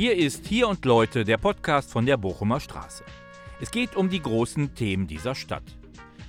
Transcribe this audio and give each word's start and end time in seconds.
Hier 0.00 0.16
ist 0.16 0.46
Hier 0.46 0.66
und 0.66 0.86
Leute, 0.86 1.26
der 1.26 1.36
Podcast 1.36 1.90
von 1.92 2.06
der 2.06 2.16
Bochumer 2.16 2.58
Straße. 2.58 3.04
Es 3.60 3.70
geht 3.70 3.96
um 3.96 4.08
die 4.08 4.22
großen 4.22 4.74
Themen 4.74 5.06
dieser 5.06 5.34
Stadt. 5.34 5.76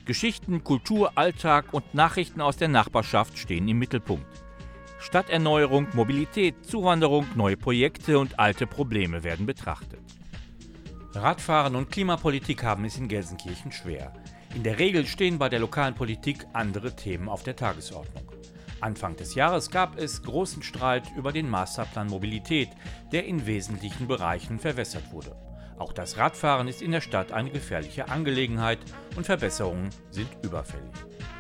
Geschichten, 0.04 0.62
Kultur, 0.66 1.14
Alltag 1.16 1.68
und 1.72 1.94
Nachrichten 1.94 2.42
aus 2.42 2.58
der 2.58 2.68
Nachbarschaft 2.68 3.38
stehen 3.38 3.70
im 3.70 3.80
Mittelpunkt. 3.80 4.28
Stadterneuerung, 5.00 5.88
Mobilität, 5.94 6.66
Zuwanderung, 6.66 7.26
neue 7.36 7.56
Projekte 7.56 8.20
und 8.20 8.38
alte 8.38 8.68
Probleme 8.68 9.24
werden 9.24 9.46
betrachtet. 9.46 10.02
Radfahren 11.14 11.78
und 11.78 11.90
Klimapolitik 11.90 12.66
haben 12.66 12.84
es 12.84 12.98
in 12.98 13.08
Gelsenkirchen 13.08 13.72
schwer. 13.72 14.12
In 14.54 14.64
der 14.64 14.80
Regel 14.80 15.06
stehen 15.08 15.38
bei 15.38 15.48
der 15.48 15.60
lokalen 15.62 15.96
Politik 15.96 16.46
andere 16.52 16.94
Themen 16.94 17.30
auf 17.30 17.44
der 17.44 17.56
Tagesordnung. 17.56 18.26
Anfang 18.82 19.16
des 19.16 19.36
Jahres 19.36 19.70
gab 19.70 19.98
es 19.98 20.24
großen 20.24 20.64
Streit 20.64 21.04
über 21.16 21.32
den 21.32 21.50
Masterplan 21.50 22.08
Mobilität, 22.08 22.70
der 23.12 23.26
in 23.26 23.46
wesentlichen 23.46 24.08
Bereichen 24.08 24.60
verwässert 24.60 25.12
wurde. 25.12 25.36
Auch 25.78 25.94
das 25.94 26.18
Radfahren 26.18 26.68
ist 26.68 26.82
in 26.82 26.92
der 26.92 27.02
Stadt 27.02 27.32
eine 27.32 27.50
gefährliche 27.50 28.10
Angelegenheit 28.10 28.80
und 29.16 29.26
Verbesserungen 29.26 29.90
sind 30.12 30.30
überfällig. 30.44 30.92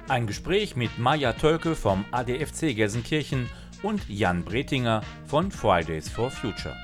Ein 0.08 0.27
Gespräch 0.27 0.76
mit 0.76 0.98
Maja 0.98 1.34
Tölke 1.34 1.76
vom 1.76 2.05
ADFC 2.12 2.76
Gelsenkirchen 2.76 3.49
und 3.84 4.08
Jan 4.10 4.44
Bretinger 4.44 5.02
von 5.26 5.52
Fridays 5.52 6.10
for 6.10 6.32
Future. 6.32 6.76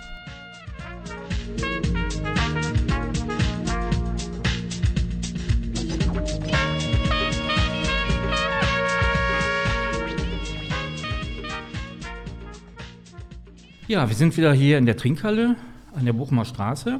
Ja, 13.87 14.09
wir 14.09 14.17
sind 14.17 14.35
wieder 14.35 14.51
hier 14.51 14.77
in 14.77 14.85
der 14.85 14.97
Trinkhalle 14.97 15.55
an 15.95 16.03
der 16.03 16.11
Bochumer 16.11 16.43
Straße 16.43 16.99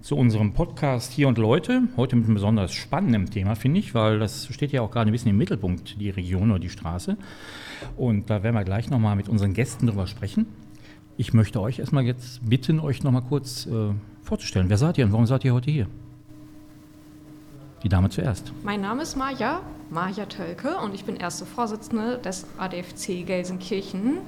zu 0.00 0.16
unserem 0.16 0.52
Podcast 0.52 1.12
Hier 1.12 1.28
und 1.28 1.38
Leute. 1.38 1.82
Heute 1.96 2.16
mit 2.16 2.24
einem 2.24 2.34
besonders 2.34 2.72
spannenden 2.72 3.30
Thema, 3.30 3.54
finde 3.54 3.78
ich, 3.78 3.94
weil 3.94 4.18
das 4.18 4.52
steht 4.52 4.72
ja 4.72 4.82
auch 4.82 4.90
gerade 4.90 5.08
ein 5.08 5.12
bisschen 5.12 5.30
im 5.30 5.36
Mittelpunkt, 5.36 6.00
die 6.00 6.10
Region 6.10 6.50
oder 6.50 6.58
die 6.58 6.70
Straße. 6.70 7.16
Und 7.96 8.30
da 8.30 8.42
werden 8.42 8.56
wir 8.56 8.64
gleich 8.64 8.90
nochmal 8.90 9.14
mit 9.14 9.28
unseren 9.28 9.54
Gästen 9.54 9.86
drüber 9.86 10.08
sprechen. 10.08 10.46
Ich 11.16 11.34
möchte 11.34 11.60
euch 11.60 11.78
erstmal 11.78 12.02
jetzt 12.02 12.40
bitten, 12.50 12.80
euch 12.80 13.04
nochmal 13.04 13.22
kurz 13.22 13.66
äh, 13.66 13.94
vorzustellen. 14.22 14.68
Wer 14.68 14.78
seid 14.78 14.98
ihr 14.98 15.04
und 15.04 15.12
warum 15.12 15.26
seid 15.26 15.44
ihr 15.44 15.54
heute 15.54 15.70
hier? 15.70 15.86
Die 17.84 17.88
Dame 17.88 18.10
zuerst. 18.10 18.52
Mein 18.64 18.80
Name 18.80 19.04
ist 19.04 19.14
Maja, 19.14 19.60
Maja 19.88 20.26
Tölke 20.26 20.78
und 20.78 20.96
ich 20.96 21.04
bin 21.04 21.14
erste 21.14 21.46
Vorsitzende 21.46 22.18
des 22.18 22.44
ADFC 22.58 23.24
Gelsenkirchen. 23.24 24.18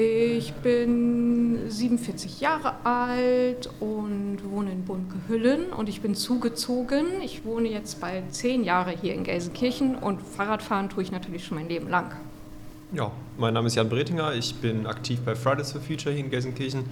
Ich 0.00 0.52
bin 0.52 1.68
47 1.68 2.40
Jahre 2.40 2.86
alt 2.86 3.68
und 3.80 4.38
wohne 4.48 4.70
in 4.70 4.84
Bunkehüllen 4.84 5.72
und 5.72 5.88
ich 5.88 6.02
bin 6.02 6.14
zugezogen. 6.14 7.20
Ich 7.20 7.44
wohne 7.44 7.66
jetzt 7.66 8.00
bald 8.00 8.32
zehn 8.32 8.62
Jahre 8.62 8.92
hier 8.92 9.12
in 9.12 9.24
Gelsenkirchen 9.24 9.96
und 9.96 10.22
Fahrradfahren 10.22 10.88
tue 10.88 11.02
ich 11.02 11.10
natürlich 11.10 11.44
schon 11.44 11.58
mein 11.58 11.68
Leben 11.68 11.88
lang. 11.88 12.12
Ja, 12.92 13.10
mein 13.38 13.54
Name 13.54 13.66
ist 13.66 13.74
Jan 13.74 13.88
Bretinger. 13.88 14.34
Ich 14.34 14.54
bin 14.54 14.86
aktiv 14.86 15.18
bei 15.24 15.34
Fridays 15.34 15.72
for 15.72 15.80
Future 15.80 16.14
hier 16.14 16.22
in 16.22 16.30
Gelsenkirchen. 16.30 16.84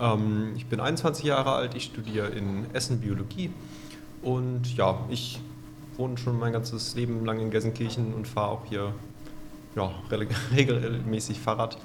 Ähm, 0.00 0.54
ich 0.56 0.66
bin 0.66 0.80
21 0.80 1.26
Jahre 1.26 1.52
alt. 1.52 1.76
Ich 1.76 1.84
studiere 1.84 2.26
in 2.30 2.66
Essen 2.72 3.00
Biologie. 3.00 3.52
Und 4.20 4.76
ja, 4.76 4.98
ich 5.10 5.38
wohne 5.96 6.18
schon 6.18 6.36
mein 6.40 6.52
ganzes 6.52 6.96
Leben 6.96 7.24
lang 7.24 7.38
in 7.38 7.52
Gelsenkirchen 7.52 8.12
und 8.14 8.26
fahre 8.26 8.50
auch 8.50 8.66
hier 8.68 8.94
ja, 9.76 9.92
regelmäßig 10.56 11.38
Fahrrad. 11.38 11.78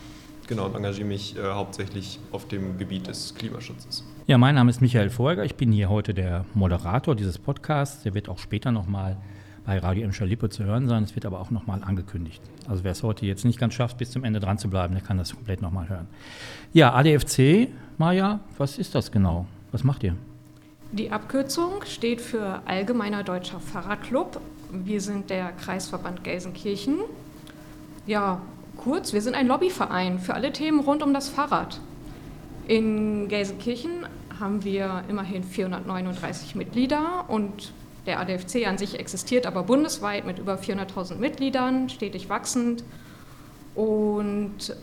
Genau, 0.47 0.65
und 0.65 0.75
engagiere 0.75 1.07
mich 1.07 1.37
äh, 1.37 1.41
hauptsächlich 1.41 2.19
auf 2.31 2.47
dem 2.47 2.77
Gebiet 2.77 3.07
des 3.07 3.33
Klimaschutzes. 3.35 4.03
Ja, 4.27 4.37
mein 4.37 4.55
Name 4.55 4.69
ist 4.69 4.81
Michael 4.81 5.09
Folger. 5.09 5.45
Ich 5.45 5.55
bin 5.55 5.71
hier 5.71 5.89
heute 5.89 6.13
der 6.13 6.45
Moderator 6.53 7.15
dieses 7.15 7.37
Podcasts. 7.37 8.03
Der 8.03 8.13
wird 8.13 8.27
auch 8.27 8.39
später 8.39 8.71
nochmal 8.71 9.17
bei 9.65 9.77
Radio 9.79 10.03
Emscher 10.03 10.25
Lippe 10.25 10.49
zu 10.49 10.63
hören 10.65 10.87
sein. 10.87 11.03
Es 11.03 11.15
wird 11.15 11.25
aber 11.25 11.39
auch 11.39 11.51
nochmal 11.51 11.81
angekündigt. 11.83 12.41
Also 12.67 12.83
wer 12.83 12.91
es 12.91 13.03
heute 13.03 13.25
jetzt 13.25 13.45
nicht 13.45 13.59
ganz 13.59 13.73
schafft, 13.73 13.97
bis 13.97 14.11
zum 14.11 14.23
Ende 14.23 14.39
dran 14.39 14.57
zu 14.57 14.69
bleiben, 14.69 14.93
der 14.93 15.03
kann 15.03 15.17
das 15.17 15.33
komplett 15.33 15.61
nochmal 15.61 15.87
hören. 15.87 16.07
Ja, 16.73 16.93
ADFC, 16.93 17.69
Maja, 17.97 18.41
was 18.57 18.77
ist 18.77 18.95
das 18.95 19.11
genau? 19.11 19.45
Was 19.71 19.83
macht 19.83 20.03
ihr? 20.03 20.15
Die 20.91 21.09
Abkürzung 21.09 21.83
steht 21.85 22.21
für 22.21 22.61
Allgemeiner 22.65 23.23
Deutscher 23.23 23.59
Fahrradclub. 23.59 24.39
Wir 24.71 25.01
sind 25.01 25.29
der 25.29 25.51
Kreisverband 25.53 26.23
Gelsenkirchen. 26.23 26.99
Ja, 28.05 28.41
Kurz, 28.83 29.13
wir 29.13 29.21
sind 29.21 29.33
ein 29.33 29.47
Lobbyverein 29.47 30.19
für 30.19 30.33
alle 30.33 30.51
Themen 30.51 30.81
rund 30.81 31.03
um 31.03 31.13
das 31.13 31.29
Fahrrad. 31.29 31.79
In 32.67 33.29
Gelsenkirchen 33.29 34.05
haben 34.37 34.65
wir 34.65 35.05
immerhin 35.07 35.41
439 35.41 36.55
Mitglieder 36.55 37.23
und 37.29 37.71
der 38.05 38.19
ADFC 38.19 38.67
an 38.67 38.77
sich 38.77 38.99
existiert 38.99 39.45
aber 39.45 39.63
bundesweit 39.63 40.25
mit 40.25 40.37
über 40.37 40.55
400.000 40.55 41.15
Mitgliedern, 41.15 41.87
stetig 41.87 42.27
wachsend. 42.27 42.83
Und 43.73 44.75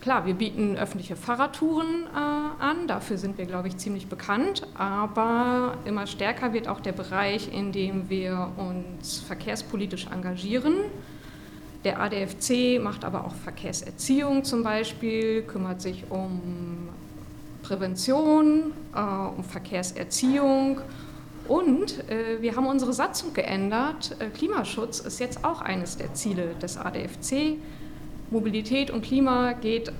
klar, 0.00 0.24
wir 0.24 0.32
bieten 0.32 0.78
öffentliche 0.78 1.14
Fahrradtouren 1.14 2.06
äh, 2.06 2.62
an, 2.62 2.86
dafür 2.86 3.18
sind 3.18 3.36
wir, 3.36 3.44
glaube 3.44 3.68
ich, 3.68 3.76
ziemlich 3.76 4.06
bekannt. 4.06 4.66
Aber 4.74 5.74
immer 5.84 6.06
stärker 6.06 6.54
wird 6.54 6.66
auch 6.66 6.80
der 6.80 6.92
Bereich, 6.92 7.52
in 7.52 7.72
dem 7.72 8.08
wir 8.08 8.52
uns 8.56 9.20
verkehrspolitisch 9.20 10.06
engagieren. 10.06 10.76
Der 11.84 12.00
ADFC 12.00 12.80
macht 12.82 13.04
aber 13.04 13.24
auch 13.24 13.34
Verkehrserziehung 13.34 14.44
zum 14.44 14.62
Beispiel, 14.62 15.42
kümmert 15.42 15.80
sich 15.80 16.04
um 16.10 16.88
Prävention, 17.62 18.72
äh, 18.94 19.00
um 19.00 19.44
Verkehrserziehung. 19.44 20.80
Und 21.46 22.08
äh, 22.10 22.42
wir 22.42 22.56
haben 22.56 22.66
unsere 22.66 22.92
Satzung 22.92 23.32
geändert. 23.32 24.16
Äh, 24.18 24.28
Klimaschutz 24.30 25.00
ist 25.00 25.20
jetzt 25.20 25.44
auch 25.44 25.60
eines 25.60 25.96
der 25.96 26.12
Ziele 26.14 26.54
des 26.60 26.76
ADFC. 26.76 27.58
Mobilität 28.30 28.90
und 28.90 29.02
Klima 29.02 29.52
geht 29.52 29.92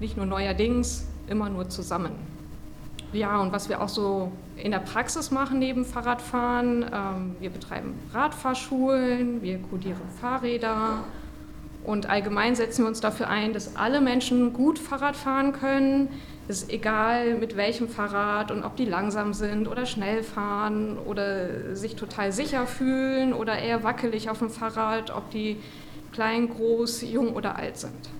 nicht 0.00 0.16
nur 0.16 0.26
neuerdings 0.26 1.06
immer 1.28 1.48
nur 1.48 1.68
zusammen. 1.68 2.33
Ja, 3.14 3.40
und 3.40 3.52
was 3.52 3.68
wir 3.68 3.80
auch 3.80 3.88
so 3.88 4.32
in 4.56 4.72
der 4.72 4.80
Praxis 4.80 5.30
machen 5.30 5.60
neben 5.60 5.84
Fahrradfahren, 5.84 6.84
ähm, 6.92 7.36
wir 7.38 7.50
betreiben 7.50 7.94
Radfahrschulen, 8.12 9.40
wir 9.40 9.58
kodieren 9.58 10.00
Fahrräder 10.20 11.04
und 11.84 12.08
allgemein 12.10 12.56
setzen 12.56 12.82
wir 12.82 12.88
uns 12.88 13.00
dafür 13.00 13.28
ein, 13.28 13.52
dass 13.52 13.76
alle 13.76 14.00
Menschen 14.00 14.52
gut 14.52 14.80
Fahrrad 14.80 15.14
fahren 15.14 15.52
können. 15.52 16.08
Es 16.48 16.62
ist 16.62 16.72
egal, 16.72 17.36
mit 17.36 17.56
welchem 17.56 17.88
Fahrrad 17.88 18.50
und 18.50 18.64
ob 18.64 18.76
die 18.76 18.84
langsam 18.84 19.32
sind 19.32 19.68
oder 19.68 19.86
schnell 19.86 20.24
fahren 20.24 20.98
oder 20.98 21.76
sich 21.76 21.94
total 21.94 22.32
sicher 22.32 22.66
fühlen 22.66 23.32
oder 23.32 23.58
eher 23.58 23.84
wackelig 23.84 24.28
auf 24.28 24.40
dem 24.40 24.50
Fahrrad, 24.50 25.14
ob 25.14 25.30
die 25.30 25.56
klein, 26.12 26.48
groß, 26.48 27.02
jung 27.02 27.34
oder 27.34 27.56
alt 27.56 27.76
sind. 27.76 28.10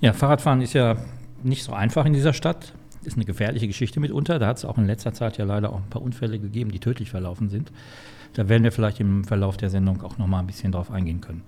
Ja, 0.00 0.14
Fahrradfahren 0.14 0.62
ist 0.62 0.72
ja 0.72 0.96
nicht 1.42 1.64
so 1.64 1.72
einfach 1.72 2.06
in 2.06 2.14
dieser 2.14 2.32
Stadt 2.32 2.72
ist 3.04 3.16
eine 3.16 3.24
gefährliche 3.24 3.66
Geschichte 3.66 4.00
mitunter. 4.00 4.38
Da 4.38 4.46
hat 4.46 4.58
es 4.58 4.64
auch 4.64 4.78
in 4.78 4.86
letzter 4.86 5.12
Zeit 5.12 5.38
ja 5.38 5.44
leider 5.44 5.72
auch 5.72 5.78
ein 5.78 5.90
paar 5.90 6.02
Unfälle 6.02 6.38
gegeben, 6.38 6.70
die 6.70 6.78
tödlich 6.78 7.10
verlaufen 7.10 7.48
sind. 7.48 7.72
Da 8.34 8.48
werden 8.48 8.64
wir 8.64 8.72
vielleicht 8.72 9.00
im 9.00 9.24
Verlauf 9.24 9.56
der 9.56 9.70
Sendung 9.70 10.02
auch 10.02 10.18
noch 10.18 10.26
mal 10.26 10.40
ein 10.40 10.46
bisschen 10.46 10.72
drauf 10.72 10.90
eingehen 10.90 11.20
können. 11.20 11.42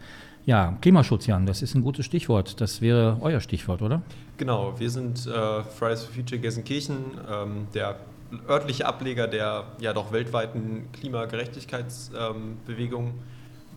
Ja, 0.46 0.76
Klimaschutz, 0.82 1.26
Jan, 1.26 1.46
das 1.46 1.62
ist 1.62 1.74
ein 1.74 1.82
gutes 1.82 2.04
Stichwort. 2.04 2.60
Das 2.60 2.82
wäre 2.82 3.16
euer 3.22 3.40
Stichwort, 3.40 3.80
oder? 3.80 4.02
Genau, 4.36 4.78
wir 4.78 4.90
sind 4.90 5.26
äh, 5.26 5.62
Fridays 5.62 6.04
for 6.04 6.14
Future 6.14 6.38
Gelsenkirchen, 6.40 6.96
ähm, 7.30 7.66
der 7.72 7.96
örtliche 8.48 8.86
Ableger 8.86 9.28
der 9.28 9.64
ja 9.80 9.92
doch 9.92 10.12
weltweiten 10.12 10.88
Klimagerechtigkeitsbewegung. 10.92 13.06
Ähm, 13.06 13.14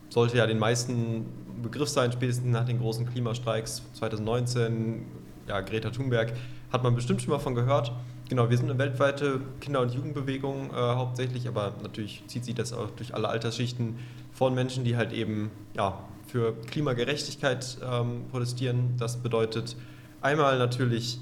sollte 0.10 0.38
ja 0.38 0.48
den 0.48 0.60
meisten 0.60 1.26
Begriff 1.62 1.90
sein, 1.90 2.12
spätestens 2.12 2.52
nach 2.52 2.66
den 2.66 2.80
großen 2.80 3.08
Klimastreiks 3.08 3.84
2019, 3.94 5.06
ja, 5.48 5.62
Greta 5.62 5.90
Thunberg 5.90 6.34
hat 6.72 6.84
man 6.84 6.96
bestimmt 6.96 7.22
schon 7.22 7.32
mal 7.32 7.40
von 7.40 7.56
gehört. 7.56 7.92
Genau, 8.30 8.50
wir 8.50 8.58
sind 8.58 8.70
eine 8.70 8.78
weltweite 8.78 9.42
Kinder- 9.62 9.82
und 9.82 9.94
Jugendbewegung 9.94 10.70
äh, 10.72 10.74
hauptsächlich, 10.74 11.48
aber 11.48 11.74
natürlich 11.82 12.24
zieht 12.28 12.44
sich 12.44 12.56
das 12.56 12.74
auch 12.74 12.90
durch 12.92 13.16
alle 13.16 13.30
Altersschichten 13.30 13.98
von 14.34 14.54
Menschen, 14.54 14.84
die 14.84 14.98
halt 14.98 15.14
eben 15.14 15.50
ja, 15.76 16.04
für 16.28 16.54
Klimagerechtigkeit 16.68 17.78
ähm, 17.90 18.26
protestieren. 18.30 18.96
Das 18.98 19.18
bedeutet 19.18 19.78
einmal 20.22 20.58
natürlich 20.58 21.20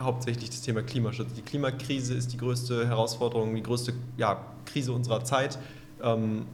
hauptsächlich 0.00 0.48
das 0.50 0.62
Thema 0.62 0.82
Klimaschutz. 0.82 1.34
Die 1.34 1.42
Klimakrise 1.42 2.14
ist 2.14 2.32
die 2.32 2.38
größte 2.38 2.88
Herausforderung, 2.88 3.54
die 3.54 3.62
größte 3.62 3.92
ja, 4.16 4.40
Krise 4.64 4.92
unserer 4.92 5.24
Zeit. 5.24 5.58
Ähm, 6.02 6.46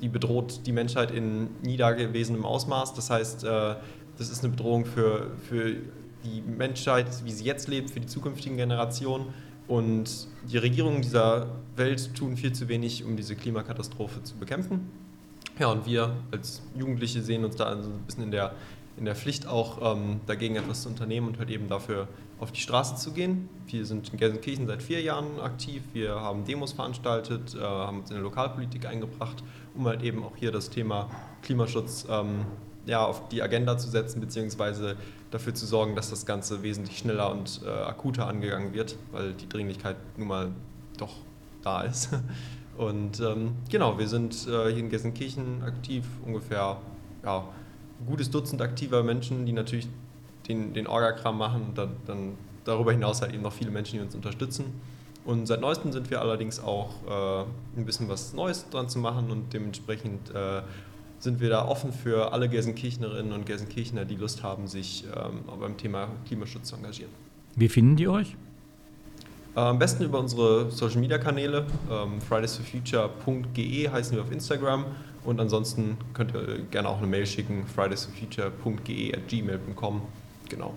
die 0.00 0.08
bedroht 0.08 0.60
die 0.64 0.72
Menschheit 0.72 1.10
in 1.10 1.48
nie 1.62 1.76
dagewesenem 1.76 2.44
Ausmaß. 2.44 2.94
Das 2.94 3.10
heißt, 3.10 3.44
äh, 3.44 3.74
das 4.16 4.30
ist 4.30 4.42
eine 4.42 4.50
Bedrohung 4.50 4.84
für, 4.84 5.30
für 5.48 5.76
die 6.24 6.40
Menschheit, 6.40 7.24
wie 7.24 7.32
sie 7.32 7.44
jetzt 7.44 7.68
lebt, 7.68 7.90
für 7.90 8.00
die 8.00 8.06
zukünftigen 8.06 8.56
Generationen. 8.56 9.26
Und 9.66 10.28
die 10.50 10.56
Regierungen 10.56 11.02
dieser 11.02 11.48
Welt 11.76 12.14
tun 12.14 12.36
viel 12.36 12.52
zu 12.52 12.68
wenig, 12.68 13.04
um 13.04 13.16
diese 13.16 13.36
Klimakatastrophe 13.36 14.22
zu 14.22 14.36
bekämpfen. 14.36 14.90
Ja, 15.58 15.68
und 15.68 15.86
wir 15.86 16.14
als 16.30 16.62
Jugendliche 16.74 17.20
sehen 17.22 17.44
uns 17.44 17.56
da 17.56 17.64
also 17.64 17.90
ein 17.90 18.02
bisschen 18.06 18.24
in 18.24 18.30
der 18.30 18.52
in 18.98 19.04
der 19.04 19.14
Pflicht 19.14 19.46
auch 19.46 19.96
ähm, 19.96 20.20
dagegen 20.26 20.56
etwas 20.56 20.82
zu 20.82 20.88
unternehmen 20.88 21.28
und 21.28 21.38
halt 21.38 21.50
eben 21.50 21.68
dafür 21.68 22.08
auf 22.40 22.52
die 22.52 22.60
Straße 22.60 22.96
zu 22.96 23.12
gehen. 23.12 23.48
Wir 23.66 23.86
sind 23.86 24.12
in 24.12 24.18
Gelsenkirchen 24.18 24.66
seit 24.66 24.82
vier 24.82 25.00
Jahren 25.00 25.40
aktiv. 25.40 25.82
Wir 25.92 26.16
haben 26.16 26.44
Demos 26.44 26.72
veranstaltet, 26.72 27.54
äh, 27.54 27.60
haben 27.60 28.00
uns 28.00 28.10
in 28.10 28.16
der 28.16 28.24
Lokalpolitik 28.24 28.86
eingebracht, 28.86 29.42
um 29.74 29.86
halt 29.86 30.02
eben 30.02 30.22
auch 30.24 30.36
hier 30.36 30.50
das 30.50 30.70
Thema 30.70 31.08
Klimaschutz 31.42 32.06
ähm, 32.10 32.44
ja, 32.88 33.04
auf 33.04 33.28
die 33.28 33.42
Agenda 33.42 33.76
zu 33.76 33.88
setzen, 33.88 34.20
beziehungsweise 34.20 34.96
dafür 35.30 35.54
zu 35.54 35.66
sorgen, 35.66 35.94
dass 35.94 36.08
das 36.08 36.24
Ganze 36.24 36.62
wesentlich 36.62 36.98
schneller 36.98 37.30
und 37.30 37.60
äh, 37.64 37.68
akuter 37.68 38.26
angegangen 38.26 38.72
wird, 38.72 38.96
weil 39.12 39.34
die 39.34 39.48
Dringlichkeit 39.48 39.96
nun 40.16 40.28
mal 40.28 40.50
doch 40.96 41.12
da 41.62 41.82
ist. 41.82 42.08
Und 42.78 43.18
ähm, 43.18 43.56
genau, 43.68 43.98
wir 43.98 44.06
sind 44.06 44.46
äh, 44.46 44.70
hier 44.70 44.78
in 44.78 44.88
Gelsenkirchen 44.88 45.64
aktiv, 45.64 46.04
ungefähr 46.24 46.76
ja, 47.24 47.38
ein 47.38 48.06
gutes 48.06 48.30
Dutzend 48.30 48.62
aktiver 48.62 49.02
Menschen, 49.02 49.46
die 49.46 49.52
natürlich 49.52 49.88
den, 50.46 50.74
den 50.74 50.86
Orga-Kram 50.86 51.36
machen 51.36 51.62
und 51.70 51.76
dann, 51.76 51.96
dann, 52.06 52.38
darüber 52.64 52.92
hinaus 52.92 53.20
halt 53.20 53.34
eben 53.34 53.42
noch 53.42 53.52
viele 53.52 53.72
Menschen, 53.72 53.98
die 53.98 54.04
uns 54.04 54.14
unterstützen. 54.14 54.80
Und 55.24 55.46
seit 55.46 55.60
neuestem 55.60 55.90
sind 55.90 56.08
wir 56.08 56.20
allerdings 56.20 56.60
auch 56.60 56.90
äh, 57.08 57.44
ein 57.76 57.84
bisschen 57.84 58.08
was 58.08 58.32
Neues 58.32 58.70
dran 58.70 58.88
zu 58.88 59.00
machen 59.00 59.32
und 59.32 59.52
dementsprechend 59.52 60.30
äh, 60.32 60.62
sind 61.18 61.40
wir 61.40 61.50
da 61.50 61.66
offen 61.66 61.92
für 61.92 62.32
alle 62.32 62.48
Gelsenkirchnerinnen 62.48 63.32
und 63.32 63.46
Gelsenkirchner, 63.46 64.04
die 64.04 64.16
Lust 64.16 64.42
haben, 64.42 64.66
sich 64.66 65.04
ähm, 65.04 65.40
beim 65.60 65.76
Thema 65.76 66.08
Klimaschutz 66.26 66.68
zu 66.68 66.76
engagieren. 66.76 67.10
Wie 67.56 67.68
finden 67.68 67.96
die 67.96 68.08
euch? 68.08 68.36
Äh, 69.56 69.60
am 69.60 69.78
besten 69.78 70.04
über 70.04 70.20
unsere 70.20 70.70
Social 70.70 71.00
Media 71.00 71.18
Kanäle. 71.18 71.66
Ähm, 71.90 72.20
fridaysforfuture.ge 72.20 73.88
heißen 73.88 74.16
wir 74.16 74.22
auf 74.22 74.30
Instagram. 74.30 74.84
Und 75.24 75.40
ansonsten 75.40 75.98
könnt 76.14 76.34
ihr 76.34 76.60
gerne 76.70 76.88
auch 76.88 76.98
eine 76.98 77.06
Mail 77.06 77.26
schicken, 77.26 77.66
fridaysforfuture.ge 77.66 79.14
at 79.14 79.28
gmail.com. 79.28 80.02
Genau. 80.48 80.74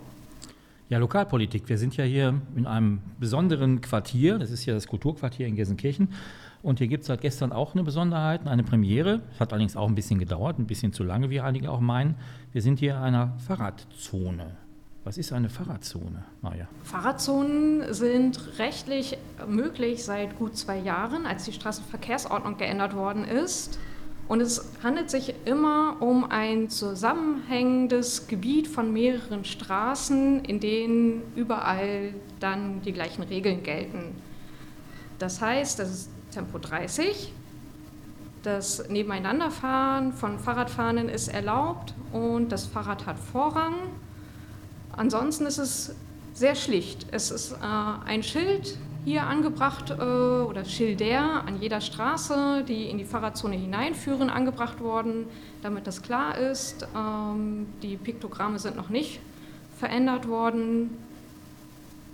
Ja, 0.90 0.98
Lokalpolitik. 0.98 1.70
Wir 1.70 1.78
sind 1.78 1.96
ja 1.96 2.04
hier 2.04 2.42
in 2.56 2.66
einem 2.66 3.00
besonderen 3.20 3.80
Quartier. 3.80 4.40
Das 4.40 4.52
ist 4.52 4.66
ja 4.66 4.74
das 4.74 4.88
Kulturquartier 4.88 5.48
in 5.48 5.56
Gelsenkirchen. 5.56 6.10
Und 6.64 6.78
hier 6.80 6.88
gibt 6.88 7.02
es 7.02 7.08
seit 7.08 7.22
gestern 7.22 7.52
auch 7.52 7.74
eine 7.74 7.84
Besonderheit, 7.84 8.46
eine 8.48 8.64
Premiere. 8.64 9.22
Es 9.34 9.40
hat 9.40 9.52
allerdings 9.52 9.76
auch 9.76 9.88
ein 9.88 9.96
bisschen 9.96 10.20
gedauert, 10.20 10.60
ein 10.60 10.68
bisschen 10.68 10.94
zu 10.94 11.04
lange, 11.04 11.30
wie 11.30 11.42
einige 11.42 11.72
auch 11.72 11.80
meinen. 11.80 12.16
Wir 12.52 12.62
sind 12.62 12.80
hier 12.80 12.92
in 12.92 12.98
einer 12.98 13.34
Fahrradzone. 13.48 14.58
Was 15.04 15.18
ist 15.18 15.34
eine 15.34 15.50
Fahrradzone, 15.50 16.24
Maja? 16.42 16.68
Fahrradzonen 16.84 17.92
sind 17.92 18.60
rechtlich 18.60 19.18
möglich 19.48 20.04
seit 20.04 20.38
gut 20.38 20.56
zwei 20.56 20.78
Jahren, 20.78 21.26
als 21.26 21.46
die 21.46 21.54
Straßenverkehrsordnung 21.54 22.58
geändert 22.58 22.96
worden 22.96 23.26
ist. 23.26 23.80
Und 24.28 24.42
es 24.42 24.72
handelt 24.84 25.10
sich 25.10 25.34
immer 25.46 25.98
um 26.02 26.30
ein 26.30 26.70
zusammenhängendes 26.70 28.28
Gebiet 28.28 28.68
von 28.68 28.94
mehreren 28.94 29.44
Straßen, 29.44 30.46
in 30.46 30.60
denen 30.60 31.24
überall 31.36 32.14
dann 32.40 32.84
die 32.84 32.94
gleichen 32.94 33.24
Regeln 33.24 33.64
gelten. 33.64 34.16
Das 35.18 35.42
heißt, 35.42 35.80
das 35.80 35.90
ist 35.90 36.10
Tempo 36.32 36.58
30. 36.58 37.32
Das 38.44 38.90
Nebeneinanderfahren 38.90 40.14
von 40.14 40.40
Fahrradfahrenden 40.40 41.10
ist 41.10 41.28
erlaubt 41.28 41.94
und 42.12 42.50
das 42.50 42.66
Fahrrad 42.66 43.06
hat 43.06 43.20
Vorrang. 43.20 43.76
Ansonsten 44.94 45.46
ist 45.46 45.60
es 45.60 45.96
sehr 46.34 46.56
schlicht. 46.56 47.06
Es 47.12 47.30
ist 47.30 47.52
äh, 47.52 47.58
ein 48.06 48.24
Schild 48.24 48.78
hier 49.06 49.24
angebracht 49.24 49.92
äh, 49.92 49.94
oder 49.94 50.66
Schilder 50.66 51.44
an 51.46 51.62
jeder 51.62 51.82
Straße, 51.82 52.64
die 52.68 52.90
in 52.90 52.98
die 52.98 53.06
Fahrradzone 53.06 53.56
hineinführen, 53.56 54.30
angebracht 54.30 54.80
worden, 54.80 55.26
damit 55.62 55.86
das 55.86 56.02
klar 56.02 56.38
ist. 56.38 56.88
Ähm, 56.96 57.68
die 57.84 57.98
Piktogramme 57.98 58.58
sind 58.58 58.76
noch 58.76 58.90
nicht 58.90 59.20
verändert 59.78 60.28
worden. 60.28 60.98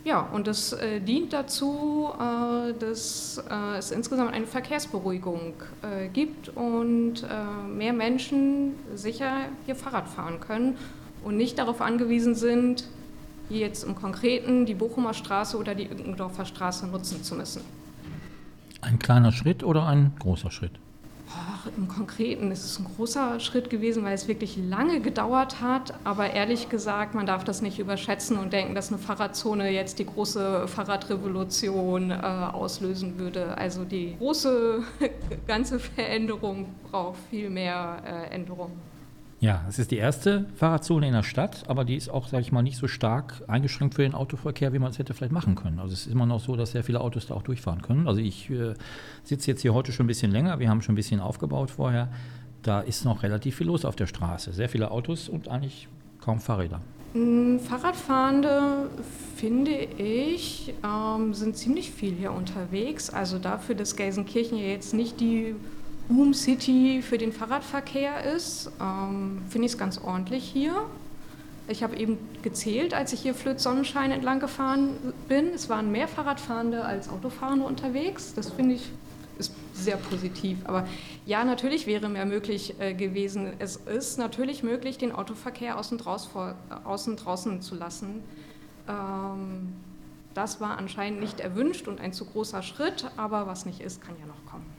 Ja, 0.08 0.22
und 0.22 0.48
es 0.48 0.72
äh, 0.72 1.02
dient 1.02 1.34
dazu, 1.34 2.08
äh, 2.18 2.72
dass 2.80 3.44
äh, 3.52 3.78
es 3.78 3.92
insgesamt 3.92 4.32
eine 4.32 4.48
Verkehrsberuhigung 4.48 5.52
äh, 5.82 6.08
gibt 6.08 6.48
und 6.48 7.24
äh, 7.24 7.68
mehr 7.68 7.92
Menschen 7.92 8.76
sicher 8.96 9.50
hier 9.66 9.76
Fahrrad 9.76 10.08
fahren 10.08 10.40
können 10.40 10.78
und 11.26 11.36
nicht 11.36 11.60
darauf 11.60 11.82
angewiesen 11.82 12.36
sind, 12.36 12.88
hier 13.50 13.60
jetzt 13.60 13.84
im 13.84 13.96
Konkreten 13.96 14.66
die 14.66 14.76
Bochumer 14.76 15.14
Straße 15.14 15.58
oder 15.58 15.76
die 15.76 15.90
Ückendorfer 15.92 16.46
Straße 16.46 16.88
nutzen 16.88 17.22
zu 17.22 17.36
müssen. 17.36 17.62
Ein 18.80 19.00
kleiner 19.00 19.34
Schritt 19.34 19.62
oder 19.62 19.88
ein 19.88 20.14
großer 20.20 20.52
Schritt? 20.52 20.80
Ach, 21.40 21.68
Im 21.78 21.88
Konkreten 21.88 22.52
ist 22.52 22.66
es 22.66 22.80
ein 22.80 22.86
großer 22.86 23.40
Schritt 23.40 23.70
gewesen, 23.70 24.04
weil 24.04 24.14
es 24.14 24.28
wirklich 24.28 24.58
lange 24.58 25.02
gedauert 25.02 25.62
hat. 25.62 25.94
Aber 26.04 26.32
ehrlich 26.32 26.70
gesagt, 26.70 27.14
man 27.14 27.26
darf 27.26 27.44
das 27.44 27.62
nicht 27.62 27.78
überschätzen 27.78 28.38
und 28.38 28.54
denken, 28.54 28.74
dass 28.74 28.90
eine 28.90 28.98
Fahrradzone 28.98 29.70
jetzt 29.70 30.00
die 30.00 30.06
große 30.06 30.68
Fahrradrevolution 30.68 32.12
äh, 32.12 32.16
auslösen 32.16 33.20
würde. 33.20 33.58
Also 33.58 33.84
die 33.84 34.16
große 34.18 34.84
ganze 35.48 35.80
Veränderung 35.80 36.74
braucht 36.90 37.20
viel 37.30 37.50
mehr 37.50 38.02
äh, 38.06 38.34
Änderungen. 38.34 38.97
Ja, 39.40 39.64
es 39.70 39.78
ist 39.78 39.92
die 39.92 39.98
erste 39.98 40.46
Fahrradzone 40.56 41.08
in 41.08 41.14
der 41.14 41.22
Stadt, 41.22 41.64
aber 41.68 41.86
die 41.86 41.96
ist 41.96 42.10
auch, 42.10 42.28
sage 42.28 42.42
ich 42.42 42.52
mal, 42.52 42.64
nicht 42.64 42.78
so 42.78 42.88
stark 42.88 43.44
eingeschränkt 43.48 43.94
für 43.94 44.02
den 44.02 44.16
Autoverkehr, 44.16 44.74
wie 44.74 44.80
man 44.80 44.90
es 44.90 44.98
hätte 44.98 45.14
vielleicht 45.14 45.32
machen 45.32 45.54
können. 45.54 45.80
Also 45.80 45.94
es 45.94 46.08
ist 46.08 46.12
immer 46.12 46.26
noch 46.26 46.40
so, 46.40 46.56
dass 46.56 46.72
sehr 46.72 46.84
viele 46.84 47.02
Autos 47.02 47.28
da 47.28 47.36
auch 47.36 47.44
durchfahren 47.44 47.84
können. 47.84 48.08
Also 48.08 48.20
ich 48.20 48.50
äh, 48.50 48.74
sitze 49.24 49.52
jetzt 49.52 49.62
hier 49.62 49.76
heute 49.76 49.92
schon 49.92 50.06
ein 50.06 50.08
bisschen 50.08 50.32
länger, 50.32 50.58
wir 50.58 50.70
haben 50.70 50.82
schon 50.82 50.94
ein 50.94 50.96
bisschen 50.96 51.20
aufgebaut 51.20 51.70
vorher. 51.70 52.10
Da 52.64 52.82
ist 52.82 53.06
noch 53.06 53.22
relativ 53.22 53.58
viel 53.58 53.68
los 53.68 53.86
auf 53.86 53.96
der 53.96 54.08
Straße. 54.08 54.54
Sehr 54.54 54.70
viele 54.70 54.90
Autos 54.90 55.30
und 55.30 55.50
eigentlich 55.50 55.88
kaum 56.20 56.40
Fahrräder. 56.40 56.82
Mm, 57.14 57.60
Fahrradfahrende, 57.60 58.90
finde 59.36 59.72
ich, 59.72 60.74
ähm, 60.84 61.36
sind 61.36 61.56
ziemlich 61.56 61.92
viel 61.92 62.14
hier 62.14 62.32
unterwegs. 62.32 63.12
Also 63.12 63.38
dafür, 63.38 63.76
dass 63.76 63.96
Gelsenkirchen 63.96 64.58
ja 64.58 64.66
jetzt 64.66 64.96
nicht 64.96 65.20
die 65.20 65.56
Boom 66.08 66.34
City 66.34 67.02
für 67.02 67.18
den 67.18 67.34
Fahrradverkehr 67.34 68.24
ist, 68.34 68.72
ähm, 68.80 69.42
finde 69.50 69.66
ich 69.66 69.74
es 69.74 69.78
ganz 69.78 69.98
ordentlich 69.98 70.44
hier. 70.44 70.74
Ich 71.68 71.84
habe 71.84 71.98
eben 71.98 72.18
gezählt, 72.44 72.94
als 72.94 73.12
ich 73.12 73.20
hier 73.22 73.34
Flöz 73.34 73.64
Sonnenschein 73.64 74.12
entlang 74.12 74.40
gefahren 74.40 74.92
bin. 75.28 75.48
Es 75.48 75.68
waren 75.68 75.92
mehr 75.92 76.08
Fahrradfahrende 76.08 76.86
als 76.86 77.10
Autofahrende 77.10 77.66
unterwegs. 77.66 78.34
Das 78.34 78.52
finde 78.52 78.76
ich 78.76 78.90
ist 79.38 79.54
sehr 79.74 79.98
positiv. 79.98 80.58
Aber 80.66 80.88
ja, 81.26 81.44
natürlich 81.44 81.88
wäre 81.88 82.10
mehr 82.10 82.26
möglich 82.26 82.80
äh, 82.80 82.94
gewesen. 82.94 83.54
Es 83.60 83.76
ist 83.76 84.18
natürlich 84.18 84.64
möglich, 84.64 84.98
den 84.98 85.12
Autoverkehr 85.12 85.78
außen, 85.78 85.98
draus 85.98 86.26
vor, 86.26 86.56
äh, 86.70 86.74
außen 86.88 87.18
draußen 87.18 87.62
zu 87.62 87.76
lassen. 87.76 88.24
Ähm, 88.88 89.74
das 90.34 90.62
war 90.62 90.78
anscheinend 90.78 91.20
nicht 91.20 91.40
erwünscht 91.40 91.88
und 91.88 92.00
ein 92.00 92.14
zu 92.14 92.26
großer 92.26 92.62
Schritt, 92.62 93.10
aber 93.18 93.48
was 93.48 93.66
nicht 93.66 93.82
ist, 93.82 94.02
kann 94.02 94.16
ja 94.20 94.26
noch 94.26 94.46
kommen. 94.46 94.77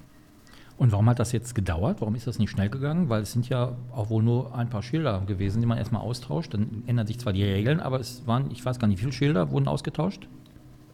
Und 0.79 0.93
warum 0.93 1.09
hat 1.11 1.19
das 1.19 1.33
jetzt 1.33 1.57
gedauert? 1.57 2.01
Warum 2.01 2.15
ist 2.15 2.29
das 2.29 2.39
nicht 2.39 2.51
schnell 2.51 2.71
gegangen? 2.71 3.09
Weil 3.09 3.23
es 3.23 3.33
sind 3.33 3.49
ja 3.49 3.77
auch 3.93 4.11
wohl 4.11 4.23
nur 4.23 4.55
ein 4.55 4.71
paar 4.71 4.83
Schilder 4.83 5.23
gewesen, 5.27 5.61
die 5.61 5.67
man 5.67 5.77
erstmal 5.77 6.03
austauscht. 6.03 6.55
Dann 6.55 6.85
ändern 6.87 7.07
sich 7.07 7.19
zwar 7.19 7.33
die 7.33 7.43
Regeln, 7.43 7.81
aber 7.81 7.99
es 7.99 8.25
waren, 8.27 8.49
ich 8.53 8.65
weiß 8.65 8.79
gar 8.79 8.87
nicht, 8.87 8.99
wie 8.99 9.03
viele 9.03 9.13
Schilder 9.13 9.51
wurden 9.51 9.67
ausgetauscht? 9.67 10.29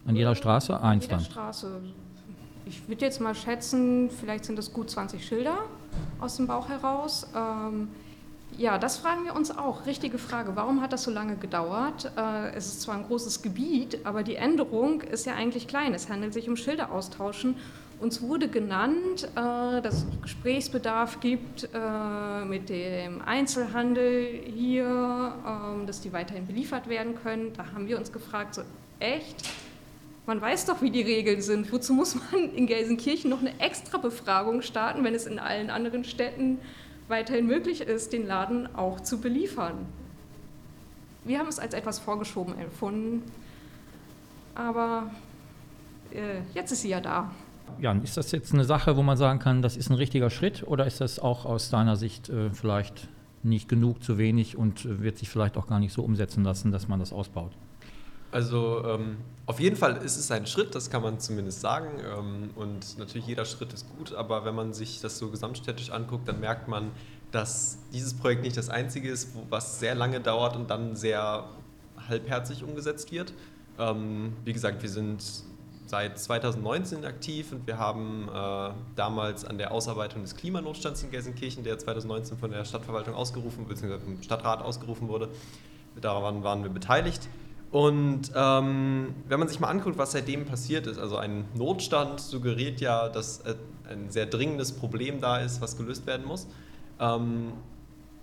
An 0.07 0.17
jeder 0.17 0.35
Straße? 0.35 0.81
Eins 0.81 1.07
dann. 1.07 1.21
Straße. 1.21 1.83
Ich 2.65 2.89
würde 2.89 3.05
jetzt 3.05 3.21
mal 3.21 3.35
schätzen, 3.35 4.09
vielleicht 4.09 4.47
sind 4.47 4.59
es 4.59 4.73
gut 4.73 4.89
20 4.89 5.23
Schilder 5.25 5.59
aus 6.19 6.37
dem 6.37 6.47
Bauch 6.47 6.71
heraus. 6.71 7.27
Ähm, 7.37 7.89
ja, 8.57 8.79
das 8.79 8.97
fragen 8.97 9.25
wir 9.25 9.37
uns 9.37 9.51
auch. 9.51 9.85
Richtige 9.85 10.17
Frage. 10.17 10.57
Warum 10.57 10.81
hat 10.81 10.95
das 10.95 11.03
so 11.03 11.11
lange 11.11 11.37
gedauert? 11.37 12.11
Äh, 12.17 12.55
es 12.55 12.69
ist 12.69 12.83
zwar 12.83 12.95
ein 12.95 13.05
großes 13.05 13.43
Gebiet, 13.43 13.99
aber 14.05 14.23
die 14.23 14.37
Änderung 14.37 15.03
ist 15.03 15.27
ja 15.27 15.35
eigentlich 15.35 15.69
klein. 15.69 15.93
Es 15.93 16.09
handelt 16.09 16.33
sich 16.33 16.49
um 16.49 16.57
Schilder 16.57 16.91
austauschen 16.91 17.57
uns 18.05 18.21
wurde 18.21 18.49
genannt, 18.49 19.25
äh, 19.35 19.81
dass 19.81 19.95
es 19.95 20.07
Gesprächsbedarf 20.21 21.21
gibt 21.21 21.71
äh, 21.73 22.45
mit 22.45 22.69
dem 22.69 23.23
Einzelhandel 23.23 24.43
hier, 24.55 25.35
äh, 25.43 25.87
dass 25.87 26.03
die 26.03 26.13
weiterhin 26.13 26.47
beliefert 26.47 26.87
werden 26.91 27.15
können. 27.15 27.55
Da 27.55 27.73
haben 27.73 27.89
wir 27.89 27.97
uns 27.97 28.13
gefragt, 28.13 28.57
so 28.57 28.63
echt? 29.01 29.49
Man 30.27 30.39
weiß 30.39 30.67
doch, 30.67 30.83
wie 30.83 30.91
die 30.91 31.01
Regeln 31.01 31.41
sind. 31.41 31.73
Wozu 31.73 31.95
muss 31.95 32.15
man 32.15 32.55
in 32.55 32.67
Gelsenkirchen 32.67 33.31
noch 33.31 33.41
eine 33.41 33.59
extra 33.59 33.97
Befragung 33.97 34.61
starten, 34.61 35.03
wenn 35.03 35.15
es 35.15 35.27
in 35.27 35.39
allen 35.39 35.71
anderen 35.71 36.05
Städten 36.05 36.59
weiterhin 37.09 37.47
möglich 37.47 37.81
ist, 37.81 38.13
den 38.13 38.27
Laden 38.27 38.75
auch 38.77 39.01
zu 39.01 39.19
beliefern? 39.19 39.87
Wir 41.25 41.39
haben 41.39 41.49
es 41.49 41.59
als 41.59 41.73
etwas 41.73 42.01
vorgeschoben 42.01 42.59
empfunden, 42.59 43.23
aber 44.55 45.11
äh, 46.13 46.43
jetzt 46.53 46.71
ist 46.71 46.83
sie 46.83 46.91
ja 46.91 47.01
da. 47.01 47.31
Jan, 47.81 48.03
ist 48.03 48.17
das 48.17 48.31
jetzt 48.33 48.53
eine 48.53 48.65
Sache, 48.65 48.97
wo 48.97 49.03
man 49.03 49.17
sagen 49.17 49.39
kann, 49.39 49.63
das 49.63 49.77
ist 49.77 49.91
ein 49.91 49.95
richtiger 49.95 50.31
Schritt 50.31 50.63
oder 50.67 50.87
ist 50.87 51.01
das 51.01 51.19
auch 51.19 51.45
aus 51.45 51.71
deiner 51.71 51.97
Sicht 51.97 52.29
äh, 52.29 52.51
vielleicht 52.51 53.09
nicht 53.43 53.69
genug, 53.69 54.03
zu 54.03 54.17
wenig 54.19 54.57
und 54.57 54.85
äh, 54.85 55.03
wird 55.03 55.19
sich 55.19 55.29
vielleicht 55.29 55.57
auch 55.57 55.67
gar 55.67 55.81
nicht 55.81 55.93
so 55.93 56.03
umsetzen 56.03 56.45
lassen, 56.45 56.73
dass 56.73 56.89
man 56.89 57.01
das 57.01 57.13
ausbaut? 57.13 57.53
Also 58.33 58.85
ähm, 58.85 59.19
auf 59.47 59.61
jeden 59.61 59.77
Fall 59.77 59.97
ist 59.99 60.17
es 60.17 60.31
ein 60.33 60.47
Schritt, 60.47 60.75
das 60.75 60.91
kann 60.91 61.03
man 61.03 61.21
zumindest 61.21 61.61
sagen. 61.61 61.91
Ähm, 62.01 62.51
und 62.57 62.99
natürlich 62.99 63.29
jeder 63.29 63.45
Schritt 63.45 63.73
ist 63.73 63.87
gut, 63.97 64.13
aber 64.13 64.45
wenn 64.45 64.55
man 64.55 64.73
sich 64.73 65.01
das 65.01 65.19
so 65.19 65.31
gesamtstädtisch 65.31 65.91
anguckt, 65.91 66.27
dann 66.27 66.41
merkt 66.41 66.67
man, 66.67 66.91
dass 67.31 67.79
dieses 67.93 68.15
Projekt 68.15 68.43
nicht 68.43 68.57
das 68.57 68.71
einzige 68.71 69.09
ist, 69.09 69.37
was 69.51 69.79
sehr 69.79 69.95
lange 69.95 70.21
dauert 70.21 70.57
und 70.57 70.69
dann 70.69 70.97
sehr 70.97 71.45
halbherzig 72.09 72.65
umgesetzt 72.65 73.13
wird. 73.13 73.33
Ähm, 73.79 74.33
wie 74.45 74.53
gesagt, 74.53 74.83
wir 74.83 74.91
sind 74.91 75.23
seit 75.87 76.19
2019 76.19 77.05
aktiv 77.05 77.53
und 77.53 77.67
wir 77.67 77.79
haben 77.79 78.29
äh, 78.29 78.71
damals 78.97 79.45
an 79.45 79.59
der 79.59 79.73
Ausarbeitung 79.73 80.23
des 80.23 80.37
Klimanotstands 80.37 81.03
in 81.03 81.11
Gelsenkirchen, 81.11 81.65
der 81.65 81.79
2019 81.79 82.39
von 82.39 82.51
der 82.51 82.65
Stadtverwaltung 82.65 83.15
ausgerufen 83.15 83.67
bzw. 83.67 83.99
vom 83.99 84.23
Stadtrat 84.23 84.63
ausgerufen 84.63 85.09
wurde, 85.09 85.29
daran 86.01 86.43
waren 86.43 86.63
wir 86.63 86.71
beteiligt. 86.71 87.29
Und 87.71 88.31
ähm, 88.37 89.15
wenn 89.27 89.39
man 89.41 89.49
sich 89.49 89.59
mal 89.59 89.69
anguckt, 89.69 89.99
was 89.99 90.13
seitdem 90.13 90.47
passiert 90.47 90.87
ist, 90.87 90.99
also 90.99 91.17
ein 91.17 91.45
Notstand 91.55 92.21
suggeriert 92.21 92.81
ja, 92.81 93.09
dass 93.09 93.41
äh, 93.41 93.57
ein 93.91 94.11
sehr 94.11 94.27
dringendes 94.27 94.73
Problem 94.73 95.21
da 95.21 95.39
ist, 95.39 95.61
was 95.61 95.77
gelöst 95.77 96.07
werden 96.07 96.25
muss. 96.25 96.47
Ähm, 97.01 97.53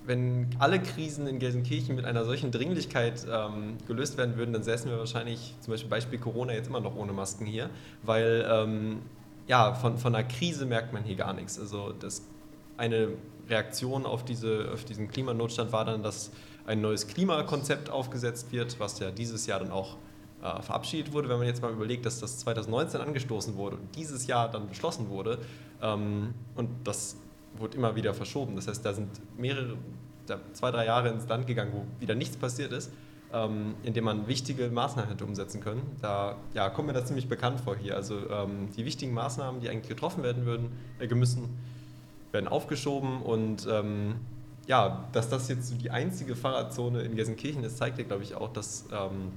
wenn 0.05 0.49
alle 0.59 0.81
Krisen 0.81 1.27
in 1.27 1.39
Gelsenkirchen 1.39 1.95
mit 1.95 2.05
einer 2.05 2.25
solchen 2.25 2.51
Dringlichkeit 2.51 3.25
ähm, 3.31 3.77
gelöst 3.87 4.17
werden 4.17 4.35
würden, 4.35 4.53
dann 4.53 4.63
säßen 4.63 4.89
wir 4.89 4.97
wahrscheinlich, 4.97 5.55
zum 5.61 5.71
Beispiel 5.71 5.89
Beispiel 5.89 6.19
Corona, 6.19 6.53
jetzt 6.53 6.67
immer 6.67 6.79
noch 6.81 6.95
ohne 6.95 7.13
Masken 7.13 7.45
hier, 7.45 7.69
weil 8.03 8.47
ähm, 8.49 9.01
ja, 9.47 9.73
von, 9.73 9.97
von 9.97 10.15
einer 10.15 10.27
Krise 10.27 10.65
merkt 10.65 10.93
man 10.93 11.03
hier 11.03 11.15
gar 11.15 11.33
nichts. 11.33 11.59
Also 11.59 11.93
das, 11.93 12.23
eine 12.77 13.09
Reaktion 13.49 14.05
auf, 14.05 14.25
diese, 14.25 14.69
auf 14.73 14.85
diesen 14.85 15.09
Klimanotstand 15.09 15.71
war 15.71 15.85
dann, 15.85 16.01
dass 16.01 16.31
ein 16.65 16.81
neues 16.81 17.07
Klimakonzept 17.07 17.89
aufgesetzt 17.89 18.51
wird, 18.51 18.79
was 18.79 18.99
ja 18.99 19.11
dieses 19.11 19.45
Jahr 19.45 19.59
dann 19.59 19.71
auch 19.71 19.97
äh, 20.41 20.61
verabschiedet 20.61 21.13
wurde. 21.13 21.29
Wenn 21.29 21.37
man 21.37 21.47
jetzt 21.47 21.61
mal 21.61 21.71
überlegt, 21.71 22.05
dass 22.05 22.19
das 22.19 22.39
2019 22.39 23.01
angestoßen 23.01 23.55
wurde 23.55 23.77
und 23.77 23.95
dieses 23.95 24.27
Jahr 24.27 24.49
dann 24.49 24.67
beschlossen 24.67 25.09
wurde 25.09 25.39
ähm, 25.81 26.33
und 26.55 26.69
das 26.83 27.17
wurde 27.57 27.77
immer 27.77 27.95
wieder 27.95 28.13
verschoben. 28.13 28.55
Das 28.55 28.67
heißt, 28.67 28.85
da 28.85 28.93
sind 28.93 29.09
mehrere, 29.37 29.77
da 30.25 30.39
zwei, 30.53 30.71
drei 30.71 30.85
Jahre 30.85 31.09
ins 31.09 31.27
Land 31.27 31.47
gegangen, 31.47 31.71
wo 31.73 31.85
wieder 31.99 32.15
nichts 32.15 32.37
passiert 32.37 32.71
ist, 32.71 32.91
ähm, 33.33 33.75
indem 33.83 34.05
man 34.05 34.27
wichtige 34.27 34.69
Maßnahmen 34.69 35.09
hätte 35.09 35.25
umsetzen 35.25 35.61
können. 35.61 35.81
Da 36.01 36.37
ja, 36.53 36.69
kommt 36.69 36.87
mir 36.87 36.93
das 36.93 37.05
ziemlich 37.05 37.27
bekannt 37.27 37.61
vor 37.61 37.75
hier. 37.75 37.95
Also 37.95 38.29
ähm, 38.29 38.69
die 38.75 38.85
wichtigen 38.85 39.13
Maßnahmen, 39.13 39.61
die 39.61 39.69
eigentlich 39.69 39.89
getroffen 39.89 40.23
werden 40.23 40.45
würden, 40.45 40.71
äh, 40.99 41.13
müssen, 41.13 41.49
werden 42.31 42.47
aufgeschoben 42.47 43.21
und 43.21 43.67
ähm, 43.69 44.15
ja, 44.67 45.05
dass 45.11 45.29
das 45.29 45.49
jetzt 45.49 45.81
die 45.81 45.91
einzige 45.91 46.35
Fahrradzone 46.35 47.01
in 47.01 47.15
Gelsenkirchen 47.15 47.63
ist, 47.63 47.77
zeigt 47.77 47.97
ja, 47.97 48.05
glaube 48.05 48.23
ich, 48.23 48.35
auch, 48.35 48.53
dass 48.53 48.85
ähm, 48.91 49.31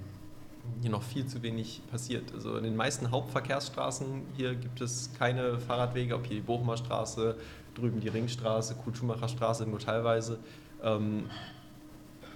hier 0.81 0.91
noch 0.91 1.03
viel 1.03 1.27
zu 1.27 1.43
wenig 1.43 1.83
passiert. 1.91 2.33
Also 2.35 2.57
in 2.57 2.65
den 2.65 2.77
meisten 2.77 3.11
Hauptverkehrsstraßen 3.11 4.23
hier 4.37 4.55
gibt 4.55 4.81
es 4.81 5.11
keine 5.19 5.59
Fahrradwege, 5.59 6.15
ob 6.15 6.27
hier 6.27 6.37
die 6.37 6.43
Bochumer 6.43 6.77
Straße, 6.77 7.37
drüben 7.75 8.01
die 8.01 8.09
Ringstraße, 8.09 8.77
Kurt-Schumacher 8.77 9.29
Straße 9.29 9.67
nur 9.67 9.79
teilweise. 9.79 10.39
Ähm, 10.83 11.25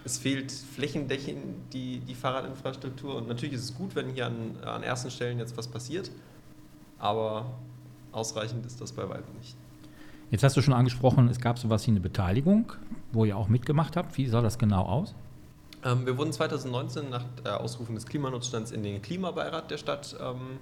es 0.04 0.18
fehlt 0.18 0.50
flächendeckend 0.50 1.73
die, 1.73 2.00
die 2.00 2.14
Fahrradinfrastruktur 2.14 3.16
und 3.16 3.28
natürlich 3.28 3.54
ist 3.54 3.64
es 3.64 3.75
gut, 3.75 3.95
wenn 3.95 4.09
hier 4.11 4.26
an, 4.26 4.57
an 4.64 4.83
ersten 4.83 5.11
Stellen 5.11 5.38
jetzt 5.38 5.57
was 5.57 5.68
passiert, 5.68 6.11
aber 6.99 7.47
ausreichend 8.12 8.64
ist 8.64 8.80
das 8.80 8.92
bei 8.92 9.09
weitem 9.09 9.35
nicht. 9.37 9.57
Jetzt 10.30 10.45
hast 10.45 10.57
du 10.57 10.62
schon 10.62 10.75
angesprochen, 10.75 11.28
es 11.28 11.40
gab 11.40 11.59
sowas 11.59 11.87
wie 11.87 11.90
eine 11.90 12.00
Beteiligung, 12.00 12.73
wo 13.12 13.25
ihr 13.25 13.37
auch 13.37 13.49
mitgemacht 13.49 13.97
habt. 13.97 14.16
Wie 14.18 14.26
sah 14.26 14.42
das 14.42 14.59
genau 14.59 14.83
aus? 14.83 15.14
Ähm, 15.85 16.07
wir 16.07 16.18
wurden 16.18 16.33
2019 16.33 17.09
nach 17.09 17.25
der 17.45 17.61
Ausrufung 17.61 17.95
des 17.95 18.07
Klimanotstands 18.07 18.71
in 18.71 18.83
den 18.83 19.00
Klimabeirat 19.00 19.71
der 19.71 19.78
Stadt 19.78 20.16
ähm, 20.21 20.59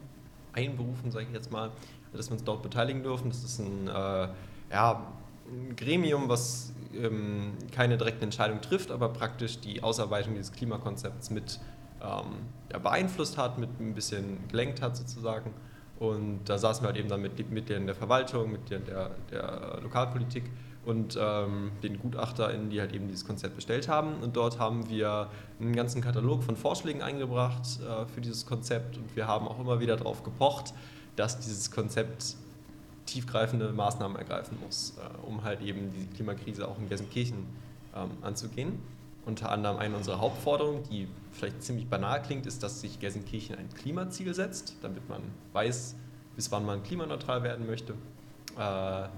einberufen, 0.52 1.10
sage 1.10 1.26
ich 1.28 1.32
jetzt 1.32 1.50
mal, 1.50 1.70
dass 2.12 2.28
wir 2.28 2.34
uns 2.34 2.44
dort 2.44 2.62
beteiligen 2.62 3.02
dürfen. 3.02 3.28
Das 3.28 3.42
ist 3.42 3.58
ein 3.58 3.88
äh, 3.88 4.28
ja, 4.70 5.06
ein 5.48 5.76
Gremium, 5.76 6.28
was 6.28 6.72
ähm, 6.94 7.52
keine 7.72 7.96
direkte 7.96 8.24
Entscheidung 8.24 8.60
trifft, 8.60 8.90
aber 8.90 9.08
praktisch 9.10 9.60
die 9.60 9.82
Ausarbeitung 9.82 10.34
dieses 10.34 10.52
Klimakonzepts 10.52 11.30
mit 11.30 11.60
ähm, 12.02 12.46
ja, 12.72 12.78
beeinflusst 12.78 13.38
hat, 13.38 13.58
mit 13.58 13.80
ein 13.80 13.94
bisschen 13.94 14.48
gelenkt 14.48 14.82
hat 14.82 14.96
sozusagen. 14.96 15.52
Und 15.98 16.40
da 16.44 16.58
saßen 16.58 16.82
wir 16.82 16.88
halt 16.88 16.98
eben 16.98 17.08
dann 17.08 17.22
mit 17.22 17.38
Mitgliedern 17.50 17.86
der 17.86 17.94
Verwaltung, 17.94 18.52
mit 18.52 18.70
der, 18.70 18.80
der, 18.80 19.10
der 19.30 19.78
Lokalpolitik 19.82 20.44
und 20.84 21.18
ähm, 21.20 21.72
den 21.82 21.98
GutachterInnen, 21.98 22.70
die 22.70 22.80
halt 22.80 22.92
eben 22.92 23.08
dieses 23.08 23.26
Konzept 23.26 23.56
bestellt 23.56 23.88
haben. 23.88 24.14
Und 24.22 24.36
dort 24.36 24.58
haben 24.58 24.88
wir 24.88 25.28
einen 25.58 25.74
ganzen 25.74 26.02
Katalog 26.02 26.42
von 26.42 26.56
Vorschlägen 26.56 27.02
eingebracht 27.02 27.80
äh, 27.80 28.06
für 28.06 28.20
dieses 28.20 28.46
Konzept 28.46 28.98
und 28.98 29.16
wir 29.16 29.26
haben 29.26 29.48
auch 29.48 29.58
immer 29.58 29.80
wieder 29.80 29.96
darauf 29.96 30.22
gepocht, 30.22 30.74
dass 31.16 31.40
dieses 31.40 31.70
Konzept 31.70 32.36
tiefgreifende 33.06 33.72
Maßnahmen 33.72 34.16
ergreifen 34.16 34.58
muss, 34.64 34.94
äh, 34.98 35.26
um 35.26 35.44
halt 35.44 35.62
eben 35.62 35.92
die 35.92 36.06
Klimakrise 36.14 36.68
auch 36.68 36.78
in 36.78 36.88
Gelsenkirchen 36.88 37.46
ähm, 37.94 38.10
anzugehen. 38.22 38.80
Unter 39.24 39.50
anderem 39.50 39.78
eine 39.78 39.96
unserer 39.96 40.20
Hauptforderungen, 40.20 40.82
die 40.90 41.08
vielleicht 41.32 41.62
ziemlich 41.62 41.88
banal 41.88 42.22
klingt, 42.22 42.46
ist, 42.46 42.62
dass 42.62 42.80
sich 42.80 43.00
Gelsenkirchen 43.00 43.56
ein 43.56 43.68
Klimaziel 43.70 44.34
setzt, 44.34 44.76
damit 44.82 45.08
man 45.08 45.20
weiß, 45.52 45.96
bis 46.36 46.52
wann 46.52 46.64
man 46.64 46.82
klimaneutral 46.82 47.42
werden 47.42 47.66
möchte. 47.66 47.94
Äh, 48.56 49.08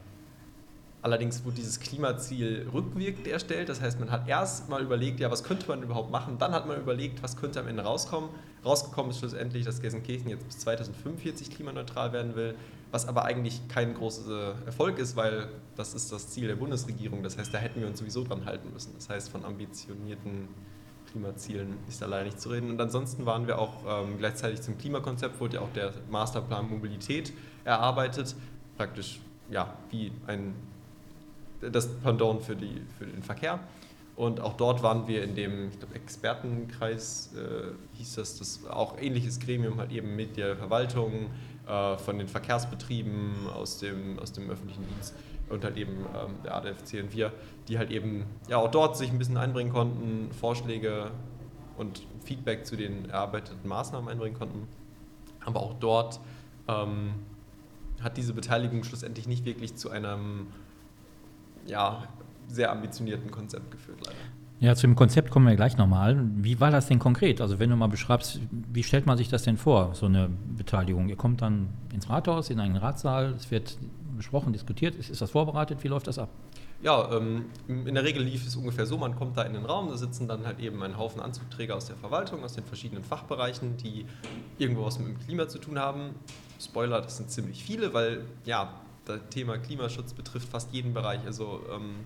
allerdings 1.02 1.44
wurde 1.44 1.56
dieses 1.56 1.78
Klimaziel 1.78 2.66
rückwirkend 2.72 3.26
erstellt, 3.26 3.68
das 3.68 3.80
heißt, 3.82 4.00
man 4.00 4.10
hat 4.10 4.28
erst 4.28 4.68
mal 4.68 4.82
überlegt, 4.82 5.20
ja, 5.20 5.30
was 5.30 5.44
könnte 5.44 5.68
man 5.68 5.82
überhaupt 5.82 6.10
machen, 6.10 6.38
dann 6.38 6.52
hat 6.52 6.66
man 6.66 6.80
überlegt, 6.80 7.22
was 7.22 7.36
könnte 7.36 7.60
am 7.60 7.68
Ende 7.68 7.82
rauskommen. 7.82 8.30
Rausgekommen 8.64 9.10
ist 9.10 9.18
schlussendlich, 9.18 9.64
dass 9.64 9.80
Gelsenkirchen 9.80 10.30
jetzt 10.30 10.46
bis 10.46 10.58
2045 10.60 11.50
klimaneutral 11.50 12.12
werden 12.12 12.34
will 12.34 12.54
was 12.90 13.06
aber 13.06 13.24
eigentlich 13.24 13.68
kein 13.68 13.94
großer 13.94 14.54
Erfolg 14.64 14.98
ist, 14.98 15.16
weil 15.16 15.48
das 15.76 15.94
ist 15.94 16.10
das 16.10 16.30
Ziel 16.30 16.48
der 16.48 16.56
Bundesregierung. 16.56 17.22
Das 17.22 17.36
heißt, 17.36 17.52
da 17.52 17.58
hätten 17.58 17.80
wir 17.80 17.86
uns 17.86 17.98
sowieso 17.98 18.24
dran 18.24 18.44
halten 18.46 18.72
müssen. 18.72 18.94
Das 18.94 19.08
heißt, 19.08 19.30
von 19.30 19.44
ambitionierten 19.44 20.48
Klimazielen 21.10 21.76
ist 21.88 22.00
leider 22.00 22.24
nicht 22.24 22.40
zu 22.40 22.50
reden. 22.50 22.70
Und 22.70 22.80
ansonsten 22.80 23.26
waren 23.26 23.46
wir 23.46 23.58
auch 23.58 23.74
ähm, 23.86 24.18
gleichzeitig 24.18 24.62
zum 24.62 24.78
Klimakonzept, 24.78 25.40
wurde 25.40 25.56
ja 25.56 25.62
auch 25.62 25.72
der 25.72 25.92
Masterplan 26.10 26.68
Mobilität 26.68 27.32
erarbeitet. 27.64 28.34
Praktisch, 28.76 29.20
ja, 29.50 29.74
wie 29.90 30.12
ein, 30.26 30.54
das 31.60 31.88
Pendant 31.88 32.42
für, 32.42 32.56
die, 32.56 32.82
für 32.98 33.06
den 33.06 33.22
Verkehr. 33.22 33.60
Und 34.16 34.40
auch 34.40 34.54
dort 34.54 34.82
waren 34.82 35.06
wir 35.06 35.22
in 35.22 35.36
dem 35.36 35.70
glaub, 35.78 35.94
Expertenkreis, 35.94 37.30
äh, 37.36 37.96
hieß 37.98 38.16
das, 38.16 38.38
das 38.38 38.66
auch 38.66 38.98
ähnliches 38.98 39.38
Gremium, 39.38 39.78
halt 39.78 39.92
eben 39.92 40.16
mit 40.16 40.36
der 40.36 40.56
Verwaltung, 40.56 41.30
äh, 41.68 41.98
von 41.98 42.18
den 42.18 42.28
Verkehrsbetrieben 42.28 43.46
aus 43.54 43.78
dem, 43.78 44.18
aus 44.18 44.32
dem 44.32 44.48
öffentlichen 44.50 44.86
Dienst 44.88 45.14
und 45.48 45.64
halt 45.64 45.76
eben 45.76 46.06
ähm, 46.14 46.34
der 46.44 46.56
ADFC 46.56 47.02
und 47.02 47.12
wir, 47.12 47.32
die 47.68 47.78
halt 47.78 47.90
eben 47.90 48.24
ja 48.48 48.56
auch 48.56 48.70
dort 48.70 48.96
sich 48.96 49.10
ein 49.10 49.18
bisschen 49.18 49.36
einbringen 49.36 49.72
konnten, 49.72 50.32
Vorschläge 50.32 51.10
und 51.76 52.06
Feedback 52.24 52.66
zu 52.66 52.76
den 52.76 53.08
erarbeiteten 53.10 53.68
Maßnahmen 53.68 54.08
einbringen 54.08 54.36
konnten. 54.36 54.66
Aber 55.44 55.60
auch 55.60 55.74
dort 55.74 56.20
ähm, 56.68 57.14
hat 58.00 58.16
diese 58.16 58.32
Beteiligung 58.32 58.84
schlussendlich 58.84 59.26
nicht 59.26 59.44
wirklich 59.44 59.76
zu 59.76 59.90
einem 59.90 60.48
ja, 61.66 62.04
sehr 62.48 62.72
ambitionierten 62.72 63.30
Konzept 63.30 63.70
geführt, 63.70 63.98
leider. 64.04 64.16
Ja, 64.60 64.74
zu 64.74 64.88
dem 64.88 64.96
Konzept 64.96 65.30
kommen 65.30 65.46
wir 65.46 65.54
gleich 65.54 65.76
nochmal. 65.76 66.20
Wie 66.36 66.58
war 66.58 66.72
das 66.72 66.88
denn 66.88 66.98
konkret? 66.98 67.40
Also 67.40 67.60
wenn 67.60 67.70
du 67.70 67.76
mal 67.76 67.86
beschreibst, 67.86 68.40
wie 68.50 68.82
stellt 68.82 69.06
man 69.06 69.16
sich 69.16 69.28
das 69.28 69.44
denn 69.44 69.56
vor, 69.56 69.94
so 69.94 70.06
eine 70.06 70.28
Beteiligung? 70.56 71.08
Ihr 71.08 71.16
kommt 71.16 71.42
dann 71.42 71.68
ins 71.92 72.10
Rathaus, 72.10 72.50
in 72.50 72.58
einen 72.58 72.76
Ratssaal, 72.76 73.34
es 73.36 73.50
wird 73.52 73.78
besprochen, 74.16 74.52
diskutiert. 74.52 74.96
Ist, 74.96 75.10
ist 75.10 75.22
das 75.22 75.30
vorbereitet? 75.30 75.84
Wie 75.84 75.88
läuft 75.88 76.08
das 76.08 76.18
ab? 76.18 76.28
Ja, 76.82 77.10
ähm, 77.12 77.46
in 77.68 77.94
der 77.94 78.04
Regel 78.04 78.22
lief 78.22 78.46
es 78.46 78.56
ungefähr 78.56 78.86
so, 78.86 78.98
man 78.98 79.16
kommt 79.16 79.36
da 79.36 79.42
in 79.42 79.52
den 79.52 79.64
Raum, 79.64 79.88
da 79.88 79.96
sitzen 79.96 80.28
dann 80.28 80.46
halt 80.46 80.60
eben 80.60 80.82
ein 80.82 80.96
Haufen 80.96 81.20
Anzugträger 81.20 81.74
aus 81.74 81.86
der 81.86 81.96
Verwaltung, 81.96 82.44
aus 82.44 82.52
den 82.52 82.64
verschiedenen 82.64 83.02
Fachbereichen, 83.02 83.76
die 83.76 84.06
irgendwo 84.58 84.84
was 84.84 84.98
mit 84.98 85.08
dem 85.08 85.18
Klima 85.18 85.48
zu 85.48 85.58
tun 85.58 85.78
haben. 85.78 86.10
Spoiler, 86.60 87.00
das 87.00 87.16
sind 87.16 87.30
ziemlich 87.30 87.64
viele, 87.64 87.94
weil 87.94 88.24
ja, 88.44 88.74
das 89.04 89.20
Thema 89.30 89.58
Klimaschutz 89.58 90.14
betrifft 90.14 90.48
fast 90.48 90.72
jeden 90.72 90.94
Bereich. 90.94 91.20
Also 91.26 91.60
ähm, 91.72 91.96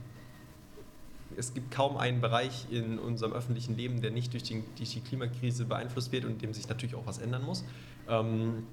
es 1.37 1.55
gibt 1.55 1.71
kaum 1.71 1.97
einen 1.97 2.21
Bereich 2.21 2.67
in 2.71 2.99
unserem 2.99 3.33
öffentlichen 3.33 3.77
Leben, 3.77 4.01
der 4.01 4.11
nicht 4.11 4.33
durch 4.33 4.43
die, 4.43 4.62
durch 4.77 4.93
die 4.93 5.01
Klimakrise 5.01 5.65
beeinflusst 5.65 6.12
wird 6.12 6.25
und 6.25 6.43
dem 6.43 6.53
sich 6.53 6.69
natürlich 6.69 6.95
auch 6.95 7.07
was 7.07 7.19
ändern 7.19 7.45
muss. 7.45 7.65
Ähm, 8.09 8.67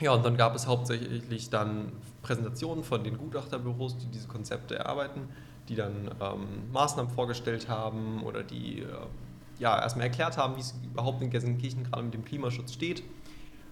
ja, 0.00 0.12
und 0.12 0.24
dann 0.24 0.36
gab 0.36 0.54
es 0.54 0.66
hauptsächlich 0.66 1.50
dann 1.50 1.92
Präsentationen 2.22 2.84
von 2.84 3.04
den 3.04 3.18
Gutachterbüros, 3.18 3.98
die 3.98 4.06
diese 4.06 4.28
Konzepte 4.28 4.76
erarbeiten, 4.76 5.28
die 5.68 5.76
dann 5.76 6.10
ähm, 6.20 6.72
Maßnahmen 6.72 7.12
vorgestellt 7.12 7.68
haben 7.68 8.22
oder 8.22 8.42
die 8.42 8.80
äh, 8.80 8.86
ja, 9.58 9.80
erstmal 9.80 10.06
erklärt 10.06 10.36
haben, 10.36 10.56
wie 10.56 10.60
es 10.60 10.74
überhaupt 10.82 11.22
in 11.22 11.30
Gelsenkirchen 11.30 11.84
gerade 11.84 12.02
mit 12.02 12.14
dem 12.14 12.24
Klimaschutz 12.24 12.72
steht. 12.72 13.02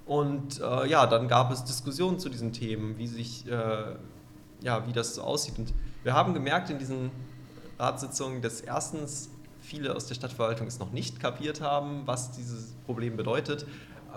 Und 0.06 0.60
äh, 0.60 0.88
ja, 0.88 1.06
dann 1.06 1.28
gab 1.28 1.50
es 1.50 1.64
Diskussionen 1.64 2.18
zu 2.18 2.28
diesen 2.28 2.52
Themen, 2.52 2.98
wie 2.98 3.06
sich, 3.06 3.46
äh, 3.50 3.96
ja, 4.60 4.86
wie 4.86 4.92
das 4.92 5.14
so 5.14 5.22
aussieht. 5.22 5.58
Und 5.58 5.72
wir 6.02 6.14
haben 6.14 6.34
gemerkt 6.34 6.70
in 6.70 6.78
diesen 6.78 7.10
Ratssitzung, 7.80 8.42
dass 8.42 8.60
erstens 8.60 9.30
viele 9.60 9.94
aus 9.94 10.06
der 10.06 10.14
Stadtverwaltung 10.14 10.66
es 10.66 10.78
noch 10.78 10.92
nicht 10.92 11.20
kapiert 11.20 11.60
haben, 11.60 12.02
was 12.06 12.32
dieses 12.32 12.74
Problem 12.86 13.16
bedeutet. 13.16 13.66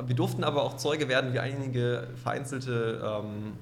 Wir 0.06 0.16
durften 0.16 0.44
aber 0.44 0.64
auch 0.64 0.78
Zeuge 0.78 1.08
werden, 1.08 1.34
wie 1.34 1.40
einige 1.40 2.08
vereinzelte 2.22 3.02
ähm, 3.04 3.54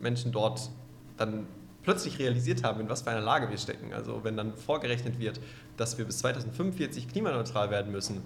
Menschen 0.00 0.32
dort 0.32 0.70
dann 1.16 1.46
plötzlich 1.82 2.18
realisiert 2.18 2.62
haben, 2.62 2.80
in 2.80 2.88
was 2.88 3.02
für 3.02 3.10
einer 3.10 3.20
Lage 3.20 3.50
wir 3.50 3.58
stecken. 3.58 3.92
Also 3.92 4.22
wenn 4.22 4.36
dann 4.36 4.54
vorgerechnet 4.54 5.18
wird, 5.18 5.40
dass 5.76 5.98
wir 5.98 6.04
bis 6.04 6.18
2045 6.18 7.08
klimaneutral 7.08 7.70
werden 7.70 7.90
müssen, 7.90 8.22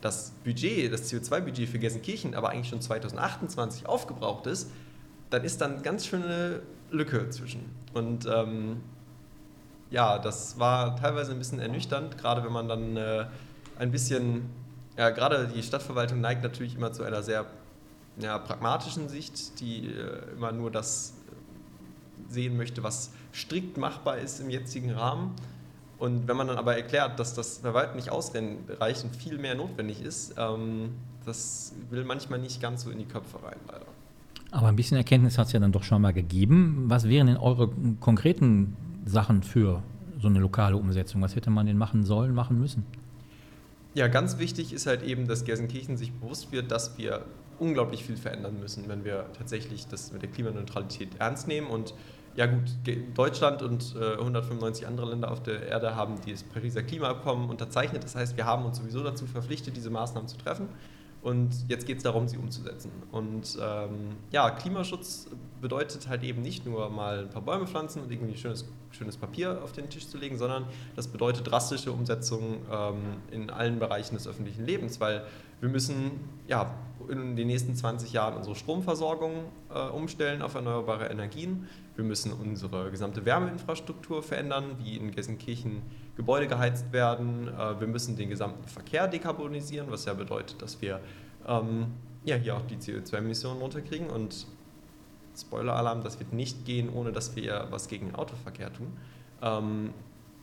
das 0.00 0.32
Budget, 0.44 0.92
das 0.92 1.12
CO2-Budget 1.12 1.68
für 1.68 1.78
Gelsenkirchen 1.78 2.34
aber 2.34 2.50
eigentlich 2.50 2.68
schon 2.68 2.80
2028 2.80 3.86
aufgebraucht 3.86 4.46
ist, 4.46 4.70
dann 5.30 5.44
ist 5.44 5.60
dann 5.60 5.82
ganz 5.82 6.06
schöne 6.06 6.62
Lücke 6.90 7.28
zwischen. 7.30 7.64
Und 7.92 8.26
ähm, 8.26 8.80
ja, 9.90 10.18
das 10.18 10.58
war 10.58 10.96
teilweise 10.96 11.32
ein 11.32 11.38
bisschen 11.38 11.58
ernüchternd, 11.58 12.16
gerade 12.18 12.44
wenn 12.44 12.52
man 12.52 12.68
dann 12.68 12.96
äh, 12.96 13.26
ein 13.78 13.90
bisschen, 13.90 14.48
ja, 14.96 15.10
gerade 15.10 15.48
die 15.48 15.62
Stadtverwaltung 15.62 16.20
neigt 16.20 16.42
natürlich 16.42 16.76
immer 16.76 16.92
zu 16.92 17.02
einer 17.02 17.22
sehr 17.22 17.46
ja, 18.18 18.38
pragmatischen 18.38 19.08
Sicht, 19.08 19.60
die 19.60 19.88
äh, 19.88 20.32
immer 20.36 20.52
nur 20.52 20.70
das 20.70 21.14
sehen 22.28 22.56
möchte, 22.56 22.82
was 22.82 23.10
strikt 23.32 23.76
machbar 23.76 24.18
ist 24.18 24.40
im 24.40 24.50
jetzigen 24.50 24.92
Rahmen. 24.92 25.34
Und 25.98 26.28
wenn 26.28 26.36
man 26.36 26.46
dann 26.46 26.56
aber 26.56 26.76
erklärt, 26.76 27.18
dass 27.18 27.34
das 27.34 27.62
weitem 27.62 27.96
nicht 27.96 28.10
ausreicht 28.10 29.04
und 29.04 29.16
viel 29.16 29.38
mehr 29.38 29.54
notwendig 29.54 30.00
ist, 30.02 30.34
ähm, 30.38 30.94
das 31.26 31.74
will 31.90 32.04
manchmal 32.04 32.38
nicht 32.38 32.62
ganz 32.62 32.84
so 32.84 32.90
in 32.90 32.98
die 32.98 33.04
Köpfe 33.04 33.42
rein, 33.42 33.58
leider. 33.66 33.86
Aber 34.50 34.68
ein 34.68 34.76
bisschen 34.76 34.96
Erkenntnis 34.96 35.36
hat 35.38 35.48
es 35.48 35.52
ja 35.52 35.60
dann 35.60 35.72
doch 35.72 35.82
schon 35.82 36.00
mal 36.02 36.12
gegeben. 36.12 36.84
Was 36.86 37.08
wären 37.08 37.26
denn 37.26 37.36
eure 37.36 37.70
konkreten 38.00 38.76
Sachen 39.10 39.42
für 39.42 39.82
so 40.20 40.28
eine 40.28 40.38
lokale 40.38 40.76
Umsetzung? 40.76 41.22
Was 41.22 41.36
hätte 41.36 41.50
man 41.50 41.66
denn 41.66 41.76
machen 41.76 42.04
sollen, 42.04 42.34
machen 42.34 42.58
müssen? 42.58 42.86
Ja, 43.94 44.08
ganz 44.08 44.38
wichtig 44.38 44.72
ist 44.72 44.86
halt 44.86 45.02
eben, 45.02 45.26
dass 45.26 45.44
Gelsenkirchen 45.44 45.96
sich 45.96 46.12
bewusst 46.12 46.52
wird, 46.52 46.70
dass 46.70 46.96
wir 46.96 47.24
unglaublich 47.58 48.04
viel 48.04 48.16
verändern 48.16 48.58
müssen, 48.60 48.88
wenn 48.88 49.04
wir 49.04 49.26
tatsächlich 49.36 49.86
das 49.86 50.12
mit 50.12 50.22
der 50.22 50.30
Klimaneutralität 50.30 51.08
ernst 51.18 51.48
nehmen. 51.48 51.66
Und 51.66 51.94
ja 52.36 52.46
gut, 52.46 52.62
Deutschland 53.14 53.62
und 53.62 53.96
äh, 54.00 54.12
195 54.12 54.86
andere 54.86 55.10
Länder 55.10 55.30
auf 55.30 55.42
der 55.42 55.66
Erde 55.66 55.96
haben 55.96 56.14
das 56.26 56.44
Pariser 56.44 56.82
Klimaabkommen 56.82 57.50
unterzeichnet. 57.50 58.04
Das 58.04 58.14
heißt, 58.14 58.36
wir 58.36 58.46
haben 58.46 58.64
uns 58.64 58.78
sowieso 58.78 59.02
dazu 59.02 59.26
verpflichtet, 59.26 59.76
diese 59.76 59.90
Maßnahmen 59.90 60.28
zu 60.28 60.38
treffen. 60.38 60.68
Und 61.22 61.50
jetzt 61.68 61.86
geht 61.86 61.98
es 61.98 62.02
darum, 62.02 62.28
sie 62.28 62.38
umzusetzen. 62.38 62.90
Und 63.12 63.58
ähm, 63.60 64.16
ja, 64.30 64.50
Klimaschutz 64.50 65.28
bedeutet 65.60 66.08
halt 66.08 66.22
eben 66.22 66.40
nicht 66.40 66.64
nur 66.64 66.88
mal 66.88 67.20
ein 67.20 67.30
paar 67.30 67.42
Bäume 67.42 67.66
pflanzen 67.66 68.02
und 68.02 68.10
irgendwie 68.10 68.36
schönes, 68.38 68.66
schönes 68.90 69.18
Papier 69.18 69.62
auf 69.62 69.72
den 69.72 69.90
Tisch 69.90 70.08
zu 70.08 70.16
legen, 70.16 70.38
sondern 70.38 70.64
das 70.96 71.08
bedeutet 71.08 71.50
drastische 71.50 71.92
Umsetzung 71.92 72.60
ähm, 72.72 72.96
in 73.30 73.50
allen 73.50 73.78
Bereichen 73.78 74.14
des 74.14 74.26
öffentlichen 74.26 74.64
Lebens, 74.64 74.98
weil 74.98 75.24
wir 75.60 75.68
müssen 75.68 76.12
ja, 76.48 76.74
in 77.08 77.36
den 77.36 77.48
nächsten 77.48 77.74
20 77.74 78.12
Jahren 78.12 78.36
unsere 78.36 78.56
Stromversorgung 78.56 79.44
äh, 79.74 79.78
umstellen 79.88 80.40
auf 80.40 80.54
erneuerbare 80.54 81.06
Energien. 81.06 81.68
Wir 81.96 82.04
müssen 82.04 82.32
unsere 82.32 82.90
gesamte 82.90 83.26
Wärmeinfrastruktur 83.26 84.22
verändern, 84.22 84.76
wie 84.78 84.96
in 84.96 85.10
Gelsenkirchen 85.10 85.82
Gebäude 86.20 86.46
geheizt 86.46 86.92
werden. 86.92 87.48
Äh, 87.48 87.80
wir 87.80 87.86
müssen 87.86 88.14
den 88.14 88.28
gesamten 88.28 88.68
Verkehr 88.68 89.08
dekarbonisieren, 89.08 89.90
was 89.90 90.04
ja 90.04 90.12
bedeutet, 90.12 90.60
dass 90.60 90.82
wir 90.82 91.00
ähm, 91.48 91.86
ja, 92.24 92.36
hier 92.36 92.56
auch 92.56 92.66
die 92.66 92.76
CO2-Emissionen 92.76 93.58
runterkriegen. 93.58 94.10
Und 94.10 94.46
Spoiler-Alarm, 95.34 96.02
das 96.02 96.18
wird 96.18 96.34
nicht 96.34 96.66
gehen, 96.66 96.90
ohne 96.90 97.10
dass 97.10 97.36
wir 97.36 97.68
was 97.70 97.88
gegen 97.88 98.08
den 98.08 98.14
Autoverkehr 98.16 98.70
tun. 98.70 98.92
Ähm, 99.40 99.94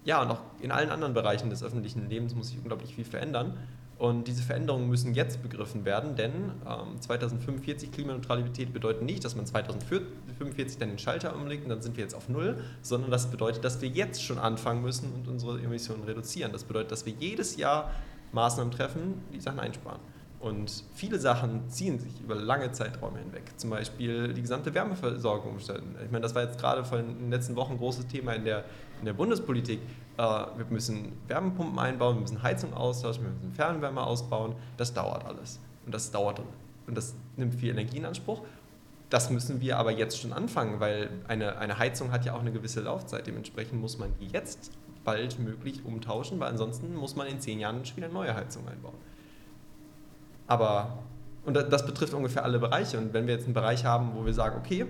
ja, 0.03 0.24
und 0.24 0.31
auch 0.31 0.41
in 0.62 0.72
allen 0.72 0.89
anderen 0.89 1.13
Bereichen 1.13 1.51
des 1.51 1.62
öffentlichen 1.62 2.10
Lebens 2.10 2.34
muss 2.34 2.48
sich 2.48 2.57
unglaublich 2.57 2.96
viel 2.96 3.05
verändern. 3.05 3.53
Und 3.98 4.27
diese 4.27 4.44
Veränderungen 4.44 4.88
müssen 4.88 5.16
jetzt 5.16 5.42
begriffen 5.42 5.84
werden, 5.84 6.16
denn 6.16 6.51
ähm, 6.68 7.01
2045 7.01 7.92
Klimaneutralität 7.92 8.72
bedeutet 8.72 9.01
nicht, 9.01 9.25
dass 9.25 9.36
man 9.36 9.48
2045 9.48 10.77
dann 10.77 10.90
den 10.90 11.00
Schalter 11.00 11.36
umlegt 11.36 11.64
und 11.64 11.70
dann 11.70 11.81
sind 11.81 11.98
wir 11.98 12.03
jetzt 12.03 12.14
auf 12.14 12.29
Null, 12.29 12.62
sondern 12.83 13.10
das 13.10 13.31
bedeutet, 13.31 13.66
dass 13.66 13.81
wir 13.81 13.90
jetzt 13.90 14.24
schon 14.24 14.38
anfangen 14.38 14.83
müssen 14.83 15.12
und 15.14 15.27
unsere 15.27 15.60
Emissionen 15.60 16.03
reduzieren. 16.03 16.51
Das 16.51 16.64
bedeutet, 16.64 16.92
dass 16.92 17.07
wir 17.07 17.14
jedes 17.14 17.57
Jahr 17.57 17.92
Maßnahmen 18.33 18.72
treffen, 18.72 19.24
die 19.33 19.40
Sachen 19.40 19.60
einsparen. 19.60 20.00
Und 20.40 20.83
viele 20.94 21.18
Sachen 21.18 21.68
ziehen 21.68 21.98
sich 22.00 22.22
über 22.22 22.36
lange 22.36 22.72
Zeiträume 22.72 23.18
hinweg. 23.18 23.44
Zum 23.57 23.72
Beispiel 23.72 24.33
die 24.33 24.42
gesamte 24.42 24.72
Wärmeversorgung 24.75 25.53
umstellen. 25.53 25.96
Ich 26.05 26.12
meine, 26.12 26.22
das 26.22 26.36
war 26.36 26.44
jetzt 26.44 26.60
gerade 26.60 26.83
in 27.00 27.18
den 27.18 27.31
letzten 27.31 27.55
Wochen 27.55 27.74
ein 27.74 27.77
großes 27.79 28.05
Thema 28.05 28.33
in 28.33 28.46
der, 28.46 28.64
in 29.00 29.05
der 29.05 29.14
Bundespolitik. 29.14 29.79
Äh, 30.18 30.22
wir 30.22 30.66
müssen 30.70 31.14
Wärmepumpen 31.27 31.77
einbauen, 31.79 32.16
wir 32.16 32.22
müssen 32.22 32.42
Heizung 32.44 32.74
austauschen, 32.74 33.24
wir 33.24 33.31
müssen 33.31 33.53
Fernwärme 33.53 34.01
ausbauen. 34.01 34.55
Das 34.77 34.94
dauert 34.94 35.25
alles. 35.25 35.60
Und 35.86 35.94
das 35.94 36.12
dauert 36.12 36.42
und 36.88 36.96
das 36.98 37.16
nimmt 37.36 37.53
viel 37.53 37.72
Energie 37.72 37.98
in 37.98 38.05
Anspruch. 38.05 38.42
Das 39.10 39.29
müssen 39.29 39.62
wir 39.62 39.77
aber 39.77 39.92
jetzt 39.92 40.20
schon 40.20 40.33
anfangen, 40.33 40.79
weil 40.79 41.10
eine, 41.27 41.57
eine 41.57 41.77
Heizung 41.77 42.12
hat 42.12 42.25
ja 42.25 42.33
auch 42.33 42.40
eine 42.40 42.51
gewisse 42.51 42.81
Laufzeit. 42.81 43.27
Dementsprechend 43.27 43.79
muss 43.79 43.98
man 43.98 44.14
die 44.20 44.27
jetzt 44.27 44.72
bald 45.03 45.40
möglich 45.40 45.86
umtauschen, 45.86 46.40
weil 46.40 46.50
ansonsten 46.50 46.94
muss 46.96 47.16
man 47.16 47.27
in 47.27 47.40
zehn 47.40 47.60
Jahren 47.60 47.86
schon 47.86 47.98
wieder 47.98 48.10
neue 48.10 48.36
Heizung 48.36 48.68
einbauen. 48.68 48.96
Aber, 50.48 51.00
und 51.46 51.53
das 51.53 51.86
betrifft 51.86 52.14
ungefähr 52.14 52.44
alle 52.44 52.60
Bereiche. 52.60 52.98
Und 52.98 53.14
wenn 53.14 53.27
wir 53.27 53.36
jetzt 53.36 53.46
einen 53.46 53.53
Bereich 53.53 53.86
haben, 53.86 54.12
wo 54.16 54.25
wir 54.25 54.33
sagen, 54.33 54.57
okay, 54.57 54.86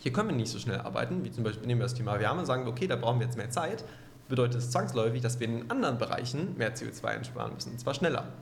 hier 0.00 0.12
können 0.12 0.28
wir 0.28 0.36
nicht 0.36 0.50
so 0.50 0.58
schnell 0.58 0.80
arbeiten, 0.80 1.24
wie 1.24 1.30
zum 1.30 1.44
Beispiel 1.44 1.66
nehmen 1.66 1.80
wir 1.80 1.86
das 1.86 1.94
Thema 1.94 2.18
Wärme, 2.18 2.46
sagen 2.46 2.64
wir, 2.64 2.72
okay, 2.72 2.86
da 2.86 2.96
brauchen 2.96 3.20
wir 3.20 3.26
jetzt 3.26 3.36
mehr 3.36 3.50
Zeit, 3.50 3.84
bedeutet 4.28 4.60
es 4.60 4.70
zwangsläufig, 4.70 5.22
dass 5.22 5.40
wir 5.40 5.48
in 5.48 5.70
anderen 5.70 5.98
Bereichen 5.98 6.56
mehr 6.56 6.74
CO2 6.74 7.04
einsparen 7.04 7.54
müssen, 7.54 7.72
und 7.72 7.80
zwar 7.80 7.94
schneller. 7.94 8.32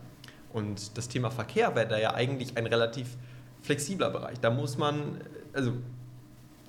Und 0.53 0.97
das 0.97 1.09
Thema 1.09 1.31
Verkehr 1.31 1.75
wäre 1.75 1.87
da 1.89 1.99
ja 1.99 2.15
eigentlich 2.15 2.57
ein 2.57 2.67
relativ 2.67 3.17
flexibler 3.63 4.11
Bereich. 4.11 4.41
Da 4.41 4.51
muss 4.51 4.79
man, 4.79 5.21
also 5.53 5.73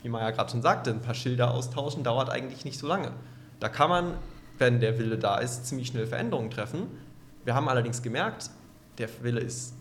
wie 0.02 0.10
man 0.10 0.22
ja 0.22 0.32
gerade 0.32 0.52
schon 0.52 0.62
sagte, 0.62 0.92
ein 0.92 1.02
paar 1.02 1.14
Schilder 1.14 1.52
austauschen 1.52 2.04
dauert 2.04 2.30
eigentlich 2.30 2.66
nicht 2.66 2.78
so 2.78 2.88
lange. 2.88 3.12
Da 3.60 3.70
kann 3.70 3.90
man, 3.90 4.14
wenn 4.58 4.80
der 4.80 5.00
Wille 5.00 5.18
da 5.18 5.38
ist, 5.38 5.66
ziemlich 5.66 5.88
schnell 5.88 6.08
Veränderungen 6.08 6.52
treffen. 6.52 6.88
Wir 7.46 7.56
haben 7.56 7.70
allerdings 7.70 8.02
gemerkt, 8.02 8.50
der 8.98 9.10
Wille 9.22 9.40
ist 9.40 9.74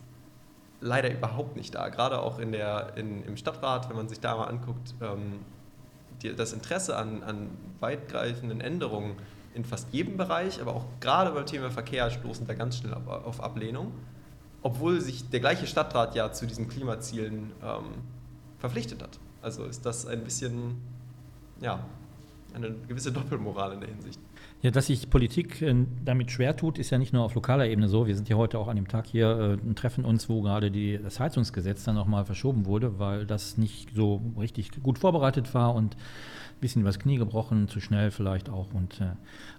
leider 0.80 1.12
überhaupt 1.12 1.56
nicht 1.56 1.74
da. 1.74 1.88
Gerade 1.88 2.20
auch 2.20 2.38
in 2.38 2.52
der, 2.52 2.96
in, 2.96 3.22
im 3.24 3.36
Stadtrat, 3.36 3.88
wenn 3.88 3.96
man 3.96 4.08
sich 4.08 4.20
da 4.20 4.36
mal 4.36 4.44
anguckt, 4.44 4.94
ähm, 5.00 5.40
die, 6.22 6.34
das 6.34 6.52
Interesse 6.52 6.96
an, 6.96 7.22
an 7.22 7.50
weitgreifenden 7.80 8.60
Änderungen 8.60 9.16
in 9.54 9.64
fast 9.64 9.92
jedem 9.92 10.16
Bereich, 10.16 10.60
aber 10.60 10.74
auch 10.74 10.84
gerade 11.00 11.30
beim 11.30 11.46
Thema 11.46 11.70
Verkehr 11.70 12.10
stoßen 12.10 12.46
da 12.46 12.54
ganz 12.54 12.78
schnell 12.78 12.94
auf, 12.94 13.06
auf 13.08 13.42
Ablehnung, 13.42 13.92
obwohl 14.62 15.00
sich 15.00 15.28
der 15.30 15.40
gleiche 15.40 15.66
Stadtrat 15.66 16.14
ja 16.14 16.30
zu 16.32 16.46
diesen 16.46 16.68
Klimazielen 16.68 17.52
ähm, 17.62 17.84
verpflichtet 18.58 19.02
hat. 19.02 19.18
Also 19.40 19.64
ist 19.64 19.86
das 19.86 20.06
ein 20.06 20.24
bisschen, 20.24 20.82
ja, 21.60 21.80
eine 22.54 22.72
gewisse 22.88 23.12
Doppelmoral 23.12 23.72
in 23.72 23.80
der 23.80 23.88
Hinsicht. 23.88 24.20
Ja, 24.62 24.70
dass 24.70 24.86
sich 24.86 25.10
Politik 25.10 25.60
äh, 25.60 25.74
damit 26.04 26.30
schwer 26.30 26.56
tut, 26.56 26.78
ist 26.78 26.90
ja 26.90 26.98
nicht 26.98 27.12
nur 27.12 27.22
auf 27.22 27.34
lokaler 27.34 27.66
Ebene 27.68 27.88
so. 27.88 28.06
Wir 28.06 28.16
sind 28.16 28.28
ja 28.28 28.36
heute 28.36 28.58
auch 28.58 28.68
an 28.68 28.76
dem 28.76 28.88
Tag 28.88 29.06
hier 29.06 29.58
äh, 29.62 29.74
treffen 29.74 30.04
uns, 30.04 30.28
wo 30.28 30.40
gerade 30.40 30.70
die, 30.70 30.98
das 30.98 31.20
Heizungsgesetz 31.20 31.84
dann 31.84 31.94
nochmal 31.94 32.24
verschoben 32.24 32.64
wurde, 32.64 32.98
weil 32.98 33.26
das 33.26 33.58
nicht 33.58 33.94
so 33.94 34.22
richtig 34.38 34.70
gut 34.82 34.98
vorbereitet 34.98 35.52
war 35.52 35.74
und 35.74 35.94
ein 35.94 36.60
bisschen 36.60 36.82
übers 36.82 36.98
Knie 36.98 37.18
gebrochen, 37.18 37.68
zu 37.68 37.80
schnell 37.80 38.10
vielleicht 38.10 38.48
auch 38.48 38.72
und 38.72 39.00
äh, 39.00 39.12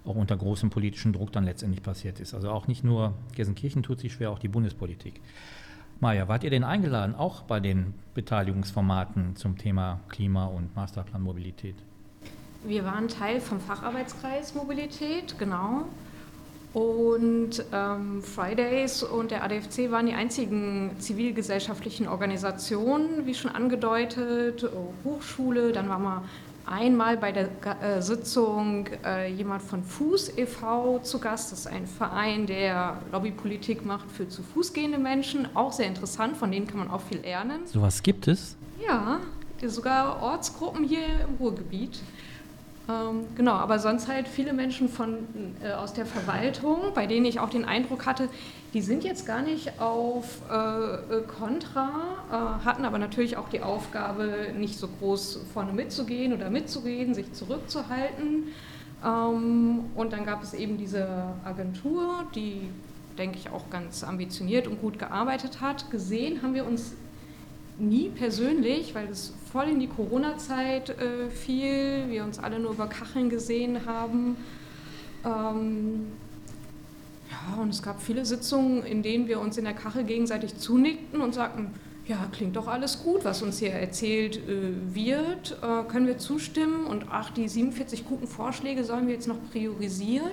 auch 0.04 0.16
unter 0.16 0.36
großem 0.36 0.68
politischen 0.68 1.12
Druck 1.12 1.30
dann 1.32 1.44
letztendlich 1.44 1.82
passiert 1.82 2.18
ist. 2.18 2.34
Also 2.34 2.50
auch 2.50 2.66
nicht 2.66 2.82
nur 2.82 3.14
Gelsenkirchen 3.36 3.84
tut 3.84 4.00
sich 4.00 4.12
schwer, 4.12 4.30
auch 4.30 4.40
die 4.40 4.48
Bundespolitik. 4.48 5.20
Maja, 6.00 6.28
wart 6.28 6.44
ihr 6.44 6.50
denn 6.50 6.64
eingeladen, 6.64 7.14
auch 7.14 7.42
bei 7.42 7.60
den 7.60 7.94
Beteiligungsformaten 8.14 9.36
zum 9.36 9.58
Thema 9.58 10.00
Klima 10.08 10.46
und 10.46 10.74
Masterplan 10.74 11.22
Mobilität? 11.22 11.76
Wir 12.64 12.84
waren 12.84 13.08
Teil 13.08 13.40
vom 13.40 13.60
Facharbeitskreis 13.60 14.54
Mobilität, 14.54 15.38
genau. 15.38 15.84
Und 16.74 17.64
ähm, 17.72 18.22
Fridays 18.22 19.02
und 19.02 19.30
der 19.30 19.42
ADFC 19.42 19.90
waren 19.90 20.06
die 20.06 20.12
einzigen 20.12 20.90
zivilgesellschaftlichen 20.98 22.08
Organisationen, 22.08 23.26
wie 23.26 23.34
schon 23.34 23.50
angedeutet, 23.50 24.68
Hochschule, 25.04 25.72
dann 25.72 25.88
waren 25.88 26.02
wir 26.02 26.22
einmal 26.68 27.16
bei 27.16 27.32
der 27.32 27.48
äh, 27.80 28.02
Sitzung 28.02 28.86
äh, 29.04 29.32
jemand 29.32 29.62
von 29.62 29.82
Fuß 29.82 30.36
e.V. 30.36 30.98
zu 31.00 31.18
Gast. 31.18 31.52
Das 31.52 31.60
ist 31.60 31.66
ein 31.66 31.86
Verein, 31.86 32.46
der 32.46 32.98
Lobbypolitik 33.12 33.84
macht 33.84 34.10
für 34.10 34.28
zu 34.28 34.42
Fuß 34.42 34.72
gehende 34.72 34.98
Menschen. 34.98 35.48
Auch 35.56 35.72
sehr 35.72 35.86
interessant, 35.86 36.36
von 36.36 36.52
denen 36.52 36.66
kann 36.66 36.78
man 36.78 36.90
auch 36.90 37.00
viel 37.00 37.20
lernen. 37.20 37.66
Sowas 37.66 38.02
gibt 38.02 38.28
es? 38.28 38.56
Ja, 38.86 39.20
sogar 39.66 40.22
Ortsgruppen 40.22 40.84
hier 40.84 41.04
im 41.26 41.36
Ruhrgebiet. 41.40 42.00
Ähm, 42.88 43.26
genau, 43.36 43.52
aber 43.52 43.78
sonst 43.78 44.08
halt 44.08 44.26
viele 44.26 44.54
Menschen 44.54 44.88
von, 44.88 45.18
äh, 45.62 45.72
aus 45.72 45.92
der 45.92 46.06
Verwaltung, 46.06 46.94
bei 46.94 47.06
denen 47.06 47.26
ich 47.26 47.38
auch 47.38 47.50
den 47.50 47.66
Eindruck 47.66 48.06
hatte, 48.06 48.30
die 48.72 48.80
sind 48.80 49.04
jetzt 49.04 49.26
gar 49.26 49.42
nicht 49.42 49.78
auf 49.78 50.40
äh, 50.50 51.20
Contra, 51.38 51.90
äh, 52.30 52.64
hatten 52.64 52.86
aber 52.86 52.98
natürlich 52.98 53.36
auch 53.36 53.50
die 53.50 53.60
Aufgabe, 53.60 54.52
nicht 54.56 54.78
so 54.78 54.88
groß 54.88 55.40
vorne 55.52 55.72
mitzugehen 55.72 56.32
oder 56.32 56.48
mitzureden, 56.48 57.14
sich 57.14 57.32
zurückzuhalten. 57.34 58.44
Ähm, 59.04 59.84
und 59.94 60.12
dann 60.14 60.24
gab 60.24 60.42
es 60.42 60.54
eben 60.54 60.78
diese 60.78 61.08
Agentur, 61.44 62.24
die, 62.34 62.70
denke 63.18 63.38
ich, 63.38 63.50
auch 63.50 63.68
ganz 63.68 64.02
ambitioniert 64.02 64.66
und 64.66 64.80
gut 64.80 64.98
gearbeitet 64.98 65.60
hat. 65.60 65.90
Gesehen 65.90 66.42
haben 66.42 66.54
wir 66.54 66.66
uns 66.66 66.94
nie 67.78 68.08
persönlich, 68.08 68.94
weil 68.94 69.08
es 69.08 69.32
voll 69.52 69.68
in 69.68 69.80
die 69.80 69.86
Corona-Zeit 69.86 70.90
äh, 70.90 71.30
fiel, 71.30 72.04
wir 72.08 72.24
uns 72.24 72.38
alle 72.38 72.58
nur 72.58 72.72
über 72.72 72.86
Kacheln 72.86 73.30
gesehen 73.30 73.86
haben. 73.86 74.36
Ähm, 75.24 76.06
ja, 77.30 77.60
und 77.60 77.70
es 77.70 77.82
gab 77.82 78.02
viele 78.02 78.24
Sitzungen, 78.24 78.84
in 78.84 79.02
denen 79.02 79.28
wir 79.28 79.40
uns 79.40 79.58
in 79.58 79.64
der 79.64 79.74
Kachel 79.74 80.04
gegenseitig 80.04 80.56
zunickten 80.56 81.20
und 81.20 81.34
sagten, 81.34 81.72
ja, 82.06 82.26
klingt 82.32 82.56
doch 82.56 82.68
alles 82.68 83.02
gut, 83.02 83.24
was 83.24 83.42
uns 83.42 83.58
hier 83.58 83.72
erzählt 83.72 84.38
äh, 84.38 84.94
wird. 84.94 85.58
Äh, 85.62 85.84
können 85.88 86.06
wir 86.06 86.16
zustimmen? 86.16 86.86
Und 86.86 87.06
ach, 87.10 87.30
die 87.30 87.48
47 87.48 88.06
guten 88.06 88.26
Vorschläge 88.26 88.82
sollen 88.84 89.06
wir 89.06 89.14
jetzt 89.14 89.28
noch 89.28 89.38
priorisieren? 89.52 90.30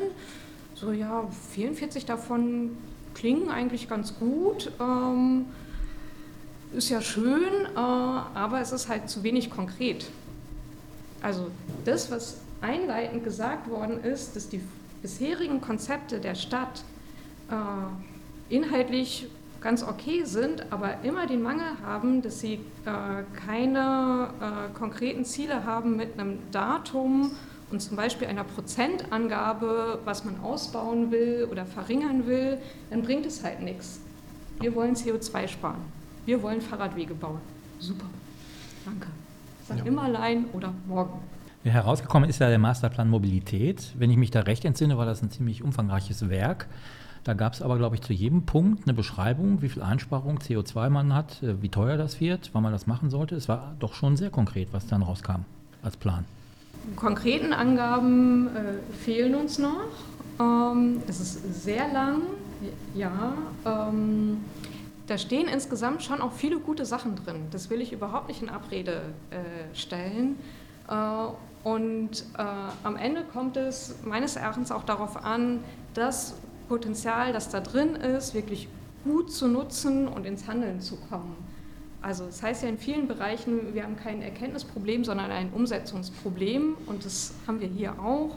So, 0.73 0.93
ja, 0.93 1.27
44 1.51 2.05
davon 2.05 2.77
klingen 3.13 3.49
eigentlich 3.49 3.89
ganz 3.89 4.17
gut. 4.17 4.71
Ähm, 4.79 5.47
ist 6.73 6.89
ja 6.89 7.01
schön, 7.01 7.65
äh, 7.75 7.77
aber 7.77 8.61
es 8.61 8.71
ist 8.71 8.89
halt 8.89 9.09
zu 9.09 9.23
wenig 9.23 9.49
konkret. 9.49 10.05
Also 11.21 11.49
das, 11.85 12.11
was 12.11 12.37
einleitend 12.61 13.23
gesagt 13.23 13.69
worden 13.69 14.03
ist, 14.03 14.35
dass 14.35 14.49
die 14.49 14.61
bisherigen 15.01 15.61
Konzepte 15.61 16.19
der 16.19 16.35
Stadt 16.35 16.83
äh, 17.49 18.53
inhaltlich 18.53 19.27
ganz 19.61 19.83
okay 19.83 20.23
sind, 20.25 20.71
aber 20.71 21.03
immer 21.03 21.25
den 21.25 21.41
Mangel 21.41 21.65
haben, 21.83 22.21
dass 22.21 22.39
sie 22.39 22.59
äh, 22.85 23.23
keine 23.45 24.29
konkreten 24.75 25.25
Ziele 25.25 25.65
haben 25.65 25.95
mit 25.95 26.19
einem 26.19 26.37
Datum 26.51 27.31
und 27.71 27.81
zum 27.81 27.97
Beispiel 27.97 28.27
einer 28.27 28.43
Prozentangabe, 28.43 29.99
was 30.05 30.23
man 30.23 30.39
ausbauen 30.41 31.11
will 31.11 31.47
oder 31.49 31.65
verringern 31.65 32.27
will, 32.27 32.59
dann 32.91 33.01
bringt 33.01 33.25
es 33.25 33.43
halt 33.43 33.61
nichts. 33.61 33.99
Wir 34.59 34.73
wollen 34.75 34.95
CO2 34.95 35.47
sparen. 35.47 35.81
Wir 36.25 36.41
wollen 36.41 36.61
Fahrradwege 36.61 37.13
bauen. 37.13 37.39
Super. 37.79 38.05
Danke. 38.83 39.07
Sag 39.67 39.79
ja. 39.79 39.85
immer 39.85 40.03
allein 40.03 40.45
oder 40.53 40.73
morgen. 40.87 41.19
Ja, 41.63 41.71
herausgekommen 41.71 42.29
ist 42.29 42.39
ja 42.39 42.49
der 42.49 42.59
Masterplan 42.59 43.09
Mobilität. 43.09 43.93
Wenn 43.97 44.11
ich 44.11 44.17
mich 44.17 44.31
da 44.31 44.41
recht 44.41 44.65
entsinne, 44.65 44.97
war 44.97 45.05
das 45.05 45.23
ein 45.23 45.31
ziemlich 45.31 45.63
umfangreiches 45.63 46.29
Werk. 46.29 46.67
Da 47.23 47.33
gab 47.33 47.53
es 47.53 47.63
aber, 47.63 47.77
glaube 47.77 47.95
ich, 47.95 48.03
zu 48.03 48.13
jedem 48.13 48.43
Punkt 48.43 48.83
eine 48.85 48.93
Beschreibung, 48.93 49.63
wie 49.63 49.69
viel 49.69 49.81
Einsparung 49.81 50.37
CO2 50.37 50.89
man 50.89 51.13
hat, 51.15 51.41
äh, 51.41 51.59
wie 51.61 51.69
teuer 51.69 51.97
das 51.97 52.19
wird, 52.19 52.51
wann 52.53 52.61
man 52.61 52.71
das 52.71 52.85
machen 52.85 53.09
sollte. 53.09 53.35
Es 53.35 53.49
war 53.49 53.75
doch 53.79 53.95
schon 53.95 54.15
sehr 54.15 54.29
konkret, 54.29 54.69
was 54.73 54.85
dann 54.85 55.01
rauskam 55.01 55.45
als 55.81 55.97
Plan. 55.97 56.25
Konkreten 56.95 57.51
Angaben 57.51 58.47
äh, 58.47 58.93
fehlen 58.93 59.33
uns 59.33 59.57
noch. 59.57 59.87
Ähm, 60.39 61.01
es 61.07 61.19
ist 61.19 61.63
sehr 61.63 61.91
lang, 61.91 62.21
ja. 62.93 63.33
Ähm, 63.65 64.37
da 65.07 65.17
stehen 65.17 65.47
insgesamt 65.47 66.03
schon 66.03 66.21
auch 66.21 66.31
viele 66.31 66.59
gute 66.59 66.85
Sachen 66.85 67.15
drin. 67.15 67.47
Das 67.51 67.69
will 67.69 67.81
ich 67.81 67.91
überhaupt 67.91 68.27
nicht 68.27 68.41
in 68.41 68.49
Abrede 68.49 69.01
äh, 69.29 69.75
stellen. 69.75 70.37
Äh, 70.89 70.95
und 71.63 72.25
äh, 72.37 72.43
am 72.83 72.95
Ende 72.95 73.23
kommt 73.23 73.57
es 73.57 73.95
meines 74.03 74.35
Erachtens 74.35 74.71
auch 74.71 74.83
darauf 74.83 75.23
an, 75.23 75.63
dass 75.93 76.35
Potenzial, 76.67 77.33
das 77.33 77.49
da 77.49 77.59
drin 77.59 77.95
ist, 77.95 78.33
wirklich 78.33 78.67
gut 79.03 79.31
zu 79.31 79.47
nutzen 79.47 80.07
und 80.07 80.25
ins 80.25 80.47
Handeln 80.47 80.81
zu 80.81 80.97
kommen. 81.09 81.35
Also 82.01 82.25
das 82.25 82.41
heißt 82.43 82.63
ja 82.63 82.69
in 82.69 82.77
vielen 82.77 83.07
Bereichen, 83.07 83.73
wir 83.73 83.83
haben 83.83 83.95
kein 83.97 84.21
Erkenntnisproblem, 84.21 85.03
sondern 85.03 85.31
ein 85.31 85.51
Umsetzungsproblem 85.53 86.77
und 86.85 87.05
das 87.05 87.33
haben 87.47 87.59
wir 87.59 87.67
hier 87.67 87.93
auch. 87.99 88.35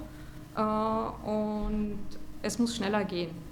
Äh, 0.56 1.28
und 1.30 1.98
es 2.42 2.58
muss 2.58 2.76
schneller 2.76 3.04
gehen. 3.04 3.47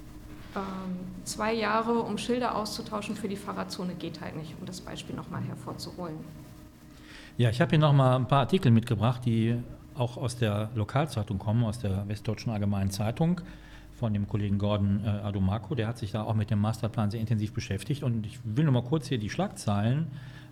Ähm, 0.56 0.96
zwei 1.24 1.52
Jahre, 1.52 2.00
um 2.00 2.18
Schilder 2.18 2.56
auszutauschen 2.56 3.14
für 3.14 3.28
die 3.28 3.36
Fahrradzone, 3.36 3.94
geht 3.94 4.20
halt 4.20 4.36
nicht, 4.36 4.54
um 4.58 4.66
das 4.66 4.80
Beispiel 4.80 5.14
nochmal 5.14 5.42
hervorzuholen. 5.42 6.16
Ja, 7.36 7.50
ich 7.50 7.60
habe 7.60 7.70
hier 7.70 7.78
nochmal 7.78 8.16
ein 8.16 8.26
paar 8.26 8.40
Artikel 8.40 8.72
mitgebracht, 8.72 9.22
die 9.26 9.56
auch 9.94 10.16
aus 10.16 10.36
der 10.36 10.70
Lokalzeitung 10.74 11.38
kommen, 11.38 11.64
aus 11.64 11.78
der 11.78 12.08
Westdeutschen 12.08 12.52
Allgemeinen 12.52 12.90
Zeitung 12.90 13.40
von 13.98 14.12
dem 14.12 14.26
Kollegen 14.26 14.58
Gordon 14.58 15.02
äh, 15.04 15.08
Adomako, 15.08 15.74
der 15.74 15.88
hat 15.88 15.98
sich 15.98 16.12
da 16.12 16.22
auch 16.22 16.34
mit 16.34 16.50
dem 16.50 16.60
Masterplan 16.60 17.10
sehr 17.10 17.20
intensiv 17.20 17.52
beschäftigt. 17.52 18.02
Und 18.02 18.26
ich 18.26 18.38
will 18.44 18.64
nur 18.64 18.72
mal 18.72 18.82
kurz 18.82 19.06
hier 19.08 19.18
die 19.18 19.30
Schlagzeilen 19.30 20.08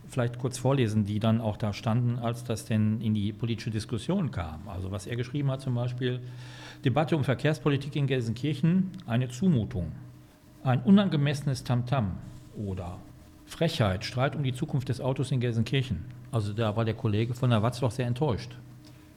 vielleicht 0.09 0.39
kurz 0.39 0.59
vorlesen, 0.59 1.05
die 1.05 1.19
dann 1.19 1.41
auch 1.41 1.57
da 1.57 1.73
standen, 1.73 2.19
als 2.19 2.45
das 2.45 2.65
denn 2.65 3.01
in 3.01 3.15
die 3.15 3.33
politische 3.33 3.71
Diskussion 3.71 4.31
kam. 4.31 4.69
Also 4.69 4.91
was 4.91 5.07
er 5.07 5.17
geschrieben 5.17 5.51
hat 5.51 5.61
zum 5.61 5.75
Beispiel, 5.75 6.21
Debatte 6.85 7.17
um 7.17 7.25
Verkehrspolitik 7.25 7.97
in 7.97 8.07
Gelsenkirchen, 8.07 8.91
eine 9.07 9.31
Zumutung, 9.31 9.93
ein 10.63 10.83
unangemessenes 10.83 11.65
Tamtam 11.65 12.19
-Tam 12.57 12.63
oder 12.67 12.99
Frechheit, 13.47 14.05
Streit 14.05 14.37
um 14.37 14.43
die 14.43 14.53
Zukunft 14.53 14.91
des 14.91 15.01
Autos 15.01 15.31
in 15.31 15.41
Gelsenkirchen. 15.41 16.05
Also 16.31 16.53
da 16.53 16.77
war 16.77 16.85
der 16.85 16.93
Kollege 16.93 17.33
von 17.33 17.49
der 17.49 17.63
Watz 17.63 17.81
doch 17.81 17.91
sehr 17.91 18.07
enttäuscht. 18.07 18.59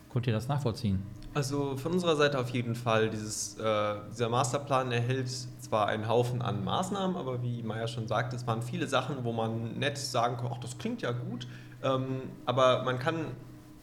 Konnt 0.08 0.28
ihr 0.28 0.34
das 0.34 0.48
nachvollziehen? 0.48 1.04
Also 1.34 1.76
von 1.76 1.92
unserer 1.92 2.16
Seite 2.16 2.40
auf 2.40 2.50
jeden 2.52 2.74
Fall. 2.74 3.10
Dieses, 3.10 3.60
äh, 3.60 3.96
dieser 4.12 4.30
Masterplan 4.30 4.90
erhält 4.94 5.28
zwar 5.28 5.88
einen 5.88 6.08
Haufen 6.08 6.42
an 6.42 6.64
Maßnahmen, 6.64 7.18
aber 7.18 7.44
wie 7.44 7.64
Maya 7.64 7.88
schon 7.88 8.08
sagt, 8.08 8.32
es 8.34 8.48
waren 8.48 8.62
viele 8.62 8.88
Sachen, 8.88 9.26
wo 9.26 9.34
man 9.34 9.78
nett 9.78 9.98
sagen 9.98 10.38
kann, 10.38 10.48
ach, 10.54 10.60
das 10.60 10.78
klingt 10.78 11.02
ja 11.02 11.12
gut. 11.12 11.48
Ähm, 11.84 12.22
aber 12.46 12.84
man 12.84 12.98
kann 12.98 13.26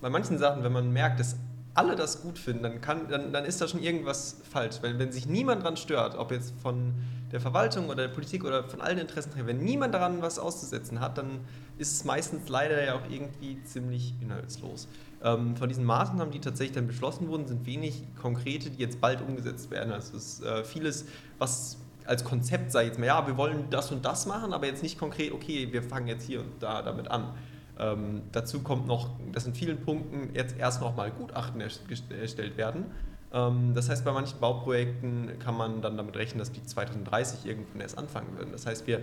bei 0.00 0.08
manchen 0.08 0.38
Sachen, 0.38 0.64
wenn 0.64 0.72
man 0.72 0.90
merkt, 0.90 1.20
dass 1.20 1.36
alle 1.74 1.96
das 1.96 2.22
gut 2.22 2.38
finden, 2.38 2.62
dann, 2.62 2.80
kann, 2.80 3.08
dann, 3.08 3.32
dann 3.32 3.44
ist 3.44 3.60
da 3.60 3.68
schon 3.68 3.82
irgendwas 3.82 4.36
falsch. 4.50 4.76
Weil 4.80 4.98
wenn 4.98 5.12
sich 5.12 5.26
niemand 5.26 5.62
daran 5.62 5.76
stört, 5.76 6.16
ob 6.16 6.30
jetzt 6.30 6.54
von 6.62 6.94
der 7.32 7.40
Verwaltung 7.40 7.86
oder 7.88 8.06
der 8.06 8.14
Politik 8.14 8.44
oder 8.44 8.62
von 8.64 8.80
allen 8.80 8.98
Interessenträgern, 8.98 9.48
wenn 9.48 9.64
niemand 9.64 9.92
daran 9.92 10.22
was 10.22 10.38
auszusetzen 10.38 11.00
hat, 11.00 11.18
dann 11.18 11.40
ist 11.76 11.92
es 11.92 12.04
meistens 12.04 12.48
leider 12.48 12.82
ja 12.84 12.94
auch 12.94 13.10
irgendwie 13.10 13.60
ziemlich 13.64 14.14
inhaltslos. 14.20 14.86
Ähm, 15.22 15.56
von 15.56 15.68
diesen 15.68 15.84
Maßnahmen, 15.84 16.30
die 16.30 16.40
tatsächlich 16.40 16.76
dann 16.76 16.86
beschlossen 16.86 17.28
wurden, 17.28 17.48
sind 17.48 17.66
wenig 17.66 18.04
konkrete, 18.20 18.70
die 18.70 18.80
jetzt 18.80 19.00
bald 19.00 19.20
umgesetzt 19.20 19.72
werden. 19.72 19.92
Also 19.92 20.16
es 20.16 20.38
ist 20.38 20.44
äh, 20.44 20.64
vieles, 20.64 21.06
was 21.38 21.78
als 22.06 22.22
Konzept 22.22 22.70
sei 22.70 22.84
jetzt 22.86 22.98
mal, 22.98 23.06
ja, 23.06 23.26
wir 23.26 23.36
wollen 23.36 23.64
das 23.70 23.90
und 23.90 24.04
das 24.04 24.26
machen, 24.26 24.52
aber 24.52 24.66
jetzt 24.66 24.82
nicht 24.82 24.98
konkret, 24.98 25.32
okay, 25.32 25.72
wir 25.72 25.82
fangen 25.82 26.06
jetzt 26.06 26.24
hier 26.24 26.40
und 26.40 26.62
da 26.62 26.82
damit 26.82 27.10
an. 27.10 27.34
Ähm, 27.78 28.22
dazu 28.32 28.62
kommt 28.62 28.86
noch, 28.86 29.10
dass 29.32 29.46
in 29.46 29.54
vielen 29.54 29.80
Punkten 29.80 30.34
jetzt 30.34 30.56
erst 30.58 30.80
nochmal 30.80 31.10
Gutachten 31.10 31.60
erstellt 31.60 32.56
werden. 32.56 32.86
Ähm, 33.32 33.72
das 33.74 33.88
heißt, 33.88 34.04
bei 34.04 34.12
manchen 34.12 34.38
Bauprojekten 34.38 35.38
kann 35.40 35.56
man 35.56 35.82
dann 35.82 35.96
damit 35.96 36.16
rechnen, 36.16 36.38
dass 36.38 36.52
die 36.52 36.62
2030 36.62 37.46
irgendwann 37.46 37.80
erst 37.80 37.98
anfangen 37.98 38.36
würden. 38.36 38.52
Das 38.52 38.66
heißt, 38.66 38.86
wir 38.86 39.00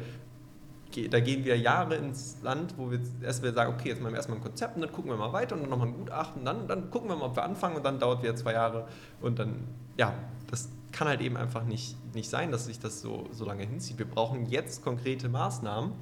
da 1.10 1.20
gehen 1.20 1.46
wir 1.46 1.58
Jahre 1.58 1.96
ins 1.96 2.38
Land, 2.42 2.74
wo 2.78 2.92
wir 2.92 3.00
erst 3.22 3.42
wieder 3.42 3.54
sagen, 3.54 3.74
okay, 3.74 3.90
jetzt 3.90 4.02
machen 4.02 4.14
wir 4.14 4.18
erstmal 4.18 4.40
ein 4.40 4.44
Konzept 4.44 4.76
und 4.76 4.82
dann 4.82 4.92
gucken 4.92 5.12
wir 5.12 5.18
mal 5.18 5.32
weiter 5.32 5.56
und 5.56 5.62
dann 5.62 5.70
nochmal 5.70 5.88
ein 5.88 5.94
Gutachten, 5.94 6.44
dann, 6.44 6.68
dann 6.68 6.92
gucken 6.92 7.10
wir 7.10 7.16
mal, 7.16 7.28
ob 7.28 7.36
wir 7.36 7.44
anfangen 7.44 7.78
und 7.78 7.86
dann 7.86 8.00
dauert 8.00 8.22
wieder 8.24 8.36
zwei 8.36 8.54
Jahre 8.54 8.88
und 9.22 9.40
dann, 9.40 9.68
ja, 9.98 10.14
das 10.50 10.70
kann 10.92 11.08
halt 11.08 11.22
eben 11.22 11.38
einfach 11.38 11.64
nicht, 11.64 11.96
nicht 12.14 12.30
sein, 12.30 12.52
dass 12.52 12.66
sich 12.66 12.80
das 12.80 13.02
so, 13.02 13.28
so 13.32 13.46
lange 13.46 13.64
hinzieht. 13.64 13.98
Wir 13.98 14.06
brauchen 14.06 14.48
jetzt 14.48 14.84
konkrete 14.84 15.30
Maßnahmen, 15.30 15.94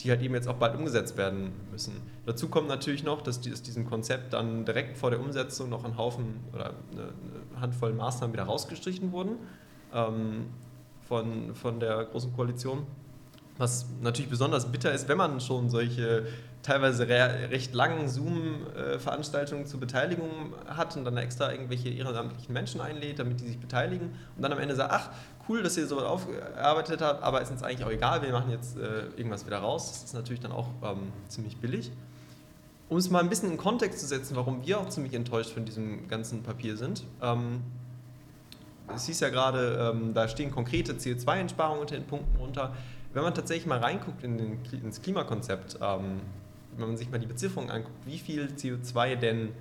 die 0.00 0.10
halt 0.10 0.22
eben 0.22 0.34
jetzt 0.34 0.48
auch 0.48 0.56
bald 0.56 0.76
umgesetzt 0.76 1.16
werden 1.16 1.52
müssen. 1.70 1.94
Dazu 2.26 2.48
kommt 2.48 2.68
natürlich 2.68 3.02
noch, 3.02 3.22
dass 3.22 3.38
aus 3.38 3.62
diesem 3.62 3.86
Konzept 3.86 4.32
dann 4.32 4.64
direkt 4.64 4.98
vor 4.98 5.10
der 5.10 5.20
Umsetzung 5.20 5.68
noch 5.68 5.84
ein 5.84 5.96
Haufen 5.96 6.40
oder 6.52 6.74
eine, 6.92 7.02
eine 7.02 7.60
Handvoll 7.60 7.92
Maßnahmen 7.92 8.32
wieder 8.32 8.44
rausgestrichen 8.44 9.12
wurden 9.12 9.36
ähm, 9.94 10.46
von, 11.08 11.54
von 11.54 11.80
der 11.80 12.04
Großen 12.04 12.32
Koalition 12.34 12.86
was 13.58 13.86
natürlich 14.00 14.30
besonders 14.30 14.70
bitter 14.70 14.92
ist, 14.92 15.08
wenn 15.08 15.16
man 15.16 15.40
schon 15.40 15.70
solche 15.70 16.26
teilweise 16.62 17.08
re 17.08 17.50
recht 17.50 17.74
langen 17.74 18.08
Zoom-Veranstaltungen 18.08 19.66
zur 19.66 19.78
Beteiligung 19.78 20.54
hat 20.66 20.96
und 20.96 21.04
dann 21.04 21.16
extra 21.16 21.52
irgendwelche 21.52 21.88
ehrenamtlichen 21.90 22.52
Menschen 22.52 22.80
einlädt, 22.80 23.18
damit 23.18 23.40
die 23.40 23.46
sich 23.46 23.58
beteiligen 23.58 24.10
und 24.36 24.42
dann 24.42 24.52
am 24.52 24.58
Ende 24.58 24.74
sagt, 24.74 24.92
ach, 24.92 25.10
cool, 25.48 25.62
dass 25.62 25.76
ihr 25.76 25.86
so 25.86 26.00
aufgearbeitet 26.00 27.00
habt, 27.00 27.22
aber 27.22 27.40
ist 27.40 27.52
uns 27.52 27.62
eigentlich 27.62 27.84
auch 27.84 27.90
egal, 27.90 28.22
wir 28.22 28.32
machen 28.32 28.50
jetzt 28.50 28.76
äh, 28.76 29.06
irgendwas 29.16 29.46
wieder 29.46 29.58
raus. 29.58 29.92
Das 29.92 30.04
ist 30.04 30.14
natürlich 30.14 30.40
dann 30.40 30.52
auch 30.52 30.68
ähm, 30.82 31.12
ziemlich 31.28 31.56
billig. 31.58 31.92
Um 32.88 32.98
es 32.98 33.10
mal 33.10 33.20
ein 33.20 33.28
bisschen 33.28 33.50
in 33.50 33.56
Kontext 33.56 34.00
zu 34.00 34.06
setzen, 34.06 34.36
warum 34.36 34.66
wir 34.66 34.80
auch 34.80 34.88
ziemlich 34.88 35.14
enttäuscht 35.14 35.50
von 35.50 35.64
diesem 35.64 36.08
ganzen 36.08 36.42
Papier 36.42 36.76
sind. 36.76 37.04
Ähm, 37.22 37.62
es 38.94 39.06
hieß 39.06 39.20
ja 39.20 39.28
gerade, 39.30 39.92
ähm, 39.94 40.14
da 40.14 40.28
stehen 40.28 40.50
konkrete 40.50 40.92
CO2-Einsparungen 40.92 41.80
unter 41.80 41.96
den 41.96 42.06
Punkten 42.06 42.36
runter 42.36 42.72
wenn 43.16 43.22
man 43.22 43.32
tatsächlich 43.32 43.66
mal 43.66 43.78
reinguckt 43.78 44.22
in 44.24 44.36
den, 44.36 44.58
ins 44.84 45.00
Klimakonzept, 45.00 45.78
ähm, 45.80 46.20
wenn 46.76 46.88
man 46.88 46.98
sich 46.98 47.10
mal 47.10 47.18
die 47.18 47.26
Bezifferung 47.26 47.70
anguckt, 47.70 48.04
wie 48.04 48.18
viel 48.18 48.48
CO2 48.54 49.16
denn 49.16 49.52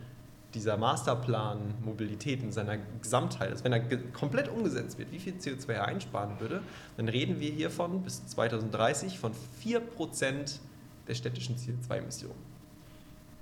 dieser 0.54 0.76
Masterplan 0.76 1.74
Mobilität 1.82 2.44
in 2.44 2.52
seiner 2.52 2.78
Gesamtheit, 3.02 3.52
also 3.52 3.64
wenn 3.64 3.72
er 3.72 3.80
komplett 4.12 4.50
umgesetzt 4.50 5.00
wird, 5.00 5.10
wie 5.14 5.20
viel 5.20 5.36
CO2 5.36 5.72
er 5.72 5.86
einsparen 5.86 6.38
würde, 6.42 6.64
dann 6.98 7.08
reden 7.08 7.40
wir 7.40 7.50
hiervon 7.50 8.04
bis 8.04 8.28
2030 8.28 9.20
von 9.20 9.32
4% 9.64 10.60
der 11.08 11.16
städtischen 11.16 11.56
CO2-Emissionen. 11.56 12.36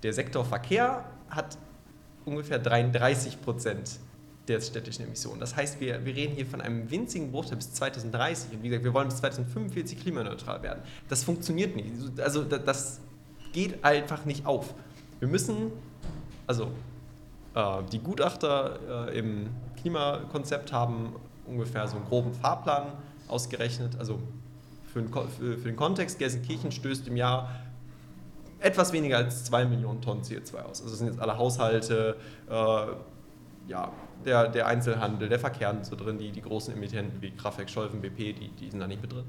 Der 0.04 0.14
Sektor 0.14 0.46
Verkehr 0.46 1.06
hat 1.32 1.58
ungefähr 2.24 2.60
33 2.60 3.42
Prozent 3.42 4.00
der 4.48 4.60
städtischen 4.60 5.06
Emissionen. 5.06 5.40
Das 5.40 5.56
heißt, 5.56 5.80
wir, 5.80 6.06
wir 6.06 6.16
reden 6.16 6.36
hier 6.36 6.46
von 6.46 6.60
einem 6.60 6.90
winzigen 6.92 7.32
Bruchteil 7.32 7.58
bis 7.58 7.74
2030. 7.74 8.54
Und 8.54 8.64
wie 8.64 8.70
gesagt, 8.70 8.84
wir 8.84 8.94
wollen 8.94 9.08
bis 9.08 9.18
2045 9.18 10.02
klimaneutral 10.02 10.62
werden. 10.64 10.82
Das 11.08 11.24
funktioniert 11.24 11.76
nicht. 11.76 12.20
Also 12.20 12.44
das, 12.44 13.00
geht 13.54 13.86
einfach 13.86 14.26
nicht 14.26 14.46
auf. 14.46 14.74
Wir 15.20 15.28
müssen, 15.30 15.72
also 16.48 16.72
äh, 17.54 17.84
die 17.92 18.00
Gutachter 18.00 19.08
äh, 19.10 19.18
im 19.18 19.50
Klimakonzept 19.80 20.74
haben 20.74 21.16
ungefähr 21.46 21.88
so 21.88 21.96
einen 21.96 22.06
groben 22.06 22.34
Fahrplan 22.34 22.88
ausgerechnet. 23.28 23.98
Also 24.00 24.20
für 24.92 25.02
den, 25.02 25.14
für, 25.14 25.58
für 25.58 25.68
den 25.68 25.76
Kontext, 25.76 26.20
Gelsenkirchen 26.20 26.72
stößt 26.72 27.08
im 27.08 27.16
Jahr 27.16 27.50
etwas 28.60 28.92
weniger 28.94 29.18
als 29.18 29.46
2 29.46 29.66
Millionen 29.66 30.02
Tonnen 30.02 30.24
CO2 30.24 30.56
aus. 30.62 30.82
Also 30.82 30.90
das 30.90 30.98
sind 30.98 31.08
jetzt 31.08 31.20
alle 31.20 31.38
Haushalte, 31.38 32.18
äh, 32.50 32.54
ja, 33.68 33.92
der, 34.26 34.48
der 34.48 34.68
Einzelhandel, 34.68 35.30
der 35.30 35.40
Verkehr 35.40 35.76
so 35.84 35.96
drin, 35.96 36.18
die, 36.18 36.32
die 36.32 36.42
großen 36.42 36.74
Emittenten 36.74 37.22
wie 37.22 37.32
Kraftwerk, 37.32 37.70
Scholven, 37.70 38.02
BP, 38.02 38.34
die, 38.34 38.50
die 38.60 38.70
sind 38.70 38.80
da 38.80 38.88
nicht 38.88 39.02
mit 39.02 39.12
drin. 39.12 39.26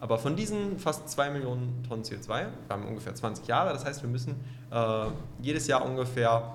Aber 0.00 0.18
von 0.18 0.34
diesen 0.34 0.78
fast 0.78 1.08
2 1.08 1.30
Millionen 1.30 1.84
Tonnen 1.88 2.02
CO2, 2.02 2.26
wir 2.28 2.48
haben 2.68 2.86
ungefähr 2.86 3.14
20 3.14 3.46
Jahre, 3.46 3.72
das 3.72 3.84
heißt, 3.84 4.02
wir 4.02 4.10
müssen 4.10 4.34
äh, 4.72 5.06
jedes 5.40 5.68
Jahr 5.68 5.84
ungefähr 5.84 6.54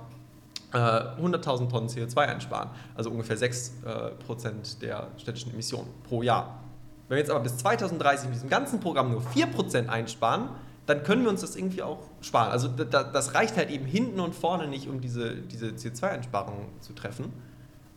äh, 0.74 0.78
100.000 0.78 1.70
Tonnen 1.70 1.88
CO2 1.88 2.18
einsparen, 2.18 2.70
also 2.96 3.10
ungefähr 3.10 3.38
6 3.38 3.74
äh, 3.86 4.10
Prozent 4.26 4.82
der 4.82 5.08
städtischen 5.18 5.54
Emissionen 5.54 5.88
pro 6.04 6.24
Jahr. 6.24 6.62
Wenn 7.08 7.16
wir 7.16 7.20
jetzt 7.20 7.32
aber 7.32 7.40
bis 7.40 7.58
2030 7.58 8.26
in 8.26 8.34
diesem 8.34 8.50
ganzen 8.50 8.82
Programm 8.82 9.12
nur 9.12 9.22
4 9.22 9.48
Prozent 9.48 9.90
einsparen, 9.90 10.50
dann 10.86 11.04
können 11.04 11.24
wir 11.24 11.30
uns 11.30 11.42
das 11.42 11.56
irgendwie 11.56 11.84
auch 11.84 12.00
sparen. 12.22 12.52
Also 12.52 12.68
das 12.68 13.34
reicht 13.34 13.58
halt 13.58 13.70
eben 13.70 13.86
hinten 13.86 14.20
und 14.20 14.34
vorne 14.34 14.68
nicht, 14.68 14.88
um 14.88 15.02
diese, 15.02 15.36
diese 15.36 15.68
CO2-Einsparung 15.68 16.66
zu 16.80 16.94
treffen. 16.94 17.32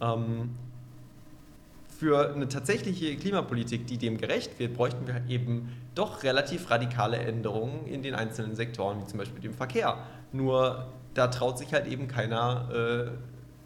Ähm, 0.01 0.51
für 2.01 2.33
eine 2.35 2.49
tatsächliche 2.49 3.15
Klimapolitik, 3.17 3.87
die 3.87 3.99
dem 3.99 4.17
gerecht 4.17 4.59
wird, 4.59 4.75
bräuchten 4.75 5.07
wir 5.07 5.23
eben 5.29 5.69
doch 5.95 6.23
relativ 6.23 6.71
radikale 6.71 7.19
Änderungen 7.19 7.87
in 7.87 8.03
den 8.03 8.15
einzelnen 8.15 8.57
Sektoren, 8.57 9.03
wie 9.03 9.07
zum 9.07 9.19
Beispiel 9.19 9.43
dem 9.43 9.53
Verkehr. 9.53 9.99
Nur 10.33 10.87
da 11.13 11.27
traut 11.27 11.59
sich 11.59 11.75
halt 11.75 11.87
eben 11.87 12.09
keiner 12.09 12.71
äh, 12.73 13.11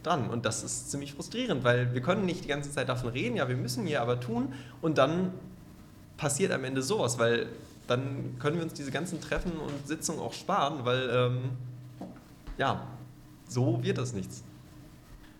dran. 0.03 0.31
Und 0.31 0.47
das 0.47 0.65
ist 0.65 0.91
ziemlich 0.91 1.15
frustrierend, 1.15 1.63
weil 1.63 1.95
wir 1.95 2.01
können 2.01 2.25
nicht 2.25 2.45
die 2.45 2.49
ganze 2.49 2.73
Zeit 2.73 2.89
davon 2.89 3.11
reden, 3.11 3.37
ja, 3.37 3.49
wir 3.49 3.57
müssen 3.57 3.87
hier 3.87 4.03
aber 4.03 4.19
tun. 4.19 4.53
Und 4.83 4.99
dann 4.99 5.33
passiert 6.17 6.53
am 6.53 6.65
Ende 6.65 6.83
sowas, 6.83 7.19
weil 7.19 7.47
dann 7.87 8.37
können 8.39 8.57
wir 8.57 8.65
uns 8.65 8.73
diese 8.73 8.91
ganzen 8.91 9.21
Treffen 9.21 9.53
und 9.53 9.87
Sitzungen 9.87 10.21
auch 10.21 10.33
sparen, 10.33 10.85
weil 10.85 11.11
ähm, 11.11 11.51
ja, 12.57 12.87
so 13.49 13.83
wird 13.83 13.99
das 13.99 14.13
nichts. 14.13 14.43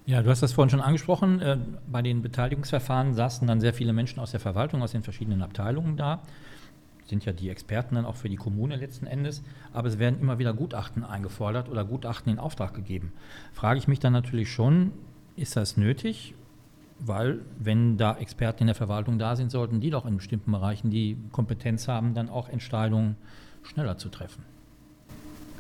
Ja, 0.07 0.23
du 0.23 0.29
hast 0.29 0.43
das 0.43 0.53
vorhin 0.53 0.69
schon 0.69 0.83
angesprochen. 0.83 1.41
Äh, 1.41 1.57
bei 1.91 2.03
den 2.03 2.21
Beteiligungsverfahren 2.21 3.15
saßen 3.15 3.49
dann 3.49 3.61
sehr 3.61 3.73
viele 3.73 3.95
Menschen 3.95 4.21
aus 4.21 4.33
der 4.33 4.41
Verwaltung, 4.41 4.83
aus 4.83 4.93
den 4.93 5.03
verschiedenen 5.03 5.41
Abteilungen 5.41 5.97
da. 5.97 6.21
Sind 7.07 7.25
ja 7.25 7.33
die 7.33 7.49
Experten 7.49 7.95
dann 7.95 8.05
auch 8.05 8.17
für 8.17 8.29
die 8.29 8.37
Kommune 8.37 8.77
letzten 8.77 9.07
Endes. 9.07 9.43
Aber 9.73 9.89
es 9.89 9.99
werden 9.99 10.21
immer 10.21 10.39
wieder 10.39 10.53
Gutachten 10.53 11.05
eingefordert 11.05 11.71
oder 11.71 11.87
Gutachten 11.87 12.31
in 12.31 12.39
Auftrag 12.39 12.75
gegeben. 12.75 13.13
Frage 13.55 13.79
ich 13.79 13.89
mich 13.89 13.99
dann 13.99 14.13
natürlich 14.13 14.53
schon, 14.53 14.93
ist 15.37 15.57
das 15.57 15.79
nötig? 15.79 16.35
Weil, 16.99 17.41
wenn 17.59 17.97
da 17.97 18.17
Experten 18.19 18.65
in 18.65 18.67
der 18.67 18.77
Verwaltung 18.77 19.19
da 19.19 19.37
sind, 19.37 19.51
sollten 19.51 19.81
die 19.81 19.91
doch 19.91 20.05
in 20.05 20.19
bestimmten 20.19 20.53
Bereichen 20.53 20.91
die 20.91 21.17
Kompetenz 21.33 21.89
haben, 21.89 22.13
dann 22.13 22.29
auch 22.29 22.51
Entscheidungen 22.51 23.17
schneller 23.63 23.97
zu 23.97 24.11
treffen. 24.11 24.45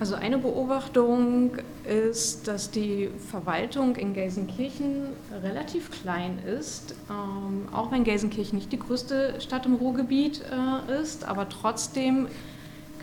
Also 0.00 0.16
eine 0.16 0.38
Beobachtung 0.38 1.52
ist, 1.84 2.48
dass 2.48 2.70
die 2.72 3.10
Verwaltung 3.30 3.94
in 3.94 4.12
Gelsenkirchen 4.12 5.06
relativ 5.42 5.90
klein 5.92 6.40
ist, 6.40 6.96
ähm, 7.08 7.68
auch 7.72 7.92
wenn 7.92 8.02
Gelsenkirchen 8.02 8.58
nicht 8.58 8.72
die 8.72 8.78
größte 8.78 9.40
Stadt 9.40 9.66
im 9.66 9.76
Ruhrgebiet 9.76 10.42
äh, 10.42 11.00
ist, 11.00 11.24
aber 11.24 11.48
trotzdem 11.48 12.26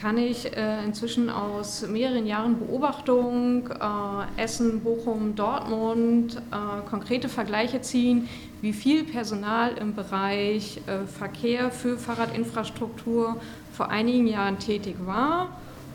kann 0.01 0.17
ich 0.17 0.57
äh, 0.57 0.83
inzwischen 0.83 1.29
aus 1.29 1.87
mehreren 1.87 2.25
Jahren 2.25 2.59
Beobachtung 2.59 3.69
äh, 3.69 4.41
Essen, 4.43 4.81
Bochum, 4.81 5.35
Dortmund 5.35 6.41
äh, 6.51 6.89
konkrete 6.89 7.29
Vergleiche 7.29 7.79
ziehen, 7.79 8.27
wie 8.59 8.73
viel 8.73 9.05
Personal 9.05 9.77
im 9.77 9.95
Bereich 9.95 10.81
äh, 10.87 11.05
Verkehr 11.07 11.71
für 11.71 11.97
Fahrradinfrastruktur 11.97 13.37
vor 13.71 13.89
einigen 13.89 14.27
Jahren 14.27 14.59
tätig 14.59 14.97
war 15.05 15.49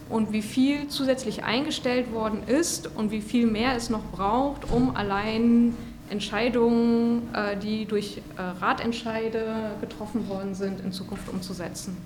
und 0.08 0.32
wie 0.32 0.42
viel 0.42 0.88
zusätzlich 0.88 1.44
eingestellt 1.44 2.12
worden 2.12 2.42
ist 2.46 2.88
und 2.94 3.10
wie 3.10 3.20
viel 3.20 3.46
mehr 3.46 3.74
es 3.76 3.90
noch 3.90 4.04
braucht, 4.12 4.70
um 4.70 4.94
allein 4.94 5.74
Entscheidungen, 6.10 7.34
äh, 7.34 7.56
die 7.56 7.84
durch 7.84 8.18
äh, 8.36 8.40
Ratentscheide 8.40 9.72
getroffen 9.80 10.28
worden 10.28 10.54
sind, 10.54 10.80
in 10.80 10.92
Zukunft 10.92 11.28
umzusetzen. 11.28 11.96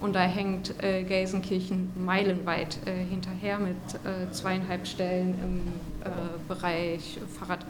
Und 0.00 0.14
da 0.14 0.20
hängt 0.20 0.74
äh, 0.82 1.02
Gelsenkirchen 1.02 1.90
meilenweit 1.96 2.78
hinterher 3.10 3.58
mit 3.58 3.76
zweieinhalb 4.30 4.86
Stellen 4.86 5.34
im 5.42 5.60
Bereich 6.46 7.18
Fahrrad 7.36 7.66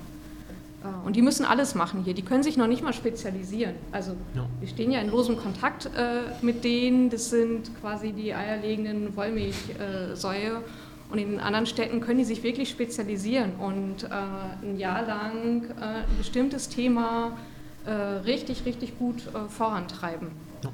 und 1.05 1.17
die 1.17 1.23
müssen 1.23 1.45
alles 1.45 1.75
machen 1.75 2.05
hier. 2.05 2.15
Die 2.15 2.23
können 2.23 2.43
sich 2.43 2.57
noch 2.57 2.69
nicht 2.69 2.83
mal 2.83 2.93
spezialisieren. 2.93 3.75
Also 3.91 4.13
ja. 4.35 4.47
wir 4.61 4.69
stehen 4.69 4.93
ja 4.93 5.01
in 5.01 5.11
losem 5.11 5.37
Kontakt 5.37 5.87
äh, 5.87 6.23
mit 6.41 6.63
denen. 6.63 7.11
Das 7.11 7.31
sind 7.31 7.71
quasi 7.81 8.13
die 8.13 8.33
eierlegenden 8.33 9.17
Wollmilchsäue. 9.17 10.63
Und 11.11 11.19
in 11.19 11.41
anderen 11.41 11.67
Städten 11.67 12.01
können 12.01 12.19
die 12.19 12.25
sich 12.25 12.43
wirklich 12.43 12.69
spezialisieren 12.69 13.57
und 13.57 14.05
äh, 14.05 14.09
ein 14.63 14.77
Jahr 14.77 15.07
lang 15.07 15.65
äh, 15.71 15.83
ein 15.83 16.19
bestimmtes 16.19 16.69
Thema 16.69 17.33
äh, 17.87 17.91
richtig, 17.91 18.67
richtig 18.67 18.99
gut 18.99 19.27
äh, 19.29 19.49
vorantreiben. 19.49 20.29
Ja. 20.63 20.71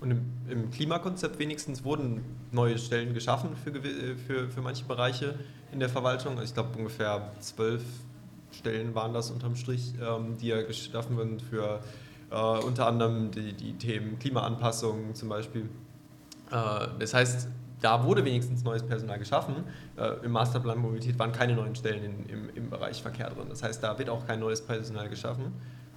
Und 0.00 0.10
im, 0.10 0.22
im, 0.48 0.70
Klimakonzept 0.70 1.38
wenigstens 1.38 1.84
wurden 1.84 2.22
neue 2.50 2.78
Stellen 2.78 3.12
geschaffen 3.12 3.50
für, 3.62 3.72
für, 4.26 4.48
für 4.48 4.60
manche 4.62 4.84
Bereiche 4.84 5.34
in 5.70 5.80
der 5.80 5.90
Verwaltung. 5.90 6.40
Ich 6.42 6.54
glaube 6.54 6.70
ungefähr 6.78 7.32
zwölf 7.40 7.82
Stellen 8.56 8.94
waren 8.94 9.12
das 9.12 9.30
unterm 9.30 9.56
Strich, 9.56 9.94
ähm, 10.00 10.36
die 10.38 10.48
ja 10.48 10.62
geschaffen 10.62 11.16
wurden 11.16 11.40
für 11.40 11.80
äh, 12.30 12.36
unter 12.36 12.86
anderem 12.86 13.30
die, 13.30 13.52
die, 13.52 13.74
Themen 13.74 14.18
Klimaanpassung 14.18 15.14
zum 15.14 15.28
Beispiel. 15.28 15.68
Äh, 16.50 16.88
das 16.98 17.14
heißt, 17.14 17.48
da 17.80 18.04
wurde 18.04 18.24
wenigstens 18.24 18.64
neues 18.64 18.82
Personal 18.82 19.18
geschaffen. 19.18 19.64
Äh, 19.96 20.24
Im 20.24 20.32
Masterplan 20.32 20.78
Mobilität 20.78 21.18
waren 21.18 21.32
keine 21.32 21.54
neuen 21.54 21.74
Stellen 21.74 22.02
in, 22.04 22.26
im, 22.26 22.50
im 22.54 22.70
Bereich 22.70 23.02
Verkehr 23.02 23.30
drin. 23.30 23.46
Das 23.48 23.62
heißt, 23.62 23.82
da 23.82 23.98
wird 23.98 24.08
auch 24.08 24.26
kein 24.26 24.40
neues 24.40 24.62
Personal 24.62 25.08
geschaffen. 25.08 25.52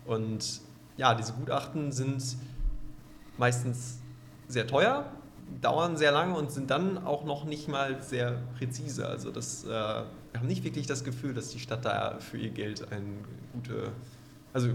Und 0.06 0.62
ja, 0.98 1.16
diese 1.16 1.34
Gutachten 1.34 1.92
sind 1.92 2.22
meistens 3.38 4.00
sehr 4.48 4.68
teuer, 4.68 5.06
dauern 5.62 5.98
sehr 5.98 6.12
lange 6.12 6.36
und 6.36 6.52
sind 6.52 6.70
dann 6.70 6.98
auch 6.98 7.24
noch 7.26 7.46
nicht 7.46 7.68
mal 7.68 8.02
sehr 8.02 8.40
präzise. 8.58 9.08
Also 9.08 9.32
das, 9.32 9.66
äh, 9.66 9.68
wir 9.68 10.06
haben 10.36 10.48
nicht 10.48 10.64
wirklich 10.64 10.88
das 10.88 11.04
Gefühl, 11.04 11.34
dass 11.34 11.50
die 11.50 11.60
Stadt 11.60 11.86
da 11.86 12.18
für 12.20 12.38
ihr 12.38 12.52
Geld 12.52 12.92
eine 12.92 13.06
gute, 13.54 13.92
also 14.54 14.70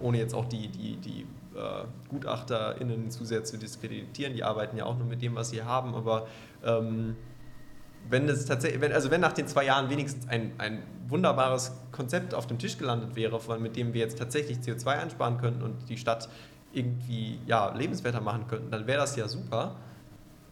ohne 0.00 0.18
jetzt 0.18 0.34
auch 0.34 0.44
die, 0.46 0.68
die, 0.68 0.96
die 0.96 1.26
äh, 1.56 1.84
GutachterInnen 2.08 3.10
zu 3.10 3.24
sehr 3.24 3.44
zu 3.44 3.56
diskreditieren, 3.56 4.34
die 4.34 4.44
arbeiten 4.44 4.76
ja 4.76 4.84
auch 4.84 4.96
nur 4.96 5.06
mit 5.06 5.22
dem, 5.22 5.34
was 5.34 5.50
sie 5.50 5.62
haben, 5.62 5.94
aber 5.94 6.26
ähm, 6.64 7.16
wenn 8.08 8.28
es 8.28 8.44
tatsächlich, 8.44 8.80
wenn, 8.80 8.92
also 8.92 9.10
wenn 9.10 9.20
nach 9.20 9.32
den 9.32 9.48
zwei 9.48 9.64
Jahren 9.64 9.90
wenigstens 9.90 10.28
ein, 10.28 10.52
ein 10.58 10.82
wunderbares 11.08 11.72
Konzept 11.92 12.34
auf 12.34 12.46
dem 12.46 12.58
Tisch 12.58 12.78
gelandet 12.78 13.16
wäre, 13.16 13.40
mit 13.58 13.76
dem 13.76 13.94
wir 13.94 14.00
jetzt 14.00 14.18
tatsächlich 14.18 14.58
CO2 14.58 14.86
einsparen 14.86 15.38
könnten 15.38 15.62
und 15.62 15.88
die 15.88 15.96
Stadt 15.96 16.28
irgendwie 16.72 17.38
ja, 17.46 17.74
lebenswerter 17.74 18.20
machen 18.20 18.46
könnten, 18.48 18.70
dann 18.70 18.86
wäre 18.86 18.98
das 18.98 19.16
ja 19.16 19.28
super. 19.28 19.76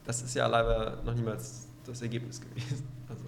Das 0.06 0.22
ist 0.22 0.34
ja 0.34 0.46
leider 0.46 0.98
noch 1.04 1.14
niemals 1.14 1.68
das 1.86 2.02
Ergebnis 2.02 2.40
gewesen. 2.54 2.86
Also. 3.08 3.24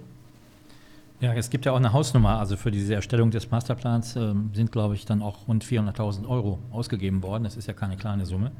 Ja, 1.20 1.32
es 1.34 1.48
gibt 1.48 1.64
ja 1.64 1.72
auch 1.72 1.76
eine 1.76 1.92
Hausnummer. 1.92 2.38
Also 2.38 2.56
für 2.56 2.70
diese 2.70 2.94
Erstellung 2.94 3.30
des 3.30 3.50
Masterplans 3.50 4.16
äh, 4.16 4.34
sind, 4.52 4.72
glaube 4.72 4.94
ich, 4.94 5.04
dann 5.04 5.22
auch 5.22 5.48
rund 5.48 5.64
400.000 5.64 6.28
Euro 6.28 6.58
ausgegeben 6.70 7.22
worden. 7.22 7.44
Das 7.44 7.56
ist 7.56 7.66
ja 7.66 7.74
keine 7.74 7.96
kleine 7.96 8.26
Summe, 8.26 8.52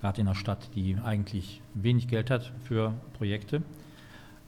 gerade 0.00 0.20
in 0.20 0.26
einer 0.26 0.36
Stadt, 0.36 0.70
die 0.74 0.96
eigentlich 1.02 1.62
wenig 1.74 2.08
Geld 2.08 2.30
hat 2.30 2.52
für 2.64 2.92
Projekte. 3.16 3.62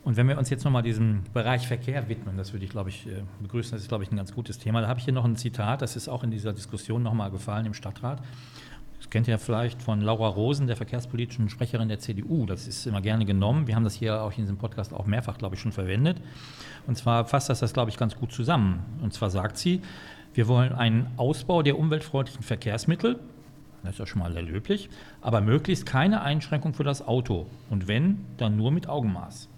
Und 0.04 0.16
wenn 0.16 0.28
wir 0.28 0.38
uns 0.38 0.48
jetzt 0.48 0.64
nochmal 0.64 0.82
diesem 0.82 1.22
Bereich 1.34 1.66
Verkehr 1.66 2.08
widmen, 2.08 2.36
das 2.36 2.52
würde 2.52 2.64
ich, 2.64 2.70
glaube 2.70 2.88
ich, 2.88 3.06
äh, 3.06 3.22
begrüßen, 3.40 3.72
das 3.72 3.82
ist, 3.82 3.88
glaube 3.88 4.04
ich, 4.04 4.12
ein 4.12 4.16
ganz 4.16 4.32
gutes 4.32 4.58
Thema. 4.58 4.80
Da 4.80 4.88
habe 4.88 4.98
ich 5.00 5.04
hier 5.04 5.12
noch 5.12 5.24
ein 5.24 5.36
Zitat, 5.36 5.82
das 5.82 5.96
ist 5.96 6.08
auch 6.08 6.22
in 6.22 6.30
dieser 6.30 6.52
Diskussion 6.52 7.02
nochmal 7.02 7.30
gefallen 7.30 7.66
im 7.66 7.74
Stadtrat. 7.74 8.22
Das 8.98 9.10
kennt 9.10 9.28
ihr 9.28 9.38
vielleicht 9.38 9.80
von 9.82 10.00
Laura 10.00 10.28
Rosen, 10.28 10.66
der 10.66 10.76
verkehrspolitischen 10.76 11.48
Sprecherin 11.48 11.88
der 11.88 12.00
CDU. 12.00 12.46
Das 12.46 12.66
ist 12.66 12.86
immer 12.86 13.00
gerne 13.00 13.24
genommen. 13.24 13.66
Wir 13.66 13.76
haben 13.76 13.84
das 13.84 13.94
hier 13.94 14.22
auch 14.22 14.32
in 14.32 14.42
diesem 14.42 14.58
Podcast 14.58 14.92
auch 14.92 15.06
mehrfach, 15.06 15.38
glaube 15.38 15.54
ich, 15.54 15.60
schon 15.60 15.72
verwendet. 15.72 16.20
Und 16.86 16.98
zwar 16.98 17.24
fasst 17.24 17.48
das 17.48 17.60
das, 17.60 17.72
glaube 17.72 17.90
ich, 17.90 17.96
ganz 17.96 18.16
gut 18.16 18.32
zusammen. 18.32 18.84
Und 19.02 19.14
zwar 19.14 19.30
sagt 19.30 19.56
sie, 19.56 19.82
wir 20.34 20.48
wollen 20.48 20.72
einen 20.72 21.06
Ausbau 21.16 21.62
der 21.62 21.78
umweltfreundlichen 21.78 22.42
Verkehrsmittel, 22.42 23.18
das 23.82 23.92
ist 23.92 23.98
ja 24.00 24.06
schon 24.06 24.20
mal 24.20 24.32
sehr 24.32 24.42
löblich, 24.42 24.90
aber 25.20 25.40
möglichst 25.40 25.86
keine 25.86 26.22
Einschränkung 26.22 26.74
für 26.74 26.84
das 26.84 27.06
Auto. 27.06 27.46
Und 27.70 27.88
wenn, 27.88 28.24
dann 28.36 28.56
nur 28.56 28.70
mit 28.70 28.88
Augenmaß. 28.88 29.48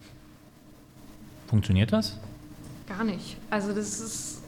Funktioniert 1.49 1.93
das? 1.93 2.19
Gar 2.87 3.05
nicht. 3.05 3.37
Also 3.49 3.75
das 3.75 4.01
ist, 4.01 4.43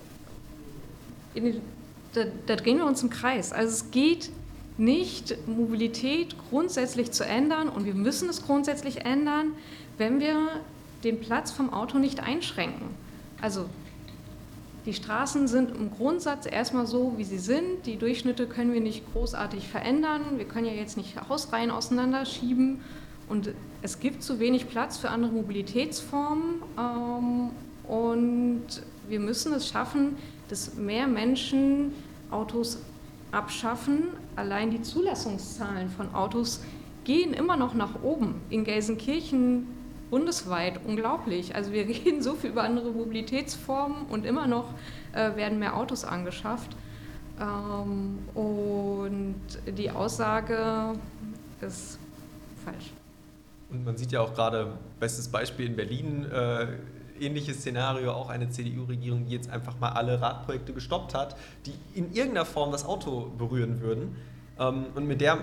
da, 2.15 2.21
da 2.47 2.57
drehen 2.57 2.79
wir 2.79 2.87
uns 2.87 3.03
im 3.03 3.11
Kreis. 3.11 3.53
Also 3.53 3.73
es 3.73 3.91
geht 3.91 4.31
nicht, 4.79 5.37
Mobilität 5.47 6.35
grundsätzlich 6.51 7.13
zu 7.13 7.25
ändern 7.25 7.69
und 7.69 7.85
wir 7.85 7.95
müssen 7.95 8.29
es 8.29 8.45
grundsätzlich 8.45 9.05
ändern, 9.05 9.53
wenn 9.99 10.21
wir 10.21 10.49
den 11.05 11.21
Platz 11.21 11.51
vom 11.51 11.73
Auto 11.73 11.99
nicht 11.99 12.21
einschränken. 12.21 12.89
Also 13.41 13.67
die 14.85 14.95
Straßen 14.95 15.47
sind 15.47 15.71
im 15.77 15.91
Grundsatz 15.91 16.47
erstmal 16.47 16.87
so, 16.87 17.15
wie 17.17 17.25
sie 17.25 17.39
sind. 17.39 17.87
Die 17.87 17.97
Durchschnitte 17.97 18.47
können 18.47 18.73
wir 18.73 18.81
nicht 18.81 19.05
großartig 19.13 19.69
verändern. 19.69 20.23
Wir 20.37 20.45
können 20.45 20.67
ja 20.67 20.73
jetzt 20.73 20.97
nicht 20.97 21.29
Hausreihen 21.29 21.71
auseinanderschieben. 21.71 22.81
Und 23.29 23.51
es 23.83 24.01
gibt 24.01 24.25
zu 24.25 24.41
wenig 24.41 24.69
Platz 24.69 24.99
für 24.99 25.11
andere 25.11 25.33
Mobilitätsformen. 25.33 26.63
Ähm, 26.77 27.51
und 27.89 28.67
wir 29.09 29.21
müssen 29.21 29.53
es 29.53 29.69
schaffen, 29.69 30.17
dass 30.49 30.75
mehr 30.75 31.07
Menschen 31.07 31.93
Autos 32.31 32.79
abschaffen. 33.31 34.09
Allein 34.37 34.71
die 34.71 34.83
Zulassungszahlen 34.83 35.91
von 35.91 36.15
Autos 36.15 36.63
gehen 37.05 37.35
immer 37.35 37.57
noch 37.57 37.75
nach 37.75 38.03
oben. 38.03 38.41
In 38.51 38.65
Gelsenkirchen 38.65 39.67
bundesweit 40.11 40.81
unglaublich. 40.85 41.55
Also 41.55 41.73
wir 41.73 41.87
reden 41.89 42.23
so 42.23 42.35
viel 42.35 42.51
über 42.51 42.63
andere 42.63 42.91
Mobilitätsformen 42.91 44.07
und 44.09 44.27
immer 44.27 44.47
noch 44.47 44.75
äh, 45.13 45.37
werden 45.37 45.59
mehr 45.59 45.77
Autos 45.77 46.05
angeschafft. 46.05 46.77
Ähm, 47.41 48.19
und 48.35 49.43
die 49.67 49.91
Aussage 49.91 50.93
ist 51.61 51.99
falsch. 52.65 52.93
Und 53.71 53.87
man 53.87 53.97
sieht 53.97 54.13
ja 54.13 54.21
auch 54.21 54.35
gerade, 54.35 54.79
bestes 55.01 55.29
Beispiel 55.29 55.67
in 55.67 55.77
Berlin, 55.77 56.27
äh, 56.31 56.67
ähnliches 57.21 57.59
Szenario, 57.59 58.13
auch 58.13 58.31
eine 58.31 58.51
CDU-Regierung, 58.51 59.27
die 59.27 59.33
jetzt 59.33 59.51
einfach 59.51 59.79
mal 59.79 59.91
alle 59.91 60.21
Radprojekte 60.21 60.73
gestoppt 60.73 61.15
hat, 61.15 61.37
die 61.67 61.75
in 61.95 62.13
irgendeiner 62.13 62.47
Form 62.47 62.73
das 62.73 62.85
Auto 62.85 63.31
berühren 63.37 63.81
würden. 63.81 64.17
Ähm, 64.59 64.87
und 64.95 65.07
mit 65.07 65.21
der 65.21 65.39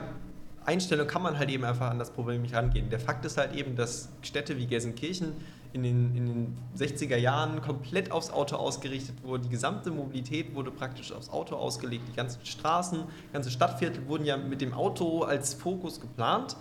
Einstellung 0.66 1.08
kann 1.08 1.24
man 1.24 1.38
halt 1.40 1.50
eben 1.50 1.64
einfach 1.64 1.90
an 1.90 2.00
das 2.00 2.12
Problem 2.12 2.42
nicht 2.44 2.54
rangehen. 2.54 2.90
Der 2.90 3.00
Fakt 3.00 3.26
ist 3.26 3.38
halt 3.38 3.56
eben, 3.56 3.76
dass 3.76 4.10
Städte 4.22 4.58
wie 4.58 4.68
Gelsenkirchen 4.68 5.34
in 5.74 5.84
den, 5.84 6.16
in 6.16 6.26
den 6.26 6.58
60er 6.78 7.18
Jahren 7.18 7.62
komplett 7.62 8.12
aufs 8.12 8.32
Auto 8.32 8.56
ausgerichtet 8.56 9.24
wurde. 9.24 9.44
Die 9.44 9.50
gesamte 9.50 9.92
Mobilität 9.92 10.56
wurde 10.56 10.72
praktisch 10.72 11.12
aufs 11.12 11.30
Auto 11.30 11.56
ausgelegt. 11.56 12.08
Die 12.08 12.16
ganzen 12.16 12.46
Straßen, 12.46 13.04
ganze 13.34 13.52
Stadtviertel 13.52 14.08
wurden 14.08 14.26
ja 14.26 14.38
mit 14.38 14.62
dem 14.62 14.74
Auto 14.74 15.24
als 15.24 15.54
Fokus 15.54 16.00
geplant. 16.02 16.56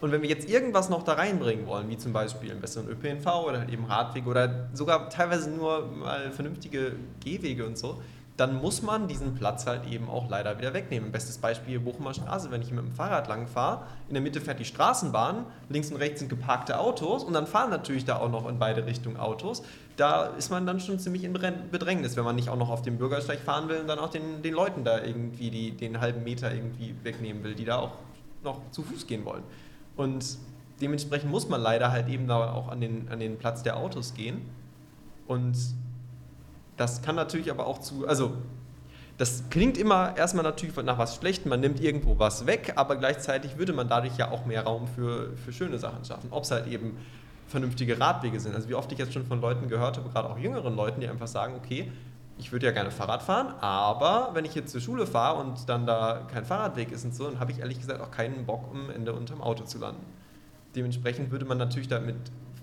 Und 0.00 0.12
wenn 0.12 0.22
wir 0.22 0.28
jetzt 0.28 0.48
irgendwas 0.48 0.90
noch 0.90 1.04
da 1.04 1.14
reinbringen 1.14 1.66
wollen, 1.66 1.88
wie 1.88 1.96
zum 1.96 2.12
Beispiel 2.12 2.50
einen 2.50 2.60
besseren 2.60 2.88
ÖPNV 2.88 3.26
oder 3.46 3.60
halt 3.60 3.70
eben 3.70 3.86
Radwege 3.86 4.28
oder 4.28 4.68
sogar 4.74 5.08
teilweise 5.08 5.50
nur 5.50 5.86
mal 5.86 6.30
vernünftige 6.32 6.92
Gehwege 7.20 7.64
und 7.64 7.78
so, 7.78 8.00
dann 8.36 8.60
muss 8.60 8.82
man 8.82 9.08
diesen 9.08 9.34
Platz 9.34 9.66
halt 9.66 9.90
eben 9.90 10.10
auch 10.10 10.28
leider 10.28 10.58
wieder 10.58 10.74
wegnehmen. 10.74 11.10
Bestes 11.10 11.38
Beispiel 11.38 11.80
Bochumer 11.80 12.12
Straße, 12.12 12.50
wenn 12.50 12.60
ich 12.60 12.70
mit 12.70 12.84
dem 12.84 12.92
Fahrrad 12.92 13.28
lang 13.28 13.46
fahre, 13.46 13.86
in 14.08 14.14
der 14.14 14.22
Mitte 14.22 14.40
fährt 14.40 14.60
die 14.60 14.64
Straßenbahn, 14.64 15.46
links 15.70 15.90
und 15.90 15.96
rechts 15.96 16.20
sind 16.20 16.28
geparkte 16.28 16.78
Autos 16.78 17.24
und 17.24 17.32
dann 17.32 17.46
fahren 17.46 17.70
natürlich 17.70 18.04
da 18.04 18.18
auch 18.18 18.30
noch 18.30 18.46
in 18.46 18.58
beide 18.58 18.84
Richtungen 18.84 19.16
Autos. 19.16 19.62
Da 19.96 20.26
ist 20.26 20.50
man 20.50 20.66
dann 20.66 20.80
schon 20.80 20.98
ziemlich 20.98 21.24
in 21.24 21.32
Bedrängnis, 21.32 22.16
wenn 22.16 22.24
man 22.24 22.36
nicht 22.36 22.50
auch 22.50 22.58
noch 22.58 22.68
auf 22.68 22.82
dem 22.82 22.98
Bürgersteig 22.98 23.38
fahren 23.40 23.70
will 23.70 23.80
und 23.80 23.88
dann 23.88 23.98
auch 23.98 24.10
den, 24.10 24.42
den 24.42 24.52
Leuten 24.52 24.84
da 24.84 25.02
irgendwie 25.02 25.50
die, 25.50 25.70
den 25.70 26.00
halben 26.00 26.22
Meter 26.22 26.52
irgendwie 26.52 26.94
wegnehmen 27.02 27.42
will, 27.42 27.54
die 27.54 27.64
da 27.64 27.78
auch 27.78 27.92
noch 28.44 28.60
zu 28.70 28.82
Fuß 28.82 29.06
gehen 29.06 29.24
wollen. 29.24 29.42
Und 29.96 30.38
dementsprechend 30.80 31.30
muss 31.30 31.48
man 31.48 31.60
leider 31.60 31.90
halt 31.90 32.08
eben 32.08 32.26
da 32.26 32.52
auch 32.52 32.68
an 32.68 32.80
den, 32.80 33.08
an 33.08 33.18
den 33.18 33.38
Platz 33.38 33.62
der 33.62 33.76
Autos 33.76 34.14
gehen. 34.14 34.42
Und 35.26 35.56
das 36.76 37.02
kann 37.02 37.16
natürlich 37.16 37.50
aber 37.50 37.66
auch 37.66 37.78
zu, 37.78 38.06
also 38.06 38.34
das 39.18 39.44
klingt 39.48 39.78
immer 39.78 40.14
erstmal 40.16 40.44
natürlich 40.44 40.76
nach 40.76 40.98
was 40.98 41.16
Schlechtem, 41.16 41.48
man 41.48 41.60
nimmt 41.60 41.80
irgendwo 41.80 42.18
was 42.18 42.46
weg, 42.46 42.74
aber 42.76 42.96
gleichzeitig 42.96 43.56
würde 43.56 43.72
man 43.72 43.88
dadurch 43.88 44.18
ja 44.18 44.30
auch 44.30 44.44
mehr 44.44 44.64
Raum 44.64 44.86
für, 44.86 45.34
für 45.36 45.52
schöne 45.52 45.78
Sachen 45.78 46.04
schaffen. 46.04 46.28
Ob 46.30 46.44
es 46.44 46.50
halt 46.50 46.66
eben 46.66 46.98
vernünftige 47.48 47.98
Radwege 47.98 48.40
sind. 48.40 48.54
Also 48.54 48.68
wie 48.68 48.74
oft 48.74 48.90
ich 48.92 48.98
jetzt 48.98 49.14
schon 49.14 49.24
von 49.24 49.40
Leuten 49.40 49.68
gehört 49.68 49.96
habe, 49.96 50.08
gerade 50.10 50.28
auch 50.28 50.38
jüngeren 50.38 50.76
Leuten, 50.76 51.00
die 51.00 51.08
einfach 51.08 51.28
sagen, 51.28 51.54
okay, 51.56 51.90
ich 52.38 52.52
würde 52.52 52.66
ja 52.66 52.72
gerne 52.72 52.90
Fahrrad 52.90 53.22
fahren, 53.22 53.54
aber 53.60 54.30
wenn 54.34 54.44
ich 54.44 54.54
jetzt 54.54 54.72
zur 54.72 54.80
Schule 54.80 55.06
fahre 55.06 55.40
und 55.40 55.68
dann 55.68 55.86
da 55.86 56.26
kein 56.32 56.44
Fahrradweg 56.44 56.92
ist 56.92 57.04
und 57.04 57.14
so, 57.14 57.24
dann 57.30 57.40
habe 57.40 57.50
ich 57.50 57.60
ehrlich 57.60 57.78
gesagt 57.78 58.00
auch 58.00 58.10
keinen 58.10 58.44
Bock, 58.44 58.64
am 58.72 58.90
Ende 58.90 59.12
unterm 59.14 59.40
Auto 59.40 59.64
zu 59.64 59.78
landen. 59.78 60.04
Dementsprechend 60.74 61.30
würde 61.30 61.46
man 61.46 61.56
natürlich 61.56 61.88
damit 61.88 62.16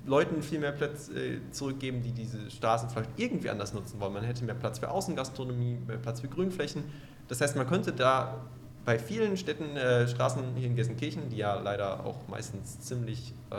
Leuten 0.06 0.44
viel 0.44 0.60
mehr 0.60 0.74
Platz 0.74 1.10
äh, 1.10 1.40
zurückgeben, 1.52 2.02
die 2.02 2.12
diese 2.12 2.52
Straßen 2.52 2.90
vielleicht 2.90 3.12
irgendwie 3.18 3.50
anders 3.50 3.74
nutzen 3.74 4.00
wollen. 4.00 4.14
Man 4.14 4.24
hätte 4.24 4.44
mehr 4.44 4.56
Platz 4.56 4.80
für 4.80 4.92
Außengastronomie, 4.92 5.80
mehr 5.88 5.98
Platz 5.98 6.22
für 6.22 6.28
Grünflächen. 6.28 6.84
Das 7.28 7.42
heißt, 7.42 7.56
man 7.56 7.68
könnte 7.68 7.94
da 7.94 8.42
bei 8.86 9.00
vielen 9.00 9.38
Städten, 9.38 9.78
äh, 9.78 10.08
Straßen 10.08 10.56
hier 10.56 10.68
in 10.68 10.76
Gelsenkirchen, 10.76 11.30
die 11.30 11.38
ja 11.38 11.56
leider 11.56 12.06
auch 12.06 12.28
meistens 12.28 12.82
ziemlich 12.82 13.34
äh, 13.50 13.56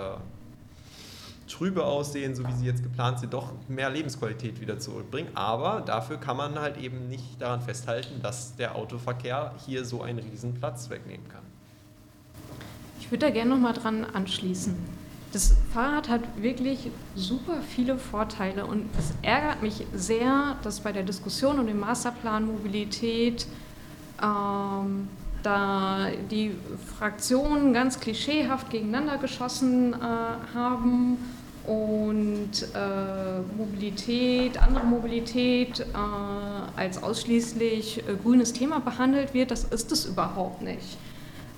trübe 1.47 1.85
aussehen, 1.85 2.35
so 2.35 2.47
wie 2.47 2.53
sie 2.53 2.67
jetzt 2.67 2.83
geplant 2.83 3.21
sind, 3.21 3.33
doch 3.35 3.53
mehr 3.69 3.91
Lebensqualität 3.91 4.61
wieder 4.61 4.79
zurückbringen. 4.79 5.31
Aber 5.35 5.81
dafür 5.81 6.17
kann 6.17 6.37
man 6.37 6.59
halt 6.59 6.79
eben 6.79 7.09
nicht 7.09 7.41
daran 7.41 7.61
festhalten, 7.61 8.21
dass 8.23 8.57
der 8.57 8.75
Autoverkehr 8.77 9.55
hier 9.67 9.85
so 9.85 10.03
einen 10.03 10.19
riesen 10.19 10.55
Platz 10.55 10.91
wegnehmen 10.91 11.29
kann. 11.29 11.43
Ich 13.01 13.11
würde 13.11 13.27
da 13.27 13.31
gerne 13.31 13.51
noch 13.51 13.59
mal 13.59 13.75
dran 13.75 14.05
anschließen. 14.05 14.75
Das 15.33 15.57
Fahrrad 15.73 16.09
hat 16.09 16.21
wirklich 16.41 16.91
super 17.17 17.61
viele 17.61 17.99
Vorteile 17.99 18.67
und 18.67 18.89
es 18.97 19.13
ärgert 19.23 19.63
mich 19.63 19.85
sehr, 19.93 20.57
dass 20.63 20.81
bei 20.81 20.93
der 20.93 21.03
Diskussion 21.03 21.59
um 21.59 21.67
den 21.67 21.79
Masterplan 21.81 22.47
Mobilität 22.47 23.47
ähm, 24.23 25.09
da 25.45 26.09
die 26.31 26.57
Fraktionen 26.99 27.73
ganz 27.73 28.01
klischeehaft 28.01 28.71
gegeneinander 28.71 29.19
geschossen 29.19 29.93
äh, 29.93 29.97
haben 30.55 31.19
und 31.67 32.51
äh, 32.75 33.57
Mobilität, 33.57 34.63
andere 34.63 34.85
Mobilität 34.85 35.81
äh, 35.81 35.85
als 36.77 37.03
ausschließlich 37.03 37.99
äh, 37.99 38.17
grünes 38.23 38.53
Thema 38.53 38.81
behandelt 38.81 39.33
wird, 39.33 39.51
das 39.51 39.65
ist 39.65 39.91
es 39.93 40.05
überhaupt 40.05 40.63
nicht. 40.63 40.99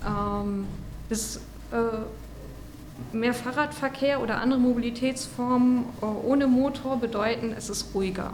Ähm, 0.06 0.66
das, 1.08 1.40
äh, 1.72 3.16
mehr 3.16 3.34
Fahrradverkehr 3.34 4.22
oder 4.22 4.40
andere 4.40 4.60
Mobilitätsformen 4.60 5.84
äh, 6.00 6.04
ohne 6.04 6.46
Motor 6.46 6.98
bedeuten, 6.98 7.54
es 7.56 7.68
ist 7.68 7.94
ruhiger. 7.94 8.32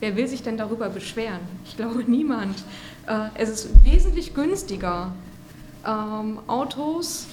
Wer 0.00 0.16
will 0.16 0.26
sich 0.26 0.42
denn 0.42 0.56
darüber 0.56 0.88
beschweren? 0.88 1.40
Ich 1.64 1.76
glaube 1.76 2.02
niemand. 2.06 2.62
Äh, 3.06 3.28
es 3.34 3.50
ist 3.50 3.84
wesentlich 3.84 4.34
günstiger. 4.34 5.12
Ähm, 5.86 6.38
Autos 6.46 7.26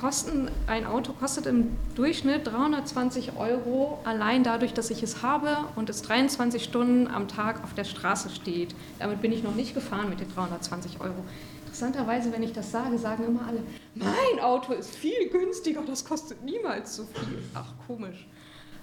kosten, 0.00 0.50
ein 0.66 0.86
Auto 0.86 1.12
kostet 1.12 1.44
im 1.44 1.76
Durchschnitt 1.94 2.46
320 2.46 3.36
Euro, 3.36 3.98
allein 4.04 4.42
dadurch, 4.42 4.72
dass 4.72 4.88
ich 4.88 5.02
es 5.02 5.22
habe 5.22 5.58
und 5.76 5.90
es 5.90 6.00
23 6.02 6.64
Stunden 6.64 7.06
am 7.06 7.28
Tag 7.28 7.62
auf 7.62 7.74
der 7.74 7.84
Straße 7.84 8.30
steht. 8.30 8.74
Damit 8.98 9.20
bin 9.20 9.30
ich 9.30 9.42
noch 9.42 9.54
nicht 9.54 9.74
gefahren 9.74 10.08
mit 10.08 10.20
den 10.20 10.32
320 10.34 11.00
Euro. 11.00 11.22
Interessanterweise, 11.66 12.32
wenn 12.32 12.42
ich 12.42 12.52
das 12.52 12.72
sage, 12.72 12.96
sagen 12.98 13.24
immer 13.26 13.46
alle, 13.46 13.62
mein 13.94 14.42
Auto 14.42 14.72
ist 14.72 14.96
viel 14.96 15.28
günstiger, 15.30 15.82
das 15.86 16.04
kostet 16.04 16.42
niemals 16.42 16.96
so 16.96 17.04
viel. 17.04 17.38
Ach, 17.54 17.72
komisch. 17.86 18.26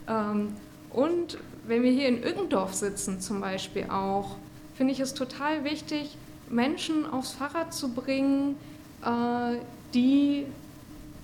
Ähm, 0.08 0.54
und 0.92 1.40
wenn 1.66 1.82
wir 1.82 1.92
hier 1.92 2.08
in 2.08 2.24
Ückendorf 2.24 2.76
sitzen 2.76 3.20
zum 3.20 3.42
Beispiel 3.42 3.88
auch, 3.90 4.36
finde 4.76 4.94
ich 4.94 5.00
es 5.00 5.16
total 5.16 5.64
wichtig, 5.64 6.16
Menschen 6.50 7.06
aufs 7.10 7.32
Fahrrad 7.32 7.74
zu 7.74 7.94
bringen, 7.94 8.56
äh, 9.04 9.58
die 9.94 10.46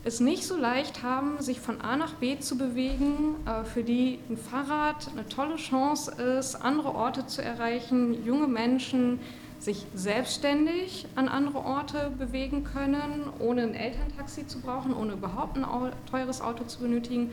es 0.05 0.19
nicht 0.19 0.45
so 0.45 0.57
leicht 0.57 1.01
haben, 1.01 1.41
sich 1.41 1.62
von 1.62 1.79
A 1.81 1.95
nach 1.95 2.15
B 2.15 2.38
zu 2.38 2.57
bewegen, 2.57 3.36
äh, 3.45 3.63
für 3.63 3.83
die 3.83 4.19
ein 4.29 4.38
Fahrrad 4.38 5.09
eine 5.12 5.27
tolle 5.27 5.55
Chance 5.55 6.12
ist, 6.12 6.55
andere 6.55 6.93
Orte 6.93 7.25
zu 7.25 7.41
erreichen, 7.41 8.25
junge 8.25 8.47
Menschen 8.47 9.19
sich 9.60 9.85
selbstständig 9.95 11.06
an 11.15 11.29
andere 11.29 11.60
Orte 11.60 12.12
bewegen 12.17 12.65
können, 12.65 13.29
ohne 13.39 13.62
ein 13.62 13.75
Elterntaxi 13.75 14.45
zu 14.45 14.60
brauchen, 14.60 14.93
ohne 14.93 15.13
überhaupt 15.13 15.58
ein 15.58 15.65
teures 16.12 16.41
Auto 16.41 16.65
zu 16.65 16.79
benötigen, 16.79 17.31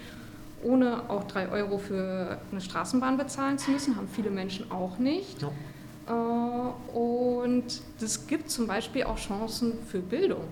ohne 0.62 1.10
auch 1.10 1.24
drei 1.24 1.48
Euro 1.48 1.78
für 1.78 2.38
eine 2.52 2.60
Straßenbahn 2.60 3.16
bezahlen 3.16 3.58
zu 3.58 3.72
müssen, 3.72 3.96
haben 3.96 4.08
viele 4.08 4.30
Menschen 4.30 4.70
auch 4.70 4.98
nicht. 4.98 5.42
Ja. 5.42 5.50
Äh, 6.10 6.96
und 6.96 7.64
es 8.00 8.26
gibt 8.26 8.50
zum 8.50 8.66
Beispiel 8.66 9.04
auch 9.04 9.16
Chancen 9.16 9.78
für 9.86 10.00
Bildung. 10.00 10.48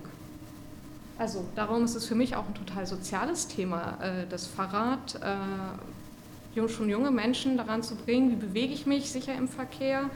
Also 1.17 1.43
darum 1.55 1.83
ist 1.83 1.95
es 1.95 2.05
für 2.05 2.15
mich 2.15 2.35
auch 2.35 2.47
ein 2.47 2.53
total 2.53 2.85
soziales 2.85 3.47
Thema, 3.47 3.97
äh, 4.01 4.25
das 4.29 4.47
Fahrrad, 4.47 5.15
äh, 5.15 6.67
schon 6.67 6.89
junge 6.89 7.09
Menschen 7.09 7.55
daran 7.55 7.83
zu 7.83 7.95
bringen, 7.95 8.31
wie 8.31 8.35
bewege 8.35 8.73
ich 8.73 8.85
mich 8.85 9.09
sicher 9.11 9.33
im 9.33 9.47
Verkehr 9.47 10.09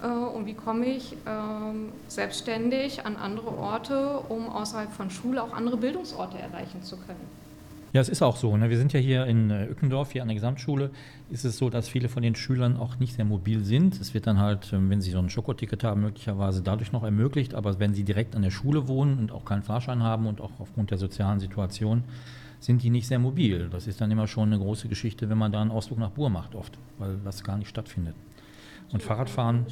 und 0.00 0.46
wie 0.46 0.54
komme 0.54 0.86
ich 0.86 1.16
ähm, 1.26 1.90
selbstständig 2.06 3.04
an 3.04 3.16
andere 3.16 3.48
Orte, 3.58 4.20
um 4.28 4.48
außerhalb 4.48 4.92
von 4.92 5.10
Schule 5.10 5.42
auch 5.42 5.52
andere 5.52 5.76
Bildungsorte 5.76 6.38
erreichen 6.38 6.84
zu 6.84 6.96
können. 6.96 7.39
Ja, 7.92 8.00
es 8.00 8.08
ist 8.08 8.22
auch 8.22 8.36
so. 8.36 8.56
Ne? 8.56 8.70
Wir 8.70 8.78
sind 8.78 8.92
ja 8.92 9.00
hier 9.00 9.26
in 9.26 9.50
äh, 9.50 9.66
Ückendorf, 9.66 10.12
hier 10.12 10.22
an 10.22 10.28
der 10.28 10.36
Gesamtschule. 10.36 10.90
Ist 11.28 11.44
es 11.44 11.58
so, 11.58 11.70
dass 11.70 11.88
viele 11.88 12.08
von 12.08 12.22
den 12.22 12.36
Schülern 12.36 12.76
auch 12.76 13.00
nicht 13.00 13.14
sehr 13.14 13.24
mobil 13.24 13.64
sind. 13.64 14.00
Es 14.00 14.14
wird 14.14 14.28
dann 14.28 14.38
halt, 14.38 14.72
ähm, 14.72 14.90
wenn 14.90 15.00
sie 15.00 15.10
so 15.10 15.18
ein 15.18 15.28
Schokoticket 15.28 15.82
haben, 15.82 16.02
möglicherweise 16.02 16.62
dadurch 16.62 16.92
noch 16.92 17.02
ermöglicht. 17.02 17.52
Aber 17.54 17.80
wenn 17.80 17.92
sie 17.92 18.04
direkt 18.04 18.36
an 18.36 18.42
der 18.42 18.52
Schule 18.52 18.86
wohnen 18.86 19.18
und 19.18 19.32
auch 19.32 19.44
keinen 19.44 19.64
Fahrschein 19.64 20.04
haben 20.04 20.26
und 20.26 20.40
auch 20.40 20.52
aufgrund 20.60 20.92
der 20.92 20.98
sozialen 20.98 21.40
Situation, 21.40 22.04
sind 22.60 22.82
die 22.82 22.90
nicht 22.90 23.08
sehr 23.08 23.18
mobil. 23.18 23.68
Das 23.70 23.88
ist 23.88 24.00
dann 24.00 24.10
immer 24.10 24.28
schon 24.28 24.52
eine 24.52 24.62
große 24.62 24.86
Geschichte, 24.86 25.28
wenn 25.28 25.38
man 25.38 25.50
da 25.50 25.60
einen 25.60 25.72
Ausflug 25.72 25.98
nach 25.98 26.10
Bur 26.10 26.30
macht, 26.30 26.54
oft, 26.54 26.78
weil 26.98 27.16
das 27.24 27.42
gar 27.42 27.56
nicht 27.56 27.68
stattfindet. 27.68 28.14
Und 28.92 29.02
Fahrradfahren 29.02 29.66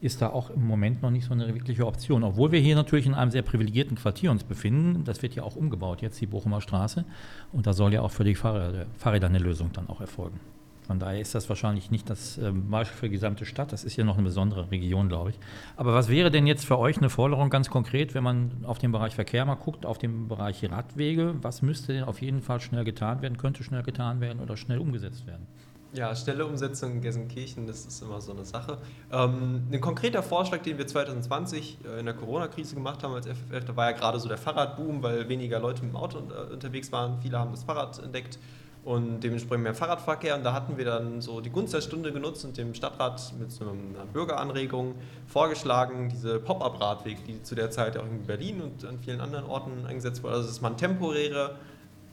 ist 0.00 0.22
da 0.22 0.30
auch 0.30 0.50
im 0.50 0.66
Moment 0.66 1.02
noch 1.02 1.10
nicht 1.10 1.26
so 1.26 1.34
eine 1.34 1.54
wirkliche 1.54 1.86
Option. 1.86 2.24
Obwohl 2.24 2.50
wir 2.50 2.60
hier 2.60 2.76
natürlich 2.76 3.06
in 3.06 3.14
einem 3.14 3.30
sehr 3.30 3.42
privilegierten 3.42 3.96
Quartier 3.96 4.30
uns 4.30 4.42
befinden. 4.42 5.04
Das 5.04 5.22
wird 5.22 5.34
ja 5.34 5.42
auch 5.42 5.56
umgebaut, 5.56 6.00
jetzt 6.00 6.20
die 6.20 6.26
Bochumer 6.26 6.60
Straße. 6.60 7.04
Und 7.52 7.66
da 7.66 7.72
soll 7.74 7.92
ja 7.92 8.00
auch 8.00 8.10
für 8.10 8.24
die 8.24 8.34
Fahrräder, 8.34 8.86
Fahrräder 8.96 9.26
eine 9.28 9.38
Lösung 9.38 9.70
dann 9.72 9.88
auch 9.88 10.00
erfolgen. 10.00 10.40
Von 10.88 10.98
daher 10.98 11.20
ist 11.20 11.34
das 11.34 11.50
wahrscheinlich 11.50 11.90
nicht 11.90 12.08
das 12.08 12.38
äh, 12.38 12.50
Beispiel 12.50 12.96
für 12.96 13.06
die 13.08 13.12
gesamte 13.12 13.44
Stadt. 13.44 13.74
Das 13.74 13.84
ist 13.84 13.96
ja 13.96 14.04
noch 14.04 14.14
eine 14.14 14.24
besondere 14.24 14.70
Region, 14.70 15.10
glaube 15.10 15.30
ich. 15.30 15.38
Aber 15.76 15.92
was 15.92 16.08
wäre 16.08 16.30
denn 16.30 16.46
jetzt 16.46 16.64
für 16.64 16.78
euch 16.78 16.96
eine 16.96 17.10
Forderung 17.10 17.50
ganz 17.50 17.68
konkret, 17.68 18.14
wenn 18.14 18.24
man 18.24 18.52
auf 18.64 18.78
den 18.78 18.90
Bereich 18.90 19.14
Verkehr 19.14 19.44
mal 19.44 19.56
guckt, 19.56 19.84
auf 19.84 19.98
den 19.98 20.28
Bereich 20.28 20.64
Radwege? 20.64 21.34
Was 21.42 21.60
müsste 21.60 21.92
denn 21.92 22.04
auf 22.04 22.22
jeden 22.22 22.40
Fall 22.40 22.60
schnell 22.60 22.84
getan 22.84 23.20
werden, 23.20 23.36
könnte 23.36 23.64
schnell 23.64 23.82
getan 23.82 24.22
werden 24.22 24.40
oder 24.40 24.56
schnell 24.56 24.78
umgesetzt 24.78 25.26
werden? 25.26 25.46
Ja, 25.94 26.14
schnelle 26.14 26.44
Umsetzung 26.44 26.92
in 26.92 27.00
Gelsenkirchen, 27.00 27.66
das 27.66 27.86
ist 27.86 28.02
immer 28.02 28.20
so 28.20 28.32
eine 28.32 28.44
Sache. 28.44 28.76
Ähm, 29.10 29.66
ein 29.72 29.80
konkreter 29.80 30.22
Vorschlag, 30.22 30.60
den 30.60 30.76
wir 30.76 30.86
2020 30.86 31.78
äh, 31.82 32.00
in 32.00 32.04
der 32.04 32.14
Corona-Krise 32.14 32.74
gemacht 32.74 33.02
haben 33.02 33.14
als 33.14 33.26
FFF, 33.26 33.64
da 33.64 33.74
war 33.74 33.90
ja 33.90 33.96
gerade 33.96 34.20
so 34.20 34.28
der 34.28 34.36
Fahrradboom, 34.36 35.02
weil 35.02 35.30
weniger 35.30 35.58
Leute 35.60 35.82
mit 35.82 35.92
dem 35.92 35.96
Auto 35.96 36.18
äh, 36.18 36.52
unterwegs 36.52 36.92
waren. 36.92 37.18
Viele 37.22 37.38
haben 37.38 37.52
das 37.52 37.64
Fahrrad 37.64 38.02
entdeckt 38.02 38.38
und 38.84 39.20
dementsprechend 39.20 39.64
mehr 39.64 39.74
Fahrradverkehr. 39.74 40.36
Und 40.36 40.44
da 40.44 40.52
hatten 40.52 40.76
wir 40.76 40.84
dann 40.84 41.22
so 41.22 41.40
die 41.40 41.50
Gunst 41.50 41.72
der 41.72 41.80
Stunde 41.80 42.12
genutzt 42.12 42.44
und 42.44 42.58
dem 42.58 42.74
Stadtrat 42.74 43.32
mit 43.38 43.50
so 43.50 43.64
einer 43.64 44.04
Bürgeranregung 44.12 44.94
vorgeschlagen, 45.26 46.10
diese 46.10 46.38
Pop-up-Radweg, 46.38 47.24
die 47.24 47.42
zu 47.42 47.54
der 47.54 47.70
Zeit 47.70 47.96
auch 47.96 48.04
in 48.04 48.24
Berlin 48.26 48.60
und 48.60 48.84
an 48.84 48.98
vielen 48.98 49.22
anderen 49.22 49.46
Orten 49.46 49.86
eingesetzt 49.86 50.22
wurde. 50.22 50.34
Also, 50.34 50.48
dass 50.48 50.60
man 50.60 50.76
temporäre 50.76 51.56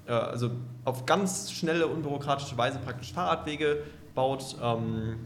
äh, 0.08 0.12
also 0.12 0.52
auf 0.84 1.06
ganz 1.06 1.52
schnelle, 1.52 1.88
unbürokratische 1.88 2.58
Weise 2.58 2.80
praktisch 2.80 3.14
Fahrradwege 3.14 3.84
baut. 4.14 4.56
Ähm, 4.62 5.18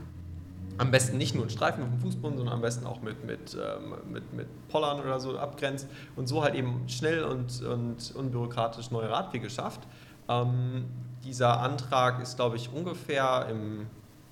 am 0.77 0.91
besten 0.91 1.17
nicht 1.17 1.35
nur 1.35 1.43
einen 1.43 1.49
Streifen 1.49 1.83
auf 1.83 1.89
dem 1.89 1.99
Fußboden, 1.99 2.37
sondern 2.37 2.55
am 2.55 2.61
besten 2.61 2.85
auch 2.85 3.01
mit, 3.01 3.25
mit, 3.25 3.53
ähm, 3.53 3.95
mit, 4.11 4.33
mit 4.33 4.47
Pollern 4.69 5.01
oder 5.01 5.19
so 5.19 5.37
abgrenzt 5.37 5.89
und 6.15 6.27
so 6.27 6.41
halt 6.41 6.55
eben 6.55 6.87
schnell 6.87 7.25
und, 7.25 7.61
und 7.61 8.15
unbürokratisch 8.15 8.89
neue 8.89 9.09
Radwege 9.09 9.49
schafft. 9.49 9.81
Ähm, 10.29 10.85
dieser 11.25 11.59
Antrag 11.59 12.21
ist, 12.21 12.37
glaube 12.37 12.55
ich, 12.55 12.71
ungefähr 12.71 13.47
im 13.49 13.87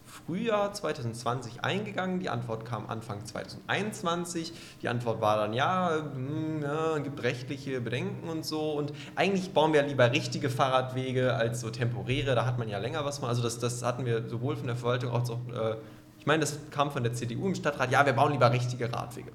Frühjahr 0.08 0.74
2020 0.74 1.64
eingegangen. 1.64 2.20
Die 2.20 2.30
Antwort 2.30 2.66
kam 2.66 2.88
Anfang 2.88 3.26
2021. 3.26 4.54
Die 4.82 4.90
Antwort 4.90 5.22
war 5.22 5.38
dann, 5.38 5.54
ja, 5.54 5.92
hm, 6.14 6.62
ja, 6.64 6.98
gibt 7.00 7.22
rechtliche 7.22 7.82
Bedenken 7.82 8.30
und 8.30 8.46
so. 8.46 8.72
Und 8.72 8.94
eigentlich 9.16 9.54
bauen 9.54 9.74
wir 9.74 9.84
lieber 9.84 10.12
richtige 10.12 10.50
Fahrradwege 10.50 11.36
als 11.36 11.62
so 11.62 11.70
temporäre. 11.70 12.34
Da 12.36 12.46
hat 12.46 12.58
man 12.58 12.70
ja 12.70 12.80
länger 12.80 13.06
was 13.06 13.22
mal. 13.22 13.28
Also 13.28 13.44
das, 13.44 13.60
das 13.60 13.84
hatten 13.84 14.06
wir 14.06 14.28
sowohl 14.30 14.56
von 14.56 14.68
der 14.68 14.76
Verwaltung 14.76 15.12
als 15.12 15.30
auch, 15.30 15.40
äh, 15.54 15.76
ich 16.18 16.26
meine, 16.26 16.40
das 16.42 16.58
kam 16.72 16.90
von 16.92 17.04
der 17.04 17.14
CDU 17.14 17.48
im 17.48 17.56
Stadtrat, 17.56 17.92
ja, 17.92 18.06
wir 18.06 18.14
bauen 18.14 18.32
lieber 18.32 18.52
richtige 18.52 18.92
Radwege. 18.92 19.32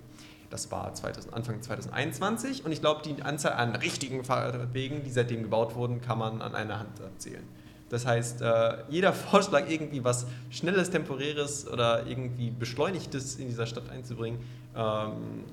Das 0.50 0.70
war 0.70 0.92
2000, 0.92 1.32
Anfang 1.32 1.62
2021 1.62 2.66
und 2.66 2.72
ich 2.72 2.82
glaube, 2.82 3.00
die 3.02 3.22
Anzahl 3.22 3.54
an 3.54 3.74
richtigen 3.74 4.22
Fahrradwegen, 4.22 5.02
die 5.02 5.10
seitdem 5.10 5.42
gebaut 5.42 5.74
wurden, 5.74 6.02
kann 6.02 6.18
man 6.18 6.42
an 6.42 6.54
einer 6.54 6.78
Hand 6.78 7.00
erzählen. 7.00 7.48
Das 7.92 8.06
heißt, 8.06 8.40
äh, 8.40 8.78
jeder 8.88 9.12
Vorschlag, 9.30 9.68
irgendwie 9.68 10.02
was 10.02 10.26
Schnelles, 10.50 10.88
Temporäres 10.90 11.68
oder 11.70 12.06
irgendwie 12.06 12.50
Beschleunigtes 12.50 13.36
in 13.36 13.48
dieser 13.48 13.66
Stadt 13.66 13.90
einzubringen, 13.90 14.40
ähm, 14.74 15.44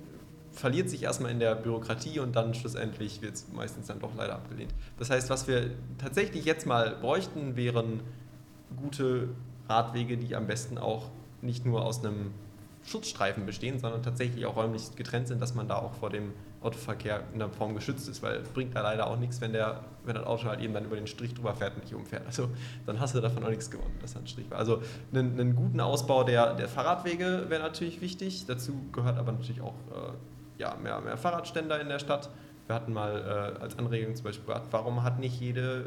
verliert 0.54 0.90
sich 0.90 1.04
erstmal 1.04 1.32
in 1.32 1.40
der 1.40 1.54
Bürokratie 1.56 2.20
und 2.20 2.38
dann 2.38 2.54
schlussendlich 2.54 3.22
wird 3.22 3.36
es 3.36 3.46
meistens 3.52 3.88
dann 3.88 4.00
doch 4.00 4.16
leider 4.16 4.36
abgelehnt. 4.36 4.74
Das 4.98 5.10
heißt, 5.10 5.30
was 5.30 5.50
wir 5.50 5.72
tatsächlich 5.98 6.46
jetzt 6.46 6.66
mal 6.66 6.96
bräuchten, 7.02 7.58
wären 7.58 8.00
gute 8.82 9.28
Radwege, 9.68 10.18
die 10.18 10.34
am 10.36 10.48
besten 10.48 10.78
auch 10.78 11.10
nicht 11.42 11.66
nur 11.66 11.86
aus 11.86 12.04
einem 12.06 12.32
Schutzstreifen 12.86 13.46
bestehen, 13.46 13.80
sondern 13.80 14.02
tatsächlich 14.02 14.46
auch 14.46 14.56
räumlich 14.56 14.96
getrennt 14.96 15.28
sind, 15.28 15.42
dass 15.42 15.56
man 15.56 15.68
da 15.68 15.76
auch 15.76 15.94
vor 15.96 16.10
dem 16.10 16.32
Autoverkehr 16.62 17.24
in 17.34 17.40
der 17.40 17.50
Form 17.50 17.74
geschützt 17.74 18.10
ist, 18.10 18.22
weil 18.22 18.38
es 18.38 18.50
bringt 18.50 18.76
da 18.76 18.82
leider 18.82 19.08
auch 19.08 19.18
nichts, 19.18 19.40
wenn, 19.40 19.54
der, 19.54 19.80
wenn 20.04 20.16
das 20.16 20.26
Auto 20.26 20.46
halt 20.46 20.60
eben 20.60 20.74
dann 20.74 20.86
über 20.86 20.98
den 20.98 21.08
Strich 21.08 21.34
drüber 21.34 21.56
fährt 21.56 21.76
und 21.76 21.84
nicht 21.84 21.94
umfährt. 21.94 22.26
Also 22.26 22.50
dann 22.86 23.00
hast 23.00 23.16
du 23.16 23.22
davon 23.22 23.44
auch 23.46 23.50
nichts 23.50 23.72
gewonnen, 23.72 23.98
dass 24.02 24.18
ein 24.18 24.28
Strich 24.28 24.52
war. 24.52 24.58
Also 24.58 24.82
einen, 25.14 25.40
einen, 25.40 25.56
guten 25.56 25.80
Ausbau 25.80 26.24
der, 26.24 26.56
der 26.56 26.68
Fahrradwege 26.68 27.46
wäre 27.48 27.62
natürlich 27.62 28.02
wichtig. 28.02 28.46
Dazu 28.46 28.74
gehört 28.92 29.18
aber 29.18 29.32
natürlich 29.32 29.62
auch 29.62 29.76
äh, 29.92 30.62
ja, 30.62 30.76
mehr, 30.76 31.00
mehr 31.00 31.18
Fahrradständer 31.18 31.80
in 31.80 31.88
der 31.88 32.00
Stadt. 32.00 32.30
Wir 32.68 32.76
hatten 32.76 32.92
mal 32.92 33.56
äh, 33.58 33.62
als 33.62 33.80
Anregung 33.80 34.16
zum 34.16 34.26
Beispiel, 34.26 34.54
warum 34.70 35.04
hat 35.04 35.20
nicht 35.20 35.40
jede 35.40 35.86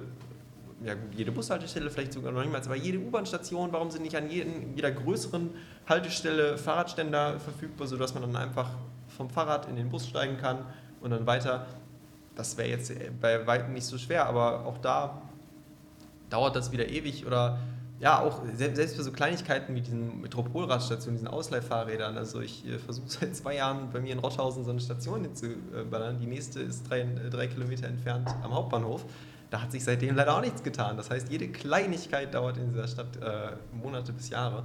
ja, 0.85 0.95
jede 1.17 1.33
Bushaltestelle, 1.33 1.91
vielleicht 1.91 2.13
sogar 2.13 2.33
noch 2.33 2.43
niemals, 2.43 2.67
aber 2.67 2.77
jede 2.77 2.99
U-Bahn-Station, 2.99 3.73
warum 3.73 3.91
sind 3.91 4.03
nicht 4.03 4.17
an 4.17 4.31
jeden, 4.31 4.75
jeder 4.77 4.91
größeren 4.91 5.51
Haltestelle 5.89 6.59
Fahrradständer 6.59 7.41
verfügbar, 7.41 7.87
sodass 7.87 8.15
man 8.15 8.23
dann 8.23 8.37
einfach 8.37 8.71
vom 9.09 9.31
Fahrrad 9.31 9.69
in 9.69 9.77
den 9.77 9.89
Bus 9.89 10.09
steigen 10.09 10.37
kann 10.39 10.59
und 11.01 11.11
dann 11.11 11.27
weiter. 11.27 11.67
Das 12.35 12.57
wäre 12.57 12.69
jetzt 12.69 12.93
bei 13.21 13.47
weitem 13.47 13.75
nicht 13.75 13.85
so 13.85 13.99
schwer, 13.99 14.27
aber 14.27 14.65
auch 14.65 14.79
da 14.79 15.21
dauert 16.31 16.57
das 16.57 16.73
wieder 16.73 16.89
ewig 16.89 17.27
oder 17.27 17.59
ja, 18.03 18.19
auch 18.19 18.41
selbst 18.57 18.97
für 18.97 19.05
so 19.05 19.13
Kleinigkeiten 19.13 19.77
wie 19.77 19.81
diesen 19.81 20.23
Metropolradstationen, 20.23 21.19
diesen 21.19 21.29
Ausleihfahrrädern. 21.29 22.19
Also 22.19 22.41
ich 22.41 22.67
äh, 22.67 22.79
versuche 22.79 23.09
seit 23.21 23.37
zwei 23.37 23.55
Jahren 23.55 23.91
bei 23.93 24.01
mir 24.01 24.13
in 24.13 24.19
Rothausen 24.19 24.65
so 24.65 24.71
eine 24.71 24.81
Station 24.81 25.23
hinzuballern. 25.23 26.19
Die 26.19 26.27
nächste 26.27 26.61
ist 26.61 26.91
drei, 26.91 27.07
drei 27.31 27.47
Kilometer 27.47 27.87
entfernt 27.87 28.29
am 28.43 28.53
Hauptbahnhof. 28.53 29.05
Da 29.53 29.61
hat 29.61 29.71
sich 29.71 29.85
seitdem 29.85 30.17
leider 30.17 30.35
auch 30.35 30.41
nichts 30.41 30.63
getan. 30.63 30.97
Das 30.97 31.11
heißt, 31.11 31.31
jede 31.31 31.47
Kleinigkeit 31.47 32.33
dauert 32.33 32.57
in 32.57 32.71
dieser 32.71 32.89
Stadt 32.89 33.19
äh, 33.19 33.51
Monate 33.77 34.15
bis 34.15 34.31
Jahre. 34.31 34.65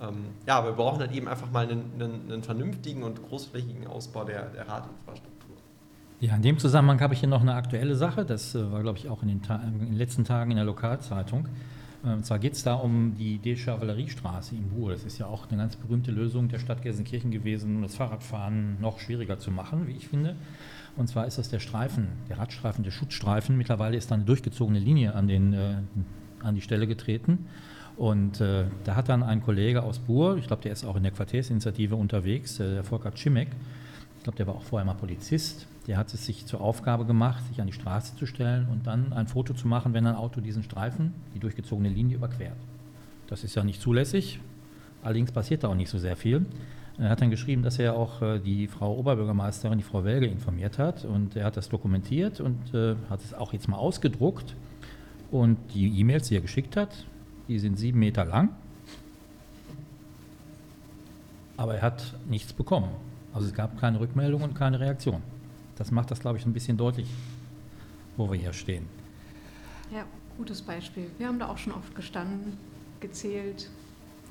Ähm, 0.00 0.26
ja, 0.46 0.58
aber 0.58 0.68
wir 0.68 0.76
brauchen 0.76 1.00
halt 1.00 1.10
eben 1.10 1.26
einfach 1.26 1.50
mal 1.50 1.68
einen, 1.68 1.90
einen, 1.98 2.30
einen 2.30 2.42
vernünftigen 2.44 3.02
und 3.02 3.20
großflächigen 3.20 3.88
Ausbau 3.88 4.22
der, 4.22 4.44
der 4.50 4.68
Radinfrastruktur. 4.68 5.56
Ja, 6.20 6.36
in 6.36 6.42
dem 6.42 6.56
Zusammenhang 6.56 7.00
habe 7.00 7.14
ich 7.14 7.20
hier 7.20 7.28
noch 7.28 7.40
eine 7.40 7.54
aktuelle 7.54 7.96
Sache. 7.96 8.24
Das 8.24 8.54
äh, 8.54 8.70
war, 8.70 8.82
glaube 8.82 8.96
ich, 8.96 9.08
auch 9.08 9.24
in 9.24 9.28
den, 9.28 9.40
in 9.40 9.86
den, 9.86 9.96
letzten 9.96 10.22
Tagen 10.22 10.52
in 10.52 10.56
der 10.56 10.66
Lokalzeitung. 10.66 11.48
Und 12.04 12.24
zwar 12.24 12.38
geht 12.38 12.52
es 12.52 12.62
da 12.62 12.74
um 12.74 13.16
die 13.16 13.38
Deschavalerie-Straße 13.38 14.54
in 14.54 14.70
Buhr. 14.70 14.92
Das 14.92 15.02
ist 15.02 15.18
ja 15.18 15.26
auch 15.26 15.48
eine 15.48 15.58
ganz 15.58 15.74
berühmte 15.74 16.12
Lösung 16.12 16.48
der 16.48 16.60
Stadt 16.60 16.82
Gelsenkirchen 16.82 17.32
gewesen, 17.32 17.74
um 17.76 17.82
das 17.82 17.96
Fahrradfahren 17.96 18.80
noch 18.80 19.00
schwieriger 19.00 19.40
zu 19.40 19.50
machen, 19.50 19.88
wie 19.88 19.96
ich 19.96 20.06
finde. 20.06 20.36
Und 20.96 21.08
zwar 21.08 21.26
ist 21.26 21.38
das 21.38 21.48
der 21.48 21.58
Streifen, 21.58 22.08
der 22.28 22.38
Radstreifen, 22.38 22.84
der 22.84 22.90
Schutzstreifen. 22.90 23.56
Mittlerweile 23.56 23.96
ist 23.96 24.10
da 24.10 24.14
eine 24.14 24.24
durchgezogene 24.24 24.78
Linie 24.78 25.14
an, 25.14 25.26
den, 25.26 25.52
äh, 25.54 25.76
an 26.42 26.54
die 26.54 26.60
Stelle 26.60 26.86
getreten. 26.86 27.46
Und 27.96 28.40
äh, 28.40 28.64
da 28.84 28.96
hat 28.96 29.08
dann 29.08 29.22
ein 29.22 29.42
Kollege 29.42 29.82
aus 29.82 29.98
Buhr, 29.98 30.36
ich 30.36 30.46
glaube, 30.46 30.62
der 30.62 30.72
ist 30.72 30.84
auch 30.84 30.96
in 30.96 31.02
der 31.02 31.12
Quartiersinitiative 31.12 31.94
unterwegs, 31.94 32.58
äh, 32.58 32.74
der 32.74 32.84
Volker 32.84 33.12
Cimek, 33.14 33.48
ich 34.16 34.24
glaube, 34.24 34.36
der 34.36 34.46
war 34.46 34.54
auch 34.54 34.62
vorher 34.62 34.86
mal 34.86 34.94
Polizist, 34.94 35.66
der 35.86 35.96
hat 35.96 36.14
es 36.14 36.24
sich 36.24 36.46
zur 36.46 36.60
Aufgabe 36.60 37.04
gemacht, 37.04 37.44
sich 37.48 37.60
an 37.60 37.66
die 37.66 37.72
Straße 37.72 38.16
zu 38.16 38.24
stellen 38.26 38.68
und 38.70 38.86
dann 38.86 39.12
ein 39.12 39.26
Foto 39.26 39.52
zu 39.52 39.66
machen, 39.66 39.94
wenn 39.94 40.06
ein 40.06 40.14
Auto 40.14 40.40
diesen 40.40 40.62
Streifen, 40.62 41.12
die 41.34 41.38
durchgezogene 41.38 41.88
Linie, 41.88 42.16
überquert. 42.16 42.56
Das 43.26 43.44
ist 43.44 43.56
ja 43.56 43.64
nicht 43.64 43.80
zulässig, 43.80 44.40
allerdings 45.02 45.32
passiert 45.32 45.64
da 45.64 45.68
auch 45.68 45.74
nicht 45.74 45.90
so 45.90 45.98
sehr 45.98 46.16
viel. 46.16 46.46
Er 46.98 47.08
hat 47.08 47.20
dann 47.20 47.30
geschrieben, 47.30 47.62
dass 47.62 47.78
er 47.78 47.94
auch 47.96 48.20
äh, 48.20 48.38
die 48.38 48.68
Frau 48.68 48.96
Oberbürgermeisterin, 48.96 49.78
die 49.78 49.84
Frau 49.84 50.04
Welge, 50.04 50.26
informiert 50.26 50.78
hat 50.78 51.04
und 51.04 51.36
er 51.36 51.46
hat 51.46 51.56
das 51.56 51.68
dokumentiert 51.68 52.40
und 52.40 52.74
äh, 52.74 52.96
hat 53.08 53.20
es 53.24 53.32
auch 53.32 53.52
jetzt 53.52 53.68
mal 53.68 53.78
ausgedruckt 53.78 54.54
und 55.30 55.56
die 55.74 55.98
E-Mails, 55.98 56.28
die 56.28 56.36
er 56.36 56.42
geschickt 56.42 56.76
hat, 56.76 57.06
die 57.48 57.58
sind 57.58 57.78
sieben 57.78 57.98
Meter 57.98 58.24
lang. 58.24 58.50
Aber 61.56 61.76
er 61.76 61.82
hat 61.82 62.14
nichts 62.28 62.52
bekommen. 62.52 62.90
Also 63.32 63.46
es 63.46 63.54
gab 63.54 63.80
keine 63.80 63.98
Rückmeldung 63.98 64.42
und 64.42 64.54
keine 64.54 64.78
Reaktion. 64.78 65.22
Das 65.76 65.90
macht 65.90 66.10
das, 66.10 66.20
glaube 66.20 66.38
ich, 66.38 66.44
ein 66.44 66.52
bisschen 66.52 66.76
deutlich, 66.76 67.08
wo 68.16 68.30
wir 68.30 68.38
hier 68.38 68.52
stehen. 68.52 68.86
Ja, 69.90 70.04
gutes 70.36 70.60
Beispiel. 70.60 71.10
Wir 71.18 71.28
haben 71.28 71.38
da 71.38 71.48
auch 71.48 71.58
schon 71.58 71.72
oft 71.72 71.94
gestanden, 71.94 72.58
gezählt 73.00 73.70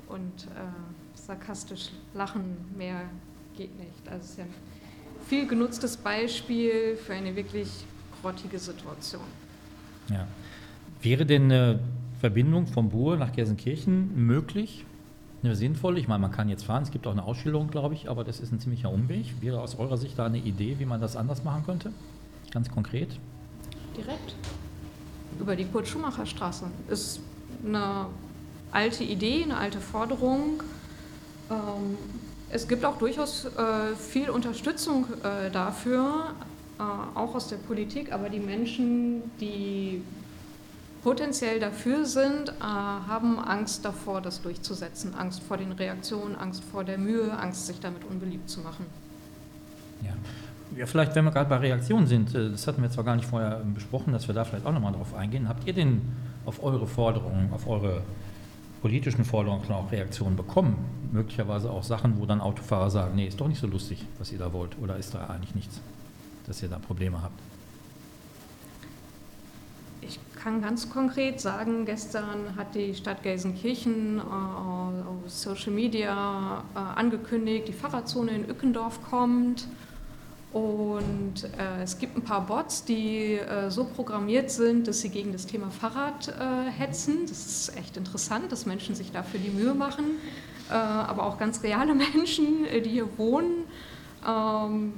und 0.08 0.46
äh, 0.46 1.01
sarkastisch 1.26 1.90
lachen. 2.14 2.56
Mehr 2.76 3.02
geht 3.56 3.76
nicht. 3.78 4.08
Also 4.08 4.24
es 4.24 4.30
ist 4.30 4.38
ja 4.38 4.44
ein 4.44 4.50
viel 5.26 5.46
genutztes 5.46 5.96
Beispiel 5.96 6.96
für 6.96 7.14
eine 7.14 7.34
wirklich 7.34 7.68
grottige 8.20 8.58
Situation. 8.58 9.22
Ja. 10.08 10.26
Wäre 11.00 11.26
denn 11.26 11.44
eine 11.44 11.80
Verbindung 12.20 12.66
von 12.66 12.90
Buhr 12.90 13.16
nach 13.16 13.32
Gelsenkirchen 13.32 14.26
möglich? 14.26 14.84
Eine 15.42 15.56
sinnvolle? 15.56 15.98
Ich 15.98 16.06
meine, 16.06 16.20
man 16.20 16.30
kann 16.30 16.48
jetzt 16.48 16.64
fahren, 16.64 16.84
es 16.84 16.92
gibt 16.92 17.06
auch 17.06 17.12
eine 17.12 17.24
Ausstellung, 17.24 17.68
glaube 17.68 17.94
ich, 17.94 18.08
aber 18.08 18.22
das 18.22 18.38
ist 18.38 18.52
ein 18.52 18.60
ziemlicher 18.60 18.90
Umweg. 18.90 19.40
Wäre 19.40 19.60
aus 19.60 19.76
eurer 19.76 19.96
Sicht 19.96 20.18
da 20.18 20.26
eine 20.26 20.38
Idee, 20.38 20.76
wie 20.78 20.84
man 20.84 21.00
das 21.00 21.16
anders 21.16 21.42
machen 21.42 21.64
könnte? 21.64 21.92
Ganz 22.52 22.70
konkret? 22.70 23.18
Direkt? 23.96 24.36
über 25.42 25.56
die 25.56 25.64
Kurt-Schumacher-Straße. 25.64 26.66
Ist 26.88 27.20
eine 27.66 28.06
alte 28.70 29.04
Idee, 29.04 29.42
eine 29.42 29.56
alte 29.56 29.80
Forderung. 29.80 30.62
Ähm, 31.52 31.98
es 32.50 32.68
gibt 32.68 32.84
auch 32.84 32.98
durchaus 32.98 33.46
äh, 33.46 33.94
viel 33.96 34.30
Unterstützung 34.30 35.06
äh, 35.22 35.50
dafür, 35.50 36.34
äh, 36.78 36.82
auch 36.82 37.34
aus 37.34 37.48
der 37.48 37.56
Politik, 37.56 38.12
aber 38.12 38.28
die 38.28 38.40
Menschen, 38.40 39.22
die 39.40 40.02
potenziell 41.02 41.58
dafür 41.60 42.04
sind, 42.04 42.50
äh, 42.50 42.62
haben 42.62 43.38
Angst 43.38 43.84
davor, 43.84 44.20
das 44.20 44.40
durchzusetzen. 44.42 45.14
Angst 45.14 45.42
vor 45.42 45.56
den 45.56 45.72
Reaktionen, 45.72 46.36
Angst 46.36 46.62
vor 46.64 46.84
der 46.84 46.98
Mühe, 46.98 47.32
Angst, 47.38 47.66
sich 47.66 47.80
damit 47.80 48.04
unbeliebt 48.04 48.48
zu 48.48 48.60
machen. 48.60 48.86
Ja. 50.02 50.12
Ja, 50.76 50.86
vielleicht, 50.86 51.14
wenn 51.14 51.26
wir 51.26 51.32
gerade 51.32 51.50
bei 51.50 51.56
Reaktionen 51.56 52.06
sind, 52.06 52.34
äh, 52.34 52.50
das 52.50 52.66
hatten 52.66 52.82
wir 52.82 52.90
zwar 52.90 53.04
gar 53.04 53.16
nicht 53.16 53.28
vorher 53.28 53.60
ähm, 53.62 53.74
besprochen, 53.74 54.12
dass 54.12 54.26
wir 54.26 54.34
da 54.34 54.44
vielleicht 54.44 54.64
auch 54.64 54.72
nochmal 54.72 54.92
drauf 54.92 55.14
eingehen. 55.14 55.48
Habt 55.48 55.66
ihr 55.66 55.72
denn 55.72 56.00
auf 56.46 56.62
eure 56.62 56.86
Forderungen, 56.86 57.52
auf 57.52 57.66
eure 57.66 58.02
politischen 58.82 59.24
Forderungen 59.24 59.70
auch 59.70 59.90
Reaktionen 59.90 60.36
bekommen? 60.36 60.76
Möglicherweise 61.12 61.70
auch 61.70 61.84
Sachen, 61.84 62.20
wo 62.20 62.26
dann 62.26 62.40
Autofahrer 62.40 62.90
sagen, 62.90 63.14
nee, 63.14 63.28
ist 63.28 63.40
doch 63.40 63.48
nicht 63.48 63.60
so 63.60 63.66
lustig, 63.66 64.04
was 64.18 64.32
ihr 64.32 64.38
da 64.38 64.52
wollt, 64.52 64.76
oder 64.82 64.96
ist 64.96 65.14
da 65.14 65.26
eigentlich 65.28 65.54
nichts, 65.54 65.80
dass 66.46 66.62
ihr 66.62 66.68
da 66.68 66.78
Probleme 66.78 67.22
habt? 67.22 67.40
Ich 70.00 70.18
kann 70.34 70.60
ganz 70.60 70.90
konkret 70.90 71.40
sagen, 71.40 71.86
gestern 71.86 72.56
hat 72.56 72.74
die 72.74 72.92
Stadt 72.94 73.22
Gelsenkirchen 73.22 74.18
äh, 74.18 74.20
auf 74.20 75.28
Social 75.28 75.72
Media 75.72 76.64
äh, 76.74 76.78
angekündigt, 76.78 77.68
die 77.68 77.72
Fahrradzone 77.72 78.32
in 78.32 78.50
Ückendorf 78.50 79.00
kommt. 79.08 79.68
Und 80.52 81.44
äh, 81.58 81.82
es 81.82 81.98
gibt 81.98 82.16
ein 82.16 82.22
paar 82.22 82.46
Bots, 82.46 82.84
die 82.84 83.36
äh, 83.36 83.70
so 83.70 83.84
programmiert 83.84 84.50
sind, 84.50 84.86
dass 84.86 85.00
sie 85.00 85.08
gegen 85.08 85.32
das 85.32 85.46
Thema 85.46 85.70
Fahrrad 85.70 86.28
äh, 86.28 86.70
hetzen. 86.70 87.20
Das 87.22 87.46
ist 87.46 87.76
echt 87.76 87.96
interessant, 87.96 88.52
dass 88.52 88.66
Menschen 88.66 88.94
sich 88.94 89.12
dafür 89.12 89.40
die 89.40 89.50
Mühe 89.50 89.72
machen. 89.72 90.04
Äh, 90.68 90.74
aber 90.74 91.24
auch 91.24 91.38
ganz 91.38 91.62
reale 91.62 91.94
Menschen, 92.14 92.66
die 92.84 92.90
hier 92.90 93.08
wohnen. 93.16 93.64
Ähm, 94.28 94.92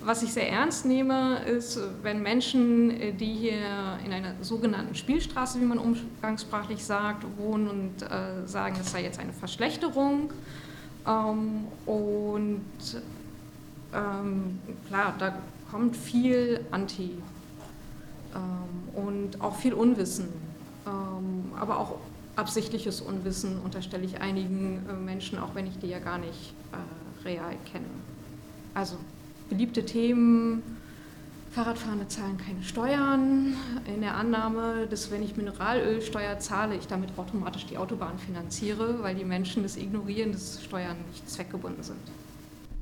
was 0.00 0.22
ich 0.22 0.32
sehr 0.32 0.48
ernst 0.50 0.86
nehme, 0.86 1.40
ist, 1.44 1.78
wenn 2.02 2.22
Menschen, 2.22 2.90
äh, 2.90 3.12
die 3.12 3.34
hier 3.34 3.98
in 4.04 4.12
einer 4.12 4.34
sogenannten 4.40 4.94
Spielstraße, 4.94 5.60
wie 5.60 5.64
man 5.64 5.78
umgangssprachlich 5.78 6.84
sagt, 6.84 7.24
wohnen 7.36 7.68
und 7.68 8.02
äh, 8.02 8.46
sagen, 8.46 8.76
es 8.80 8.90
sei 8.90 9.02
jetzt 9.02 9.18
eine 9.18 9.32
Verschlechterung. 9.32 10.32
Ähm, 11.06 11.66
und 11.86 12.62
ähm, 13.94 14.58
klar, 14.86 15.14
da 15.18 15.38
kommt 15.70 15.96
viel 15.96 16.64
Anti 16.70 17.12
ähm, 18.34 19.04
und 19.04 19.40
auch 19.40 19.56
viel 19.56 19.74
Unwissen, 19.74 20.28
ähm, 20.86 21.52
aber 21.58 21.78
auch 21.78 21.96
absichtliches 22.36 23.00
Unwissen 23.00 23.60
unterstelle 23.60 24.04
ich 24.04 24.20
einigen 24.20 24.86
äh, 24.88 24.92
Menschen, 24.92 25.38
auch 25.38 25.54
wenn 25.54 25.66
ich 25.66 25.78
die 25.78 25.88
ja 25.88 25.98
gar 25.98 26.18
nicht 26.18 26.54
äh, 26.72 27.26
real 27.26 27.56
kenne. 27.70 27.86
Also 28.74 28.96
beliebte 29.48 29.84
Themen. 29.84 30.62
Fahrradfahrende 31.50 32.06
zahlen 32.08 32.36
keine 32.36 32.62
Steuern, 32.62 33.54
in 33.86 34.02
der 34.02 34.14
Annahme, 34.16 34.86
dass 34.88 35.10
wenn 35.10 35.22
ich 35.22 35.36
Mineralölsteuer 35.36 36.38
zahle, 36.38 36.76
ich 36.76 36.86
damit 36.86 37.08
automatisch 37.16 37.64
die 37.64 37.78
Autobahn 37.78 38.18
finanziere, 38.18 39.02
weil 39.02 39.14
die 39.14 39.24
Menschen 39.24 39.62
das 39.62 39.78
ignorieren, 39.78 40.32
dass 40.32 40.62
Steuern 40.62 40.96
nicht 41.10 41.28
zweckgebunden 41.28 41.82
sind. 41.82 41.98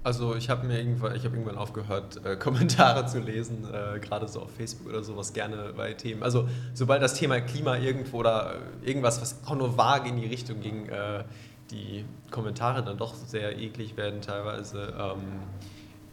Also 0.06 0.36
ich 0.36 0.48
habe 0.50 0.64
mir 0.68 0.78
irgendwann, 0.78 1.16
ich 1.16 1.24
habe 1.24 1.34
irgendwann 1.34 1.58
aufgehört, 1.58 2.24
äh, 2.24 2.36
Kommentare 2.38 3.06
zu 3.06 3.18
lesen, 3.18 3.66
äh, 3.74 3.98
gerade 3.98 4.28
so 4.28 4.42
auf 4.42 4.52
Facebook 4.52 4.86
oder 4.86 5.02
sowas 5.02 5.32
gerne 5.32 5.72
bei 5.76 5.94
Themen. 5.94 6.22
Also 6.22 6.48
sobald 6.74 7.02
das 7.02 7.14
Thema 7.14 7.40
Klima 7.40 7.76
irgendwo 7.76 8.18
oder 8.18 8.54
irgendwas, 8.84 9.20
was 9.20 9.40
auch 9.46 9.56
nur 9.56 9.76
vage 9.76 10.08
in 10.08 10.16
die 10.16 10.26
Richtung 10.26 10.60
ging, 10.60 10.88
äh, 10.90 11.24
die 11.72 12.04
Kommentare 12.30 12.84
dann 12.84 12.98
doch 12.98 13.14
sehr 13.14 13.58
eklig 13.58 13.96
werden 13.96 14.20
teilweise. 14.20 14.94
Ähm, 14.96 15.40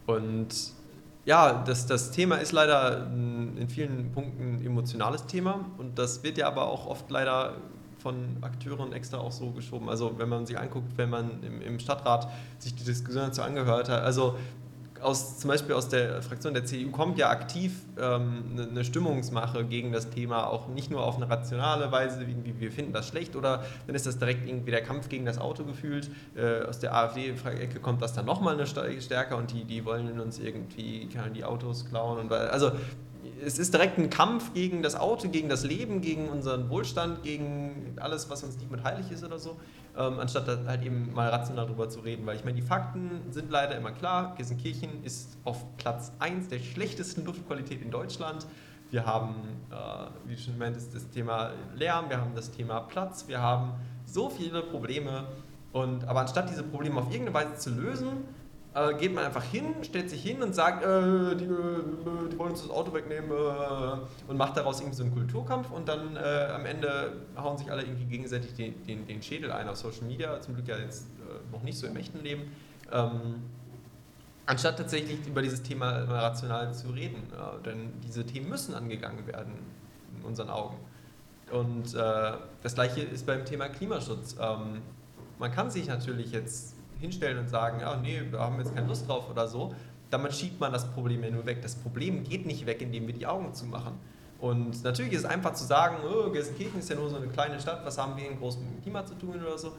und 0.07 0.49
ja, 1.25 1.63
das, 1.63 1.85
das 1.85 2.09
Thema 2.09 2.37
ist 2.37 2.51
leider 2.51 3.05
in 3.05 3.67
vielen 3.69 4.11
Punkten 4.11 4.55
ein 4.55 4.65
emotionales 4.65 5.27
Thema 5.27 5.65
und 5.77 5.99
das 5.99 6.23
wird 6.23 6.39
ja 6.39 6.47
aber 6.47 6.65
auch 6.65 6.87
oft 6.87 7.11
leider 7.11 7.57
von 8.03 8.37
Akteuren 8.41 8.91
extra 8.91 9.17
auch 9.17 9.31
so 9.31 9.51
geschoben. 9.51 9.89
Also 9.89 10.19
wenn 10.19 10.29
man 10.29 10.45
sich 10.45 10.59
anguckt, 10.59 10.97
wenn 10.97 11.09
man 11.09 11.41
im, 11.41 11.61
im 11.61 11.79
Stadtrat 11.79 12.29
sich 12.59 12.75
die 12.75 12.83
Diskussion 12.83 13.23
dazu 13.23 13.41
angehört 13.41 13.89
hat, 13.89 14.03
also 14.03 14.35
aus, 15.03 15.39
zum 15.39 15.49
Beispiel 15.49 15.75
aus 15.75 15.89
der 15.89 16.21
Fraktion 16.21 16.53
der 16.53 16.65
CDU 16.65 16.91
kommt 16.91 17.17
ja 17.17 17.29
aktiv 17.29 17.73
ähm, 17.97 18.43
eine, 18.51 18.67
eine 18.69 18.83
Stimmungsmache 18.85 19.65
gegen 19.65 19.91
das 19.91 20.09
Thema, 20.09 20.47
auch 20.47 20.67
nicht 20.67 20.91
nur 20.91 21.03
auf 21.03 21.17
eine 21.17 21.29
rationale 21.29 21.91
Weise, 21.91 22.21
irgendwie 22.21 22.59
wir 22.59 22.71
finden 22.71 22.93
das 22.93 23.07
schlecht, 23.07 23.35
oder 23.35 23.63
dann 23.85 23.95
ist 23.95 24.05
das 24.05 24.17
direkt 24.17 24.47
irgendwie 24.47 24.71
der 24.71 24.81
Kampf 24.81 25.09
gegen 25.09 25.25
das 25.25 25.37
Auto 25.37 25.65
gefühlt. 25.65 26.09
Äh, 26.35 26.63
aus 26.63 26.79
der 26.79 26.95
AfD-Ecke 26.95 27.79
kommt 27.79 28.01
das 28.01 28.13
dann 28.13 28.25
nochmal 28.25 28.53
eine 28.53 28.65
stärker 28.67 29.37
und 29.37 29.51
die, 29.51 29.65
die 29.65 29.85
wollen 29.85 30.19
uns 30.19 30.39
irgendwie 30.39 31.09
die 31.35 31.43
Autos 31.43 31.85
klauen. 31.85 32.19
Und, 32.19 32.31
also 32.31 32.71
es 33.45 33.59
ist 33.59 33.73
direkt 33.73 33.97
ein 33.97 34.09
Kampf 34.09 34.53
gegen 34.53 34.81
das 34.81 34.95
Auto, 34.95 35.29
gegen 35.29 35.49
das 35.49 35.63
Leben, 35.63 36.01
gegen 36.01 36.29
unseren 36.29 36.69
Wohlstand, 36.69 37.23
gegen 37.23 37.95
alles, 37.99 38.29
was 38.29 38.43
uns 38.43 38.57
nicht 38.57 38.71
mit 38.71 38.83
heilig 38.83 39.11
ist 39.11 39.23
oder 39.23 39.39
so, 39.39 39.57
ähm, 39.97 40.19
anstatt 40.19 40.47
halt 40.47 40.83
eben 40.83 41.13
mal 41.13 41.29
rational 41.29 41.65
darüber 41.65 41.89
zu 41.89 41.99
reden. 41.99 42.25
Weil 42.25 42.35
ich 42.35 42.43
meine, 42.43 42.55
die 42.55 42.61
Fakten 42.61 43.21
sind 43.31 43.51
leider 43.51 43.77
immer 43.77 43.91
klar. 43.91 44.35
Gelsenkirchen 44.35 45.03
ist 45.03 45.37
auf 45.43 45.77
Platz 45.77 46.11
1 46.19 46.47
der 46.47 46.59
schlechtesten 46.59 47.25
Luftqualität 47.25 47.81
in 47.81 47.91
Deutschland. 47.91 48.47
Wir 48.89 49.05
haben, 49.05 49.35
äh, 49.71 49.75
wie 50.27 50.35
du 50.35 50.41
schon 50.41 50.57
meintest, 50.57 50.93
das 50.95 51.09
Thema 51.09 51.51
Lärm, 51.75 52.09
wir 52.09 52.19
haben 52.21 52.35
das 52.35 52.51
Thema 52.51 52.81
Platz, 52.81 53.27
wir 53.27 53.41
haben 53.41 53.73
so 54.05 54.29
viele 54.29 54.61
Probleme. 54.61 55.25
Und, 55.71 56.07
aber 56.07 56.21
anstatt 56.21 56.49
diese 56.49 56.63
Probleme 56.63 56.99
auf 56.99 57.11
irgendeine 57.11 57.33
Weise 57.33 57.55
zu 57.55 57.71
lösen, 57.71 58.25
äh, 58.75 58.93
geht 58.95 59.13
man 59.13 59.25
einfach 59.25 59.43
hin, 59.43 59.75
stellt 59.83 60.09
sich 60.09 60.23
hin 60.23 60.41
und 60.41 60.53
sagt, 60.55 60.83
äh, 60.83 61.35
die, 61.35 61.45
äh, 61.45 62.29
die, 62.31 62.37
wollen 62.37 62.51
uns 62.51 62.63
das 62.63 62.71
Auto 62.71 62.93
wegnehmen 62.93 63.29
äh, 63.29 64.29
und 64.29 64.37
macht 64.37 64.57
daraus 64.57 64.79
irgendwie 64.79 64.97
so 64.97 65.03
einen 65.03 65.13
Kulturkampf 65.13 65.69
und 65.71 65.87
dann 65.87 66.15
äh, 66.15 66.49
am 66.53 66.65
Ende 66.65 67.13
hauen 67.37 67.57
sich 67.57 67.71
alle 67.71 67.83
irgendwie 67.83 68.05
gegenseitig 68.05 68.55
den, 68.55 68.83
den, 68.85 69.05
den, 69.05 69.21
Schädel 69.21 69.51
ein 69.51 69.69
auf 69.69 69.77
Social 69.77 70.05
Media, 70.07 70.41
zum 70.41 70.55
Glück 70.55 70.67
ja 70.67 70.77
jetzt 70.77 71.05
äh, 71.19 71.53
noch 71.53 71.61
nicht 71.61 71.77
so 71.77 71.85
im 71.85 71.95
echten 71.95 72.23
Leben. 72.23 72.51
Ähm, 72.91 73.43
anstatt 74.47 74.77
tatsächlich 74.77 75.25
über 75.27 75.41
dieses 75.41 75.61
Thema 75.61 75.91
rational 76.03 76.73
zu 76.73 76.89
reden, 76.89 77.23
denn 77.65 77.93
diese 78.03 78.25
Themen 78.25 78.49
müssen 78.49 78.73
angegangen 78.73 79.25
werden 79.25 79.53
in 80.17 80.25
unseren 80.25 80.49
Augen. 80.49 80.77
Und 81.49 81.93
das 81.93 82.75
gleiche 82.75 83.01
ist 83.01 83.25
beim 83.25 83.45
Thema 83.45 83.69
Klimaschutz. 83.69 84.35
Ähm, 84.37 84.81
man 85.39 85.51
kann 85.51 85.71
sich 85.71 85.87
natürlich 85.87 86.33
jetzt 86.33 86.72
hinstellen 87.03 87.37
und 87.37 87.49
sagen, 87.49 87.81
ja, 87.81 87.97
nee, 87.97 88.21
wir 88.29 88.39
haben 88.39 88.57
jetzt 88.59 88.73
keine 88.73 88.87
Lust 88.87 89.07
drauf 89.07 89.29
oder 89.29 89.47
so, 89.47 89.75
damit 90.09 90.33
schiebt 90.33 90.59
man 90.59 90.71
das 90.71 90.89
Problem 90.91 91.23
ja 91.23 91.29
nur 91.29 91.45
weg. 91.45 91.61
Das 91.61 91.75
Problem 91.75 92.23
geht 92.23 92.45
nicht 92.45 92.65
weg, 92.65 92.81
indem 92.81 93.07
wir 93.07 93.13
die 93.13 93.27
Augen 93.27 93.53
zumachen. 93.53 93.93
Und 94.39 94.83
natürlich 94.83 95.13
ist 95.13 95.19
es 95.19 95.25
einfach 95.25 95.53
zu 95.53 95.65
sagen, 95.65 95.97
oh, 96.05 96.29
Gelsenkirchen 96.31 96.79
ist 96.79 96.89
ja 96.89 96.95
nur 96.95 97.09
so 97.09 97.17
eine 97.17 97.27
kleine 97.27 97.59
Stadt, 97.59 97.85
was 97.85 97.97
haben 97.97 98.15
wir 98.17 98.29
in 98.29 98.39
großem 98.39 98.81
Klima 98.81 99.05
zu 99.05 99.15
tun 99.15 99.35
oder 99.41 99.57
so. 99.57 99.73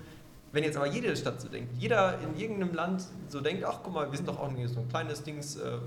Wenn 0.53 0.65
jetzt 0.65 0.77
aber 0.77 0.87
jede 0.87 1.17
Stadt 1.17 1.41
so 1.41 1.49
denkt, 1.49 1.75
jeder 1.79 2.19
in 2.21 2.39
irgendeinem 2.39 2.75
Land 2.75 3.05
so 3.29 3.41
denkt, 3.41 3.65
ach 3.65 3.81
guck 3.83 3.95
mal, 3.95 4.11
wir 4.11 4.17
sind 4.17 4.29
doch 4.29 4.39
auch 4.39 4.51
nur 4.51 4.69
so 4.69 4.81
ein 4.81 4.89
kleines 4.89 5.23
Dings, 5.23 5.57
äh, 5.57 5.79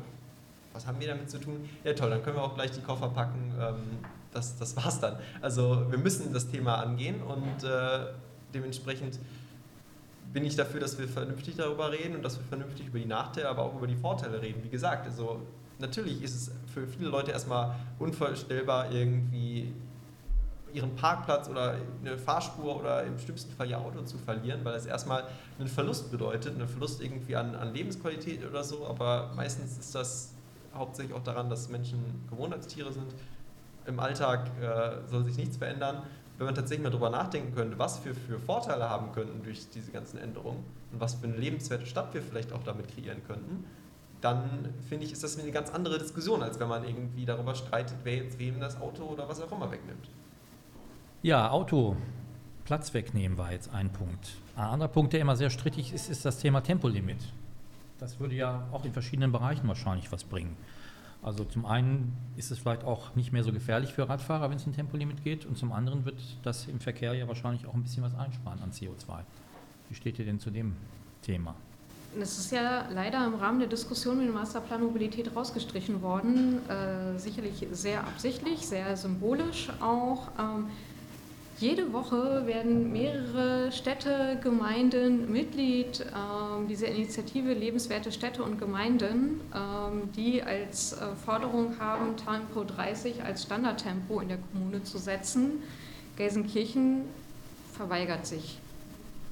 was 0.74 0.86
haben 0.86 1.00
wir 1.00 1.08
damit 1.08 1.30
zu 1.30 1.40
tun? 1.40 1.70
Ja 1.84 1.94
toll, 1.94 2.10
dann 2.10 2.24
können 2.24 2.36
wir 2.36 2.44
auch 2.44 2.56
gleich 2.56 2.72
die 2.72 2.82
Koffer 2.82 3.10
packen, 3.10 3.54
ähm, 3.60 3.76
das, 4.32 4.58
das 4.58 4.76
war's 4.76 5.00
dann. 5.00 5.18
Also 5.42 5.90
wir 5.90 5.98
müssen 5.98 6.34
das 6.34 6.50
Thema 6.50 6.76
angehen 6.76 7.22
und 7.22 7.64
äh, 7.64 8.08
dementsprechend 8.54 9.20
bin 10.34 10.46
ich 10.46 10.56
dafür, 10.56 10.80
dass 10.80 10.98
wir 11.00 11.08
vernünftig 11.08 11.56
darüber 11.56 11.92
reden 11.92 12.16
und 12.16 12.24
dass 12.24 12.38
wir 12.38 12.46
vernünftig 12.46 12.88
über 12.88 13.00
die 13.00 13.06
Nachteile, 13.06 13.50
aber 13.50 13.64
auch 13.64 13.76
über 13.76 13.88
die 13.88 13.96
Vorteile 13.96 14.42
reden. 14.42 14.64
Wie 14.64 14.70
gesagt, 14.70 15.06
also 15.06 15.42
natürlich 15.80 16.22
ist 16.22 16.36
es 16.36 16.52
für 16.74 16.88
viele 16.88 17.10
Leute 17.10 17.32
erstmal 17.32 17.76
unvorstellbar, 18.00 18.92
irgendwie 18.92 19.74
ihren 20.74 20.96
Parkplatz 20.96 21.50
oder 21.50 21.78
eine 22.02 22.18
Fahrspur 22.18 22.80
oder 22.80 23.04
im 23.04 23.18
schlimmsten 23.18 23.52
Fall 23.54 23.70
ihr 23.70 23.80
Auto 23.80 24.02
zu 24.04 24.18
verlieren, 24.18 24.64
weil 24.64 24.74
das 24.74 24.86
erstmal 24.86 25.24
einen 25.58 25.68
Verlust 25.68 26.12
bedeutet, 26.12 26.56
einen 26.56 26.68
Verlust 26.68 27.02
irgendwie 27.02 27.36
an, 27.36 27.56
an 27.56 27.74
Lebensqualität 27.74 28.46
oder 28.46 28.64
so, 28.64 28.86
aber 28.86 29.32
meistens 29.36 29.78
ist 29.78 29.96
das 29.96 30.34
hauptsächlich 30.76 31.16
auch 31.16 31.24
daran, 31.24 31.50
dass 31.50 31.70
Menschen 31.70 32.00
Gewohnheitstiere 32.30 32.92
sind. 32.92 33.08
Im 33.86 34.00
Alltag 34.00 34.52
äh, 34.62 35.08
soll 35.10 35.24
sich 35.24 35.38
nichts 35.38 35.58
verändern 35.58 36.04
wenn 36.38 36.46
man 36.46 36.56
tatsächlich 36.56 36.84
mal 36.84 36.90
darüber 36.90 37.10
nachdenken 37.10 37.54
könnte, 37.56 37.80
was 37.80 38.04
wir 38.06 38.14
für 38.14 38.40
Vorteile 38.40 38.90
haben 38.90 39.12
könnten 39.12 39.44
durch 39.44 39.70
diese 39.70 39.92
ganzen 39.92 40.20
Änderungen 40.20 40.64
und 40.92 41.00
was 41.00 41.16
für 41.16 41.28
eine 41.28 41.38
lebenswerte 41.38 41.86
Stadt 41.86 42.14
wir 42.14 42.22
vielleicht 42.22 42.54
auch 42.54 42.64
damit 42.64 42.88
kreieren 42.88 43.24
könnten, 43.26 43.66
dann 44.22 44.74
finde 44.88 45.06
ich, 45.06 45.12
ist 45.12 45.24
das 45.24 45.40
eine 45.40 45.52
ganz 45.52 45.70
andere 45.70 46.00
Diskussion, 46.00 46.42
als 46.42 46.60
wenn 46.60 46.68
man 46.68 46.84
irgendwie 46.84 47.26
darüber 47.26 47.56
streitet, 47.56 47.98
wer 48.04 48.16
jetzt 48.16 48.40
wem 48.40 48.60
das 48.60 48.80
Auto 48.80 49.04
oder 49.04 49.28
was 49.30 49.42
auch 49.42 49.52
immer 49.52 49.72
wegnimmt. 49.72 50.10
Ja, 51.24 51.50
Auto, 51.50 51.98
Platz 52.66 52.94
wegnehmen 52.94 53.38
war 53.38 53.52
jetzt 53.52 53.74
ein 53.74 53.92
Punkt. 53.92 54.38
Ein 54.56 54.66
anderer 54.66 54.90
Punkt, 54.90 55.14
der 55.14 55.22
immer 55.22 55.36
sehr 55.36 55.50
strittig 55.50 55.94
ist, 55.94 56.10
ist 56.10 56.26
das 56.26 56.40
Thema 56.40 56.62
Tempolimit. 56.62 57.18
Das 58.00 58.20
würde 58.20 58.36
ja 58.36 58.68
auch 58.72 58.86
in 58.86 58.94
verschiedenen 58.94 59.32
Bereichen 59.32 59.68
wahrscheinlich 59.68 60.12
was 60.12 60.24
bringen. 60.24 60.56
Also 61.22 61.44
zum 61.44 61.66
einen 61.66 62.16
ist 62.36 62.52
es 62.52 62.60
vielleicht 62.60 62.84
auch 62.84 63.16
nicht 63.16 63.34
mehr 63.34 63.44
so 63.44 63.52
gefährlich 63.52 63.94
für 63.94 64.08
Radfahrer, 64.08 64.50
wenn 64.50 64.58
es 64.58 64.66
ein 64.66 64.74
Tempolimit 64.74 65.24
geht, 65.24 65.46
und 65.46 65.58
zum 65.58 65.72
anderen 65.72 66.06
wird 66.06 66.20
das 66.44 66.68
im 66.68 66.80
Verkehr 66.80 67.14
ja 67.14 67.28
wahrscheinlich 67.28 67.66
auch 67.66 67.74
ein 67.74 67.84
bisschen 67.84 68.04
was 68.04 68.16
einsparen 68.16 68.62
an 68.62 68.72
CO2. 68.72 69.20
Wie 69.90 69.96
steht 69.96 70.20
ihr 70.20 70.26
denn 70.26 70.40
zu 70.40 70.52
dem 70.52 70.76
Thema? 71.22 71.56
Das 72.18 72.38
ist 72.38 72.52
ja 72.52 72.88
leider 72.92 73.26
im 73.26 73.36
Rahmen 73.36 73.60
der 73.60 73.68
Diskussion 73.68 74.18
mit 74.18 74.28
dem 74.28 74.34
Masterplan 74.34 74.82
Mobilität 74.82 75.36
rausgestrichen 75.36 76.02
worden. 76.02 76.60
Äh, 76.70 77.20
sicherlich 77.20 77.68
sehr 77.72 78.02
absichtlich, 78.02 78.66
sehr 78.66 78.96
symbolisch 78.96 79.70
auch. 79.82 80.30
Ähm, 80.40 80.68
jede 81.60 81.92
Woche 81.92 82.46
werden 82.46 82.92
mehrere 82.92 83.72
Städte, 83.72 84.38
Gemeinden 84.44 85.32
Mitglied 85.32 86.06
ähm, 86.06 86.68
dieser 86.68 86.88
Initiative 86.88 87.54
Lebenswerte 87.54 88.12
Städte 88.12 88.44
und 88.44 88.60
Gemeinden, 88.60 89.42
ähm, 89.56 90.12
die 90.16 90.44
als 90.44 90.94
äh, 90.94 91.16
Forderung 91.26 91.80
haben, 91.80 92.16
Tempo 92.16 92.64
30 92.64 93.24
als 93.24 93.44
Standardtempo 93.44 94.20
in 94.20 94.30
der 94.30 94.38
Kommune 94.38 94.84
zu 94.84 95.00
setzen. 95.00 95.64
Gelsenkirchen 96.16 97.02
verweigert 97.74 98.28
sich 98.28 98.60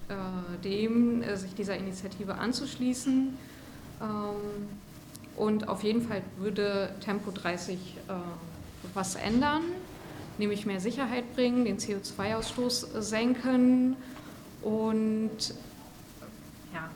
äh, 0.09 0.63
dem, 0.63 1.21
äh, 1.21 1.37
sich 1.37 1.53
dieser 1.53 1.77
Initiative 1.77 2.35
anzuschließen. 2.35 3.37
Ähm, 4.01 4.07
und 5.35 5.67
auf 5.67 5.83
jeden 5.83 6.01
Fall 6.01 6.23
würde 6.37 6.89
Tempo 7.01 7.29
30 7.29 7.77
äh, 7.77 8.13
was 8.93 9.15
ändern 9.15 9.61
nämlich 10.39 10.65
mehr 10.65 10.79
Sicherheit 10.79 11.35
bringen, 11.35 11.65
den 11.65 11.77
CO2-Ausstoß 11.77 13.01
senken 13.01 13.95
und 14.61 15.53
ja, 16.73 16.89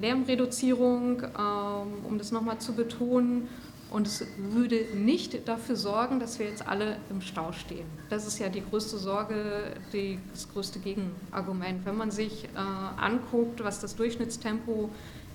Lärmreduzierung, 0.00 1.22
ähm, 1.22 2.04
um 2.04 2.18
das 2.18 2.32
nochmal 2.32 2.58
zu 2.58 2.74
betonen. 2.74 3.48
Und 3.90 4.06
es 4.06 4.26
würde 4.36 4.84
nicht 4.94 5.48
dafür 5.48 5.74
sorgen, 5.74 6.20
dass 6.20 6.38
wir 6.38 6.46
jetzt 6.46 6.68
alle 6.68 6.98
im 7.08 7.22
Stau 7.22 7.52
stehen. 7.52 7.86
Das 8.10 8.26
ist 8.26 8.38
ja 8.38 8.50
die 8.50 8.62
größte 8.62 8.98
Sorge, 8.98 9.72
die, 9.94 10.18
das 10.30 10.46
größte 10.52 10.78
Gegenargument. 10.78 11.86
Wenn 11.86 11.96
man 11.96 12.10
sich 12.10 12.44
äh, 12.44 12.58
anguckt, 13.00 13.64
was 13.64 13.80
das 13.80 13.96
Durchschnittstempo 13.96 14.90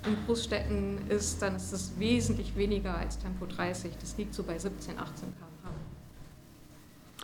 in 0.06 0.18
Großstädten 0.28 1.10
ist, 1.10 1.42
dann 1.42 1.56
ist 1.56 1.72
es 1.72 1.94
wesentlich 1.98 2.56
weniger 2.56 2.96
als 2.96 3.18
Tempo 3.18 3.48
30. 3.48 3.94
Das 4.00 4.18
liegt 4.18 4.36
so 4.36 4.44
bei 4.44 4.60
17, 4.60 5.00
18 5.00 5.30
km. 5.36 5.53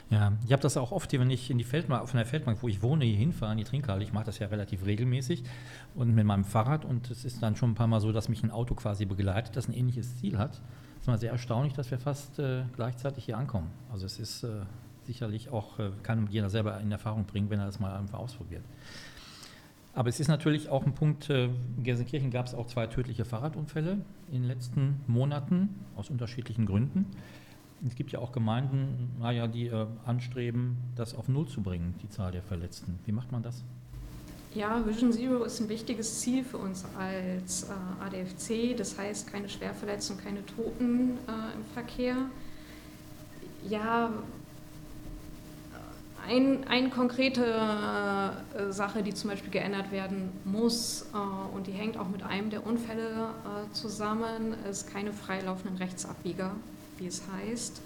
Ja, 0.09 0.33
ich 0.43 0.51
habe 0.51 0.61
das 0.61 0.75
auch 0.75 0.91
oft, 0.91 1.13
wenn 1.13 1.29
ich 1.29 1.51
in 1.51 1.59
die 1.59 1.63
Feldmark, 1.63 2.01
auf 2.01 2.15
einer 2.15 2.25
Feldbank, 2.25 2.63
wo 2.63 2.67
ich 2.67 2.81
wohne, 2.81 3.05
hier 3.05 3.17
hinfahre, 3.17 3.51
in 3.51 3.59
die 3.59 3.63
Trinkhalle. 3.63 4.03
Ich 4.03 4.11
mache 4.11 4.25
das 4.25 4.39
ja 4.39 4.47
relativ 4.47 4.85
regelmäßig 4.85 5.43
und 5.93 6.15
mit 6.15 6.25
meinem 6.25 6.45
Fahrrad. 6.45 6.83
Und 6.83 7.11
es 7.11 7.25
ist 7.25 7.43
dann 7.43 7.55
schon 7.55 7.71
ein 7.71 7.75
paar 7.75 7.87
Mal 7.87 8.01
so, 8.01 8.11
dass 8.11 8.27
mich 8.27 8.41
ein 8.43 8.49
Auto 8.49 8.73
quasi 8.73 9.05
begleitet, 9.05 9.55
das 9.55 9.67
ein 9.67 9.73
ähnliches 9.73 10.17
Ziel 10.17 10.39
hat. 10.39 10.61
Es 10.95 11.03
ist 11.03 11.07
mal 11.07 11.19
sehr 11.19 11.31
erstaunlich, 11.31 11.73
dass 11.73 11.91
wir 11.91 11.99
fast 11.99 12.39
äh, 12.39 12.63
gleichzeitig 12.75 13.25
hier 13.25 13.37
ankommen. 13.37 13.69
Also 13.91 14.07
es 14.07 14.17
ist 14.19 14.43
äh, 14.43 14.61
sicherlich 15.03 15.49
auch, 15.49 15.77
äh, 15.77 15.91
kann 16.01 16.27
jeder 16.31 16.49
selber 16.49 16.79
in 16.79 16.91
Erfahrung 16.91 17.25
bringen, 17.25 17.51
wenn 17.51 17.59
er 17.59 17.67
das 17.67 17.79
mal 17.79 17.95
einfach 17.95 18.17
ausprobiert. 18.17 18.63
Aber 19.93 20.09
es 20.09 20.19
ist 20.19 20.27
natürlich 20.27 20.69
auch 20.69 20.85
ein 20.85 20.93
Punkt, 20.93 21.29
äh, 21.29 21.45
in 21.45 21.83
Gelsenkirchen 21.83 22.31
gab 22.31 22.47
es 22.47 22.55
auch 22.55 22.65
zwei 22.65 22.87
tödliche 22.87 23.25
Fahrradunfälle 23.25 23.99
in 24.31 24.41
den 24.41 24.45
letzten 24.45 25.01
Monaten 25.05 25.69
aus 25.95 26.09
unterschiedlichen 26.09 26.65
Gründen. 26.65 27.05
Es 27.85 27.95
gibt 27.95 28.11
ja 28.11 28.19
auch 28.19 28.31
Gemeinden, 28.31 29.15
naja, 29.19 29.47
die 29.47 29.67
äh, 29.67 29.87
anstreben, 30.05 30.77
das 30.95 31.15
auf 31.15 31.29
Null 31.29 31.47
zu 31.47 31.61
bringen, 31.61 31.95
die 32.03 32.09
Zahl 32.09 32.31
der 32.31 32.43
Verletzten. 32.43 32.99
Wie 33.05 33.11
macht 33.11 33.31
man 33.31 33.41
das? 33.41 33.63
Ja, 34.53 34.85
Vision 34.85 35.13
Zero 35.13 35.43
ist 35.43 35.59
ein 35.59 35.69
wichtiges 35.69 36.21
Ziel 36.21 36.43
für 36.43 36.57
uns 36.57 36.83
als 36.97 37.63
äh, 37.63 38.03
ADFC. 38.03 38.75
Das 38.75 38.97
heißt, 38.97 39.31
keine 39.31 39.47
Schwerverletzungen, 39.47 40.23
keine 40.23 40.45
Toten 40.45 41.11
äh, 41.27 41.55
im 41.55 41.65
Verkehr. 41.73 42.15
Ja, 43.67 44.11
eine 46.27 46.59
ein 46.67 46.89
konkrete 46.89 47.45
äh, 47.45 48.71
Sache, 48.71 49.03
die 49.03 49.13
zum 49.13 49.29
Beispiel 49.29 49.51
geändert 49.51 49.91
werden 49.91 50.31
muss, 50.45 51.05
äh, 51.13 51.55
und 51.55 51.67
die 51.67 51.71
hängt 51.71 51.97
auch 51.97 52.09
mit 52.09 52.23
einem 52.23 52.49
der 52.49 52.65
Unfälle 52.65 53.09
äh, 53.09 53.71
zusammen, 53.73 54.55
ist 54.69 54.91
keine 54.91 55.13
freilaufenden 55.13 55.77
Rechtsabbieger 55.77 56.51
wie 56.99 57.07
es 57.07 57.23
heißt. 57.31 57.81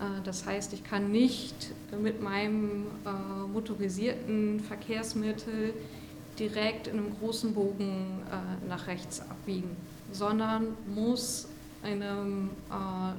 Äh, 0.00 0.22
das 0.24 0.46
heißt, 0.46 0.72
ich 0.72 0.84
kann 0.84 1.10
nicht 1.10 1.72
mit 2.00 2.22
meinem 2.22 2.86
äh, 3.04 3.46
motorisierten 3.52 4.60
Verkehrsmittel 4.60 5.74
direkt 6.38 6.86
in 6.86 6.98
einem 6.98 7.16
großen 7.18 7.54
Bogen 7.54 8.22
äh, 8.30 8.68
nach 8.68 8.86
rechts 8.86 9.20
abbiegen, 9.20 9.76
sondern 10.12 10.76
muss 10.94 11.48
in 11.82 12.02
einem 12.02 12.50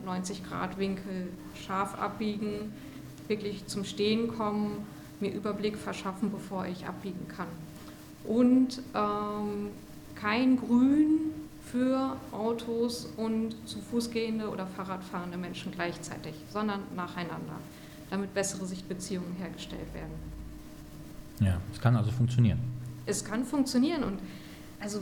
90-Grad-Winkel 0.06 1.30
scharf 1.56 1.96
abbiegen, 1.96 2.74
wirklich 3.30 3.66
zum 3.68 3.86
Stehen 3.86 4.28
kommen, 4.28 4.86
mir 5.22 5.32
Überblick 5.32 5.78
verschaffen, 5.78 6.32
bevor 6.32 6.66
ich 6.66 6.86
abbiegen 6.86 7.28
kann. 7.30 7.48
Und 8.26 8.82
ähm, 8.94 9.70
kein 10.16 10.58
Grün 10.58 11.32
für 11.72 12.16
Autos 12.32 13.10
und 13.18 13.56
zu 13.68 13.80
Fuß 13.80 14.12
gehende 14.12 14.50
oder 14.50 14.68
Fahrradfahrende 14.68 15.38
Menschen 15.38 15.72
gleichzeitig, 15.72 16.34
sondern 16.52 16.82
nacheinander, 16.96 17.60
damit 18.10 18.34
bessere 18.34 18.66
Sichtbeziehungen 18.66 19.34
hergestellt 19.38 19.94
werden. 19.94 20.14
Ja, 21.40 21.60
es 21.72 21.80
kann 21.80 21.96
also 21.96 22.12
funktionieren. 22.12 22.60
Es 23.06 23.24
kann 23.24 23.46
funktionieren 23.46 24.04
und 24.04 24.20
also 24.80 25.00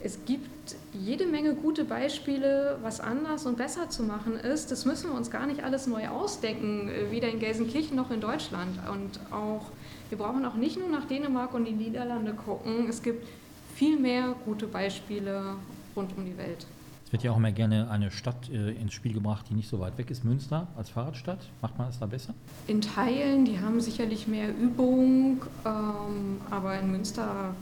es 0.00 0.18
gibt 0.26 0.76
jede 0.92 1.26
Menge 1.26 1.54
gute 1.54 1.84
Beispiele, 1.84 2.78
was 2.82 3.00
anders 3.00 3.46
und 3.46 3.56
besser 3.56 3.88
zu 3.88 4.02
machen 4.02 4.36
ist. 4.36 4.70
Das 4.70 4.84
müssen 4.84 5.10
wir 5.10 5.16
uns 5.16 5.30
gar 5.30 5.46
nicht 5.46 5.64
alles 5.64 5.86
neu 5.86 6.08
ausdenken, 6.08 6.88
äh, 6.88 7.10
weder 7.10 7.28
in 7.28 7.40
Gelsenkirchen 7.40 7.96
noch 7.96 8.10
in 8.10 8.20
Deutschland. 8.20 8.78
Und 8.92 9.18
auch, 9.32 9.70
wir 10.10 10.18
brauchen 10.18 10.44
auch 10.44 10.54
nicht 10.54 10.78
nur 10.78 10.88
nach 10.88 11.06
Dänemark 11.06 11.54
und 11.54 11.64
die 11.64 11.72
Niederlande 11.72 12.34
gucken. 12.34 12.86
Es 12.88 13.02
gibt 13.02 13.26
viel 13.74 13.98
mehr 13.98 14.34
gute 14.44 14.66
Beispiele 14.66 15.56
rund 15.96 16.16
um 16.16 16.24
die 16.24 16.36
Welt. 16.36 16.66
Es 17.06 17.12
wird 17.12 17.22
ja 17.22 17.30
auch 17.30 17.36
immer 17.36 17.52
gerne 17.52 17.88
eine 17.88 18.10
Stadt 18.10 18.50
äh, 18.50 18.72
ins 18.72 18.92
Spiel 18.92 19.12
gebracht, 19.12 19.46
die 19.48 19.54
nicht 19.54 19.68
so 19.68 19.78
weit 19.78 19.96
weg 19.96 20.10
ist. 20.10 20.24
Münster 20.24 20.66
als 20.76 20.90
Fahrradstadt. 20.90 21.38
Macht 21.62 21.78
man 21.78 21.86
das 21.86 22.00
da 22.00 22.06
besser? 22.06 22.34
In 22.66 22.80
Teilen, 22.80 23.44
die 23.44 23.60
haben 23.60 23.80
sicherlich 23.80 24.26
mehr 24.26 24.48
Übung, 24.48 25.42
ähm, 25.64 26.40
aber 26.50 26.78
in 26.80 26.90
Münster 26.90 27.54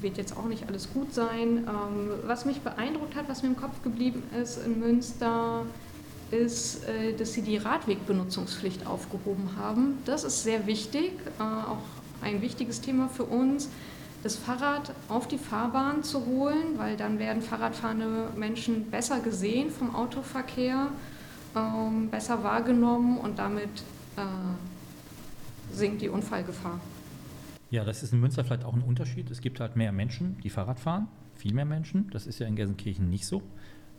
wird 0.00 0.16
jetzt 0.16 0.36
auch 0.36 0.46
nicht 0.46 0.68
alles 0.68 0.92
gut 0.92 1.12
sein. 1.12 1.66
Ähm, 1.66 2.10
was 2.24 2.44
mich 2.44 2.60
beeindruckt 2.60 3.16
hat, 3.16 3.28
was 3.28 3.42
mir 3.42 3.48
im 3.48 3.56
Kopf 3.56 3.82
geblieben 3.82 4.22
ist 4.40 4.64
in 4.64 4.78
Münster, 4.78 5.66
ist, 6.30 6.84
äh, 6.88 7.14
dass 7.14 7.32
sie 7.32 7.42
die 7.42 7.56
Radwegbenutzungspflicht 7.56 8.86
aufgehoben 8.86 9.56
haben. 9.56 9.98
Das 10.04 10.22
ist 10.22 10.44
sehr 10.44 10.68
wichtig, 10.68 11.14
äh, 11.40 11.42
auch 11.42 11.78
ein 12.22 12.40
wichtiges 12.42 12.80
Thema 12.80 13.08
für 13.08 13.24
uns 13.24 13.68
das 14.22 14.36
Fahrrad 14.36 14.94
auf 15.08 15.26
die 15.26 15.38
Fahrbahn 15.38 16.02
zu 16.02 16.24
holen, 16.26 16.78
weil 16.78 16.96
dann 16.96 17.18
werden 17.18 17.42
Fahrradfahrende 17.42 18.28
Menschen 18.36 18.90
besser 18.90 19.20
gesehen 19.20 19.70
vom 19.70 19.94
Autoverkehr, 19.94 20.88
ähm, 21.56 22.08
besser 22.08 22.42
wahrgenommen 22.44 23.18
und 23.18 23.38
damit 23.38 23.70
äh, 24.16 25.74
sinkt 25.74 26.02
die 26.02 26.08
Unfallgefahr. 26.08 26.80
Ja, 27.70 27.84
das 27.84 28.02
ist 28.02 28.12
in 28.12 28.20
Münster 28.20 28.44
vielleicht 28.44 28.64
auch 28.64 28.74
ein 28.74 28.82
Unterschied. 28.82 29.30
Es 29.30 29.40
gibt 29.40 29.58
halt 29.58 29.76
mehr 29.76 29.92
Menschen, 29.92 30.36
die 30.44 30.50
Fahrrad 30.50 30.78
fahren, 30.78 31.08
viel 31.34 31.54
mehr 31.54 31.64
Menschen. 31.64 32.10
Das 32.10 32.26
ist 32.26 32.38
ja 32.38 32.46
in 32.46 32.54
Gelsenkirchen 32.54 33.08
nicht 33.08 33.26
so. 33.26 33.42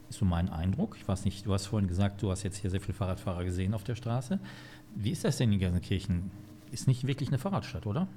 Ist 0.09 0.19
so 0.19 0.25
mein 0.25 0.49
Eindruck. 0.49 0.95
Ich 0.97 1.07
weiß 1.07 1.25
nicht, 1.25 1.45
du 1.45 1.53
hast 1.53 1.65
vorhin 1.65 1.89
gesagt, 1.89 2.21
du 2.21 2.29
hast 2.29 2.43
jetzt 2.43 2.57
hier 2.57 2.69
sehr 2.69 2.81
viele 2.81 2.93
Fahrradfahrer 2.93 3.43
gesehen 3.43 3.73
auf 3.73 3.83
der 3.83 3.95
Straße. 3.95 4.39
Wie 4.95 5.09
ist 5.09 5.23
das 5.25 5.37
denn 5.37 5.51
in 5.51 5.59
Gelsenkirchen? 5.59 6.29
Ist 6.71 6.87
nicht 6.87 7.07
wirklich 7.07 7.29
eine 7.29 7.39
Fahrradstadt, 7.39 7.87
oder? 7.87 8.07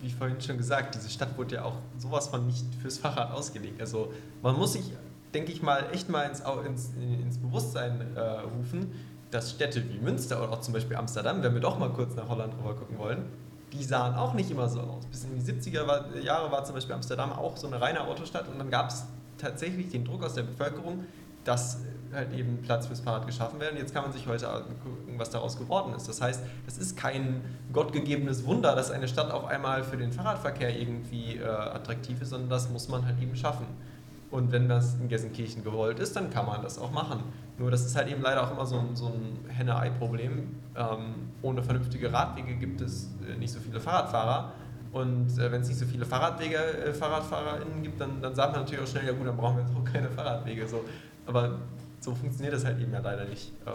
Wie 0.00 0.10
vorhin 0.10 0.40
schon 0.40 0.58
gesagt, 0.58 0.94
diese 0.94 1.08
Stadt 1.08 1.36
wurde 1.38 1.56
ja 1.56 1.64
auch 1.64 1.76
sowas 1.98 2.28
von 2.28 2.46
nicht 2.46 2.66
fürs 2.80 2.98
Fahrrad 2.98 3.32
ausgelegt. 3.32 3.80
Also 3.80 4.12
man 4.42 4.56
muss 4.56 4.74
sich, 4.74 4.92
denke 5.32 5.52
ich 5.52 5.62
mal, 5.62 5.86
echt 5.92 6.08
mal 6.08 6.22
ins, 6.24 6.40
ins, 6.66 6.90
ins 6.94 7.38
Bewusstsein 7.38 8.14
äh, 8.14 8.20
rufen, 8.20 8.92
dass 9.30 9.50
Städte 9.50 9.82
wie 9.88 9.98
Münster 9.98 10.42
oder 10.42 10.52
auch 10.52 10.60
zum 10.60 10.74
Beispiel 10.74 10.96
Amsterdam, 10.96 11.42
wenn 11.42 11.54
wir 11.54 11.60
doch 11.60 11.78
mal 11.78 11.90
kurz 11.90 12.14
nach 12.14 12.28
Holland 12.28 12.54
rüber 12.58 12.74
gucken 12.74 12.98
wollen, 12.98 13.24
die 13.72 13.82
sahen 13.82 14.14
auch 14.14 14.34
nicht 14.34 14.50
immer 14.50 14.68
so 14.68 14.80
aus. 14.80 15.06
Bis 15.06 15.24
in 15.24 15.34
die 15.34 15.42
70er 15.42 15.86
war, 15.86 16.16
Jahre 16.16 16.52
war 16.52 16.64
zum 16.64 16.74
Beispiel 16.74 16.94
Amsterdam 16.94 17.32
auch 17.32 17.56
so 17.56 17.66
eine 17.66 17.80
reine 17.80 18.02
Autostadt 18.02 18.48
und 18.48 18.58
dann 18.58 18.70
gab 18.70 18.90
es 18.90 19.04
tatsächlich 19.38 19.90
den 19.90 20.04
Druck 20.04 20.22
aus 20.24 20.34
der 20.34 20.44
Bevölkerung, 20.44 21.04
dass 21.44 21.80
halt 22.12 22.32
eben 22.32 22.58
Platz 22.62 22.86
fürs 22.86 23.00
Fahrrad 23.00 23.26
geschaffen 23.26 23.60
werden. 23.60 23.76
Jetzt 23.76 23.94
kann 23.94 24.02
man 24.02 24.12
sich 24.12 24.26
heute 24.26 24.46
gucken, 24.82 25.18
was 25.18 25.30
daraus 25.30 25.58
geworden 25.58 25.94
ist. 25.94 26.08
Das 26.08 26.20
heißt, 26.20 26.42
es 26.66 26.78
ist 26.78 26.96
kein 26.96 27.42
gottgegebenes 27.72 28.46
Wunder, 28.46 28.74
dass 28.74 28.90
eine 28.90 29.08
Stadt 29.08 29.30
auf 29.30 29.44
einmal 29.46 29.84
für 29.84 29.96
den 29.96 30.12
Fahrradverkehr 30.12 30.78
irgendwie 30.78 31.36
äh, 31.36 31.46
attraktiv 31.46 32.20
ist, 32.22 32.30
sondern 32.30 32.50
das 32.50 32.70
muss 32.70 32.88
man 32.88 33.04
halt 33.04 33.20
eben 33.20 33.36
schaffen. 33.36 33.66
Und 34.30 34.50
wenn 34.52 34.68
das 34.68 34.96
in 35.00 35.08
Gelsenkirchen 35.08 35.62
gewollt 35.62 36.00
ist, 36.00 36.16
dann 36.16 36.30
kann 36.30 36.46
man 36.46 36.62
das 36.62 36.78
auch 36.78 36.90
machen. 36.90 37.22
Nur 37.58 37.70
das 37.70 37.86
ist 37.86 37.96
halt 37.96 38.08
eben 38.08 38.22
leider 38.22 38.42
auch 38.42 38.50
immer 38.50 38.66
so 38.66 38.78
ein, 38.78 38.96
so 38.96 39.06
ein 39.06 39.48
Henne-Ei-Problem. 39.48 40.56
Ähm, 40.76 41.14
ohne 41.42 41.62
vernünftige 41.62 42.12
Radwege 42.12 42.54
gibt 42.56 42.80
es 42.80 43.08
äh, 43.28 43.36
nicht 43.38 43.52
so 43.52 43.60
viele 43.60 43.80
Fahrradfahrer. 43.80 44.52
Und 44.92 45.38
äh, 45.38 45.52
wenn 45.52 45.60
es 45.60 45.68
nicht 45.68 45.78
so 45.78 45.86
viele 45.86 46.04
Fahrradwege, 46.04 46.56
äh, 46.56 46.92
FahrradfahrerInnen 46.92 47.82
gibt, 47.82 48.00
dann, 48.00 48.20
dann 48.20 48.34
sagt 48.34 48.52
man 48.52 48.62
natürlich 48.62 48.82
auch 48.82 48.88
schnell, 48.88 49.06
ja 49.06 49.12
gut, 49.12 49.26
dann 49.26 49.36
brauchen 49.36 49.56
wir 49.56 49.64
jetzt 49.64 49.74
auch 49.76 49.84
keine 49.92 50.10
Fahrradwege. 50.10 50.66
So. 50.66 50.84
Aber 51.26 51.58
so 52.06 52.14
funktioniert 52.14 52.54
das 52.54 52.64
halt 52.64 52.80
eben 52.80 52.92
ja 52.92 53.00
leider 53.00 53.24
nicht. 53.24 53.52
Ähm, 53.66 53.74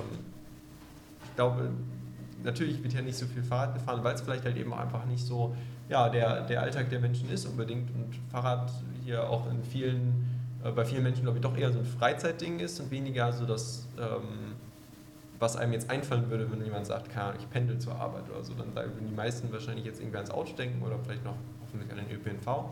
ich 1.25 1.35
glaube, 1.35 1.69
natürlich 2.43 2.81
wird 2.81 2.93
hier 2.93 3.01
nicht 3.01 3.17
so 3.17 3.25
viel 3.25 3.43
Fahrrad 3.43 3.75
gefahren, 3.75 4.03
weil 4.03 4.15
es 4.15 4.21
vielleicht 4.21 4.45
halt 4.45 4.57
eben 4.57 4.73
einfach 4.73 5.05
nicht 5.05 5.23
so 5.23 5.53
ja, 5.89 6.07
der, 6.07 6.45
der 6.45 6.61
Alltag 6.61 6.89
der 6.89 7.01
Menschen 7.01 7.29
ist 7.29 7.45
unbedingt 7.45 7.93
und 7.93 8.15
Fahrrad 8.31 8.71
hier 9.03 9.29
auch 9.29 9.51
in 9.51 9.61
vielen, 9.61 10.25
äh, 10.63 10.71
bei 10.71 10.85
vielen 10.85 11.03
Menschen 11.03 11.23
glaube 11.23 11.39
ich 11.39 11.43
doch 11.43 11.57
eher 11.57 11.71
so 11.73 11.79
ein 11.79 11.85
Freizeitding 11.85 12.59
ist 12.59 12.79
und 12.79 12.89
weniger 12.89 13.33
so 13.33 13.45
das, 13.45 13.87
ähm, 13.99 14.55
was 15.37 15.57
einem 15.57 15.73
jetzt 15.73 15.89
einfallen 15.89 16.29
würde, 16.29 16.49
wenn 16.49 16.63
jemand 16.63 16.85
sagt, 16.85 17.09
ich 17.37 17.49
pendel 17.49 17.79
zur 17.79 17.95
Arbeit 17.95 18.23
oder 18.33 18.43
so, 18.43 18.53
dann 18.53 18.73
würden 18.73 19.07
die 19.09 19.15
meisten 19.15 19.51
wahrscheinlich 19.51 19.85
jetzt 19.85 19.99
irgendwie 19.99 20.17
ans 20.17 20.31
Auto 20.31 20.53
denken 20.55 20.81
oder 20.81 20.97
vielleicht 20.99 21.25
noch 21.25 21.35
hoffentlich 21.65 21.91
an 21.91 21.97
den 21.97 22.15
ÖPNV. 22.15 22.69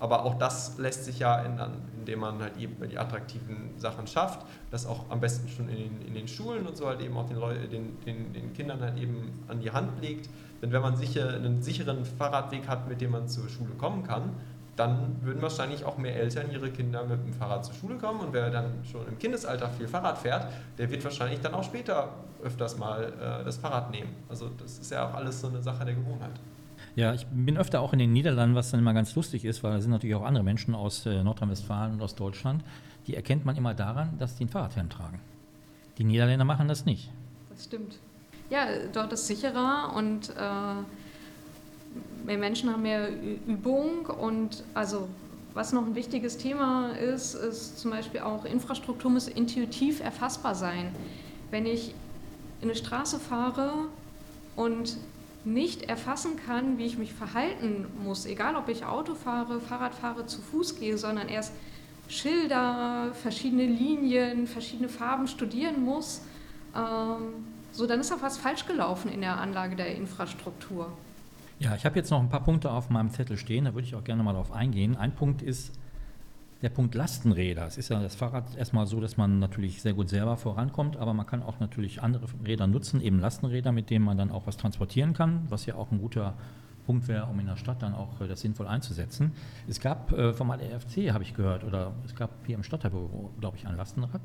Aber 0.00 0.24
auch 0.24 0.34
das 0.34 0.76
lässt 0.78 1.04
sich 1.04 1.20
ja 1.20 1.40
ändern, 1.42 1.82
indem 1.98 2.20
man 2.20 2.40
halt 2.40 2.56
eben 2.58 2.88
die 2.88 2.98
attraktiven 2.98 3.70
Sachen 3.78 4.06
schafft. 4.06 4.44
Das 4.70 4.86
auch 4.86 5.08
am 5.08 5.20
besten 5.20 5.48
schon 5.48 5.68
in 5.68 5.76
den, 5.76 6.02
in 6.08 6.14
den 6.14 6.28
Schulen 6.28 6.66
und 6.66 6.76
so 6.76 6.86
halt 6.86 7.00
eben 7.00 7.16
auch 7.16 7.26
den, 7.26 7.38
Leu 7.38 7.54
den, 7.54 7.98
den, 8.04 8.32
den 8.32 8.52
Kindern 8.52 8.80
halt 8.80 8.98
eben 8.98 9.40
an 9.48 9.60
die 9.60 9.70
Hand 9.70 10.02
legt. 10.02 10.28
Denn 10.60 10.72
wenn 10.72 10.82
man 10.82 10.96
sicher 10.96 11.28
einen 11.28 11.62
sicheren 11.62 12.04
Fahrradweg 12.04 12.68
hat, 12.68 12.88
mit 12.88 13.00
dem 13.00 13.12
man 13.12 13.28
zur 13.28 13.48
Schule 13.48 13.74
kommen 13.74 14.02
kann, 14.02 14.32
dann 14.76 15.16
würden 15.22 15.40
wahrscheinlich 15.40 15.84
auch 15.84 15.98
mehr 15.98 16.16
Eltern 16.16 16.50
ihre 16.50 16.70
Kinder 16.70 17.04
mit 17.04 17.24
dem 17.24 17.32
Fahrrad 17.32 17.64
zur 17.64 17.74
Schule 17.74 17.96
kommen. 17.96 18.20
Und 18.20 18.32
wer 18.32 18.50
dann 18.50 18.84
schon 18.90 19.06
im 19.06 19.18
Kindesalter 19.18 19.68
viel 19.70 19.86
Fahrrad 19.86 20.18
fährt, 20.18 20.52
der 20.78 20.90
wird 20.90 21.04
wahrscheinlich 21.04 21.40
dann 21.40 21.54
auch 21.54 21.62
später 21.62 22.10
öfters 22.42 22.76
mal 22.76 23.04
äh, 23.04 23.44
das 23.44 23.56
Fahrrad 23.56 23.90
nehmen. 23.90 24.14
Also 24.28 24.50
das 24.60 24.78
ist 24.78 24.90
ja 24.90 25.08
auch 25.08 25.14
alles 25.14 25.40
so 25.40 25.48
eine 25.48 25.62
Sache 25.62 25.84
der 25.84 25.94
Gewohnheit. 25.94 26.40
Ja, 26.96 27.12
ich 27.12 27.26
bin 27.26 27.56
öfter 27.56 27.80
auch 27.80 27.92
in 27.92 27.98
den 27.98 28.12
Niederlanden, 28.12 28.54
was 28.54 28.70
dann 28.70 28.80
immer 28.80 28.94
ganz 28.94 29.14
lustig 29.16 29.44
ist, 29.44 29.64
weil 29.64 29.72
da 29.72 29.80
sind 29.80 29.90
natürlich 29.90 30.14
auch 30.14 30.24
andere 30.24 30.44
Menschen 30.44 30.74
aus 30.74 31.06
äh, 31.06 31.24
Nordrhein-Westfalen 31.24 31.94
und 31.94 32.02
aus 32.02 32.14
Deutschland. 32.14 32.62
Die 33.06 33.16
erkennt 33.16 33.44
man 33.44 33.56
immer 33.56 33.74
daran, 33.74 34.16
dass 34.18 34.36
die 34.36 34.44
einen 34.44 34.50
Fahrradhelm 34.50 34.88
tragen. 34.88 35.20
Die 35.98 36.04
Niederländer 36.04 36.44
machen 36.44 36.68
das 36.68 36.84
nicht. 36.84 37.10
Das 37.50 37.64
stimmt. 37.64 37.98
Ja, 38.48 38.66
dort 38.92 39.12
ist 39.12 39.26
sicherer 39.26 39.92
und 39.96 40.30
äh, 40.30 40.74
mehr 42.26 42.38
Menschen 42.38 42.70
haben 42.70 42.82
mehr 42.82 43.08
Übung 43.46 44.06
und 44.06 44.62
also 44.74 45.08
was 45.54 45.72
noch 45.72 45.86
ein 45.86 45.94
wichtiges 45.94 46.36
Thema 46.36 46.90
ist, 46.90 47.34
ist 47.34 47.78
zum 47.78 47.92
Beispiel 47.92 48.20
auch 48.20 48.44
Infrastruktur 48.44 49.10
muss 49.10 49.28
intuitiv 49.28 50.00
erfassbar 50.00 50.54
sein. 50.54 50.94
Wenn 51.50 51.64
ich 51.64 51.94
in 52.60 52.68
eine 52.68 52.76
Straße 52.76 53.20
fahre 53.20 53.72
und 54.56 54.96
nicht 55.44 55.82
erfassen 55.82 56.32
kann, 56.36 56.78
wie 56.78 56.86
ich 56.86 56.98
mich 56.98 57.12
verhalten 57.12 57.86
muss, 58.02 58.26
egal 58.26 58.56
ob 58.56 58.68
ich 58.68 58.84
Auto 58.84 59.14
fahre, 59.14 59.60
Fahrrad 59.60 59.94
fahre, 59.94 60.26
zu 60.26 60.40
Fuß 60.40 60.78
gehe, 60.80 60.96
sondern 60.96 61.28
erst 61.28 61.52
Schilder, 62.08 63.12
verschiedene 63.14 63.66
Linien, 63.66 64.46
verschiedene 64.46 64.88
Farben 64.88 65.26
studieren 65.26 65.84
muss, 65.84 66.22
ähm, 66.74 67.46
so 67.72 67.86
dann 67.86 68.00
ist 68.00 68.12
auch 68.12 68.22
was 68.22 68.38
falsch 68.38 68.66
gelaufen 68.66 69.10
in 69.10 69.20
der 69.20 69.38
Anlage 69.38 69.76
der 69.76 69.94
Infrastruktur. 69.94 70.92
Ja, 71.58 71.74
ich 71.74 71.84
habe 71.84 71.96
jetzt 71.96 72.10
noch 72.10 72.20
ein 72.20 72.28
paar 72.28 72.42
Punkte 72.42 72.70
auf 72.70 72.90
meinem 72.90 73.10
Zettel 73.10 73.36
stehen, 73.36 73.64
da 73.64 73.74
würde 73.74 73.86
ich 73.86 73.94
auch 73.94 74.04
gerne 74.04 74.22
mal 74.22 74.32
darauf 74.32 74.52
eingehen. 74.52 74.96
Ein 74.96 75.14
Punkt 75.14 75.42
ist 75.42 75.72
der 76.64 76.70
Punkt 76.70 76.94
Lastenräder. 76.94 77.66
Es 77.66 77.76
ist 77.76 77.90
ja 77.90 78.00
das 78.00 78.14
Fahrrad 78.14 78.56
erstmal 78.56 78.86
so, 78.86 78.98
dass 78.98 79.18
man 79.18 79.38
natürlich 79.38 79.82
sehr 79.82 79.92
gut 79.92 80.08
selber 80.08 80.38
vorankommt, 80.38 80.96
aber 80.96 81.12
man 81.12 81.26
kann 81.26 81.42
auch 81.42 81.60
natürlich 81.60 82.02
andere 82.02 82.26
Räder 82.42 82.66
nutzen, 82.66 83.02
eben 83.02 83.20
Lastenräder, 83.20 83.70
mit 83.70 83.90
denen 83.90 84.02
man 84.02 84.16
dann 84.16 84.30
auch 84.30 84.46
was 84.46 84.56
transportieren 84.56 85.12
kann, 85.12 85.44
was 85.50 85.66
ja 85.66 85.74
auch 85.74 85.92
ein 85.92 85.98
guter 86.00 86.32
Punkt 86.86 87.06
wäre, 87.06 87.26
um 87.26 87.38
in 87.38 87.46
der 87.46 87.56
Stadt 87.56 87.82
dann 87.82 87.94
auch 87.94 88.18
äh, 88.22 88.28
das 88.28 88.40
sinnvoll 88.40 88.66
einzusetzen. 88.66 89.32
Es 89.68 89.78
gab 89.78 90.10
äh, 90.12 90.32
vom 90.32 90.50
ADFC, 90.50 91.12
habe 91.12 91.22
ich 91.22 91.34
gehört, 91.34 91.64
oder 91.64 91.92
es 92.06 92.14
gab 92.14 92.30
hier 92.46 92.56
im 92.56 92.62
Stadtteilbüro, 92.62 93.30
glaube 93.40 93.58
ich, 93.58 93.66
ein 93.66 93.76
Lastenrad, 93.76 94.22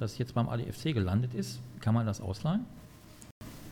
das 0.00 0.18
jetzt 0.18 0.34
beim 0.34 0.48
ADFC 0.48 0.92
gelandet 0.92 1.32
ist. 1.32 1.60
Kann 1.78 1.94
man 1.94 2.06
das 2.06 2.20
ausleihen? 2.20 2.66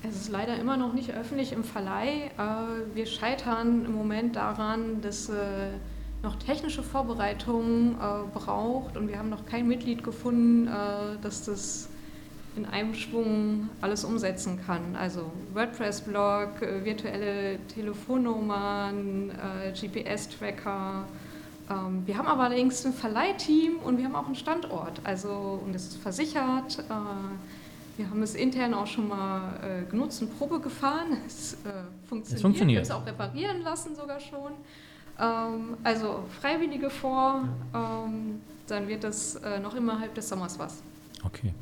Es 0.09 0.14
ist 0.14 0.30
leider 0.30 0.57
immer 0.61 0.76
noch 0.76 0.92
nicht 0.92 1.11
öffentlich 1.11 1.52
im 1.52 1.64
Verleih. 1.64 2.30
Äh, 2.38 2.94
wir 2.94 3.07
scheitern 3.07 3.84
im 3.84 3.92
Moment 3.92 4.36
daran, 4.36 5.00
dass 5.00 5.28
noch 6.22 6.36
technische 6.36 6.82
Vorbereitungen 6.82 7.94
äh, 7.94 8.38
braucht 8.38 8.96
und 8.96 9.08
wir 9.08 9.18
haben 9.18 9.30
noch 9.30 9.46
kein 9.46 9.68
Mitglied 9.68 10.02
gefunden, 10.02 10.66
äh, 10.66 11.18
das 11.22 11.44
das 11.44 11.88
in 12.56 12.64
einem 12.64 12.94
Schwung 12.94 13.68
alles 13.80 14.04
umsetzen 14.04 14.58
kann. 14.66 14.96
Also 14.96 15.30
WordPress-Blog, 15.52 16.62
äh, 16.62 16.84
virtuelle 16.84 17.58
Telefonnummern, 17.68 19.30
äh, 19.30 19.72
GPS-Tracker. 19.72 21.04
Ähm, 21.68 22.02
wir 22.06 22.16
haben 22.16 22.26
aber 22.26 22.44
allerdings 22.44 22.84
ein 22.86 22.94
Verleihteam 22.94 23.78
und 23.84 23.98
wir 23.98 24.06
haben 24.06 24.16
auch 24.16 24.26
einen 24.26 24.34
Standort. 24.34 25.00
Also 25.04 25.60
und 25.64 25.74
es 25.74 25.88
ist 25.88 25.96
versichert. 25.98 26.78
Äh, 26.78 27.98
wir 27.98 28.10
haben 28.10 28.22
es 28.22 28.34
intern 28.34 28.74
auch 28.74 28.86
schon 28.86 29.08
mal 29.08 29.60
äh, 29.62 29.90
genutzt 29.90 30.20
und 30.22 30.36
Probe 30.38 30.60
gefahren. 30.60 31.16
Es 31.26 31.56
funktioniert. 32.08 32.36
Es 32.36 32.42
funktioniert. 32.42 32.88
Wir 32.88 32.94
haben 32.94 33.00
es 33.00 33.04
auch 33.04 33.06
reparieren 33.06 33.62
lassen 33.62 33.94
sogar 33.94 34.20
schon. 34.20 34.52
Ähm, 35.18 35.76
also 35.82 36.24
Freiwillige 36.40 36.90
vor, 36.90 37.48
ähm, 37.74 38.40
dann 38.66 38.88
wird 38.88 39.04
das 39.04 39.36
äh, 39.36 39.58
noch 39.58 39.74
innerhalb 39.74 40.14
des 40.14 40.28
Sommers 40.28 40.58
was. 40.58 40.82
Okay. 41.24 41.54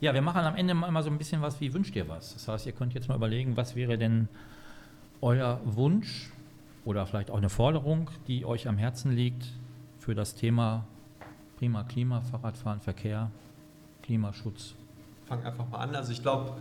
Ja, 0.00 0.14
wir 0.14 0.22
machen 0.22 0.42
am 0.42 0.56
Ende 0.56 0.72
immer 0.72 1.02
so 1.02 1.10
ein 1.10 1.18
bisschen 1.18 1.42
was 1.42 1.60
wie 1.60 1.72
wünscht 1.74 1.94
ihr 1.94 2.08
was. 2.08 2.32
Das 2.32 2.48
heißt, 2.48 2.66
ihr 2.66 2.72
könnt 2.72 2.94
jetzt 2.94 3.08
mal 3.08 3.16
überlegen, 3.16 3.56
was 3.56 3.76
wäre 3.76 3.98
denn 3.98 4.28
euer 5.20 5.60
Wunsch 5.64 6.30
oder 6.86 7.06
vielleicht 7.06 7.30
auch 7.30 7.36
eine 7.36 7.50
Forderung, 7.50 8.10
die 8.26 8.46
euch 8.46 8.66
am 8.66 8.78
Herzen 8.78 9.12
liegt 9.12 9.44
für 9.98 10.14
das 10.14 10.34
Thema 10.34 10.86
prima 11.58 11.84
Klima, 11.84 12.22
Fahrradfahren, 12.22 12.80
Verkehr, 12.80 13.30
Klimaschutz. 14.02 14.74
Fang 15.26 15.44
einfach 15.44 15.68
mal 15.68 15.78
an. 15.78 15.94
Also 15.94 16.12
ich 16.12 16.22
glaube, 16.22 16.54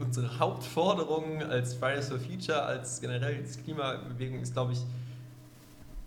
unsere 0.00 0.38
Hauptforderung 0.38 1.42
als 1.42 1.74
Fridays 1.74 2.08
for 2.08 2.18
Future, 2.18 2.62
als 2.62 3.02
generell 3.02 3.36
als 3.36 3.62
Klimabewegung 3.62 4.40
ist, 4.40 4.54
glaube 4.54 4.72
ich, 4.72 4.80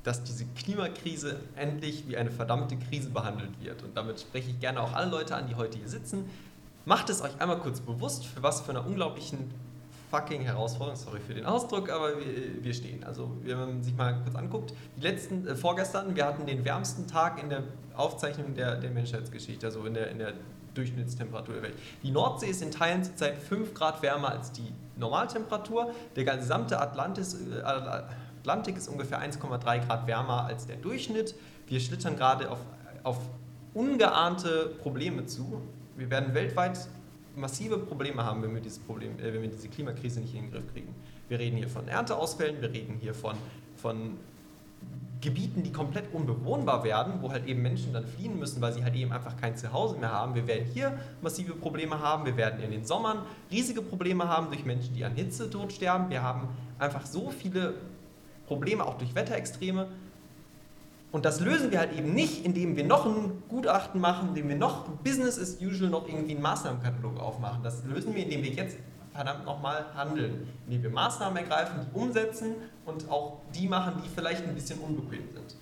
dass 0.04 0.24
diese 0.24 0.46
Klimakrise 0.46 1.40
endlich 1.56 2.08
wie 2.08 2.18
eine 2.18 2.30
verdammte 2.30 2.78
Krise 2.78 3.10
behandelt 3.10 3.52
wird. 3.62 3.84
Und 3.84 3.96
damit 3.96 4.20
spreche 4.20 4.52
ich 4.52 4.60
gerne 4.60 4.82
auch 4.82 4.94
alle 4.94 5.10
Leute 5.10 5.36
an, 5.36 5.48
die 5.48 5.56
heute 5.56 5.78
hier 5.78 5.88
sitzen. 5.88 6.30
Macht 6.86 7.10
es 7.10 7.22
euch 7.22 7.40
einmal 7.40 7.60
kurz 7.60 7.80
bewusst, 7.80 8.26
für 8.26 8.44
was 8.44 8.62
für 8.62 8.72
eine 8.72 8.82
unglaublichen 8.82 9.52
fucking 10.12 10.42
Herausforderung, 10.42 11.00
sorry 11.00 11.20
für 11.26 11.34
den 11.34 11.46
Ausdruck, 11.46 11.90
aber 11.90 12.20
wir, 12.20 12.64
wir 12.64 12.74
stehen. 12.74 13.04
Also 13.04 13.32
wenn 13.42 13.58
man 13.58 13.84
sich 13.84 13.96
mal 13.96 14.22
kurz 14.24 14.36
anguckt, 14.36 14.74
die 14.98 15.02
letzten, 15.02 15.48
äh, 15.48 15.56
vorgestern, 15.56 16.16
wir 16.16 16.26
hatten 16.26 16.46
den 16.46 16.64
wärmsten 16.64 17.08
Tag 17.08 17.42
in 17.42 17.50
der 17.50 17.64
Aufzeichnung 17.96 18.54
der, 18.54 18.76
der 18.76 18.92
Menschheitsgeschichte, 18.92 19.66
also 19.66 19.84
in 19.86 19.96
der, 19.96 20.12
in 20.12 20.20
der 20.20 20.34
Durchschnittstemperatur 20.76 21.56
der 21.56 21.64
Welt. 21.64 21.76
Die 22.04 22.12
Nordsee 22.12 22.48
ist 22.48 22.62
in 22.62 22.70
Teilen 22.70 23.04
zurzeit 23.04 23.38
5 23.38 23.74
Grad 23.74 24.02
wärmer 24.02 24.30
als 24.30 24.52
die 24.52 24.74
Normaltemperatur. 24.98 25.92
Der 26.16 26.26
gesamte 26.26 26.80
Atlantis, 26.80 27.34
äh, 27.34 27.64
Atlantik 28.44 28.76
ist 28.76 28.90
ungefähr 28.90 29.22
1,3 29.22 29.88
Grad 29.88 30.06
wärmer 30.06 30.44
als 30.44 30.68
der 30.68 30.76
Durchschnitt. 30.76 31.34
Wir 31.68 31.80
schlittern 31.80 32.18
gerade 32.18 32.52
auf, 32.52 32.60
auf 33.04 33.18
ungeahnte 33.74 34.76
Probleme 34.82 35.26
zu. 35.26 35.62
Wir 35.96 36.10
werden 36.10 36.34
weltweit 36.34 36.90
massive 37.38 37.78
Probleme 37.78 38.26
haben, 38.26 38.44
wenn 38.44 38.54
wir, 38.54 38.60
dieses 38.60 38.80
Problem, 38.80 39.18
äh, 39.18 39.34
wenn 39.34 39.44
wir 39.44 39.50
diese 39.50 39.70
Klimakrise 39.70 40.20
nicht 40.20 40.36
in 40.36 40.42
den 40.42 40.52
Griff 40.52 40.74
kriegen. 40.74 40.94
Wir 41.30 41.40
reden 41.40 41.56
hier 41.56 41.70
von 41.70 41.88
Ernteausfällen, 41.88 42.62
wir 42.62 42.74
reden 42.74 42.98
hier 43.00 43.14
von, 43.14 43.38
von 43.78 44.18
Gebieten, 45.22 45.64
die 45.64 45.72
komplett 45.72 46.14
unbewohnbar 46.14 46.84
werden, 46.84 47.22
wo 47.22 47.32
halt 47.32 47.48
eben 47.48 47.62
Menschen 47.62 47.94
dann 47.94 48.06
fliehen 48.06 48.38
müssen, 48.38 48.62
weil 48.62 48.74
sie 48.74 48.84
halt 48.84 48.94
eben 48.94 49.14
einfach 49.14 49.38
kein 49.38 49.56
Zuhause 49.56 49.98
mehr 49.98 50.12
haben. 50.12 50.36
Wir 50.36 50.48
werden 50.48 50.66
hier 50.66 51.00
massive 51.22 51.54
Probleme 51.54 51.98
haben. 52.02 52.26
Wir 52.26 52.36
werden 52.36 52.62
in 52.62 52.72
den 52.72 52.84
Sommern 52.84 53.20
riesige 53.50 53.82
Probleme 53.82 54.28
haben 54.28 54.48
durch 54.48 54.66
Menschen, 54.66 54.94
die 54.94 55.06
an 55.06 55.16
Hitze 55.16 55.50
tot 55.50 55.72
sterben. 55.72 56.10
Wir 56.10 56.22
haben 56.22 56.50
einfach 56.78 57.06
so 57.06 57.30
viele 57.32 57.76
Probleme 58.48 58.86
auch 58.86 58.98
durch 58.98 59.16
Wetterextreme. 59.16 59.88
Und 61.12 61.26
das 61.26 61.40
lösen 61.40 61.72
wir 61.72 61.80
halt 61.80 61.94
eben 61.94 62.14
nicht, 62.14 62.44
indem 62.44 62.76
wir 62.76 62.86
noch 62.86 63.06
ein 63.06 63.44
Gutachten 63.48 64.02
machen, 64.02 64.30
indem 64.30 64.50
wir 64.50 64.56
noch 64.56 64.88
Business 65.04 65.40
as 65.40 65.58
usual 65.62 65.90
noch 65.90 66.08
irgendwie 66.08 66.34
einen 66.34 66.42
Maßnahmenkatalog 66.42 67.20
aufmachen. 67.20 67.62
Das 67.64 67.84
lösen 67.86 68.16
wir, 68.16 68.24
indem 68.24 68.44
wir 68.44 68.52
jetzt 68.52 68.78
verdammt 69.14 69.46
nochmal 69.46 69.86
handeln, 69.96 70.48
indem 70.66 70.84
wir 70.84 70.90
Maßnahmen 70.90 71.38
ergreifen, 71.38 71.76
die 71.86 72.00
umsetzen 72.00 72.56
und 72.86 73.10
auch 73.10 73.42
die 73.54 73.68
machen, 73.68 74.02
die 74.04 74.10
vielleicht 74.10 74.44
ein 74.44 74.56
bisschen 74.56 74.80
unbequem 74.80 75.32
sind. 75.34 75.56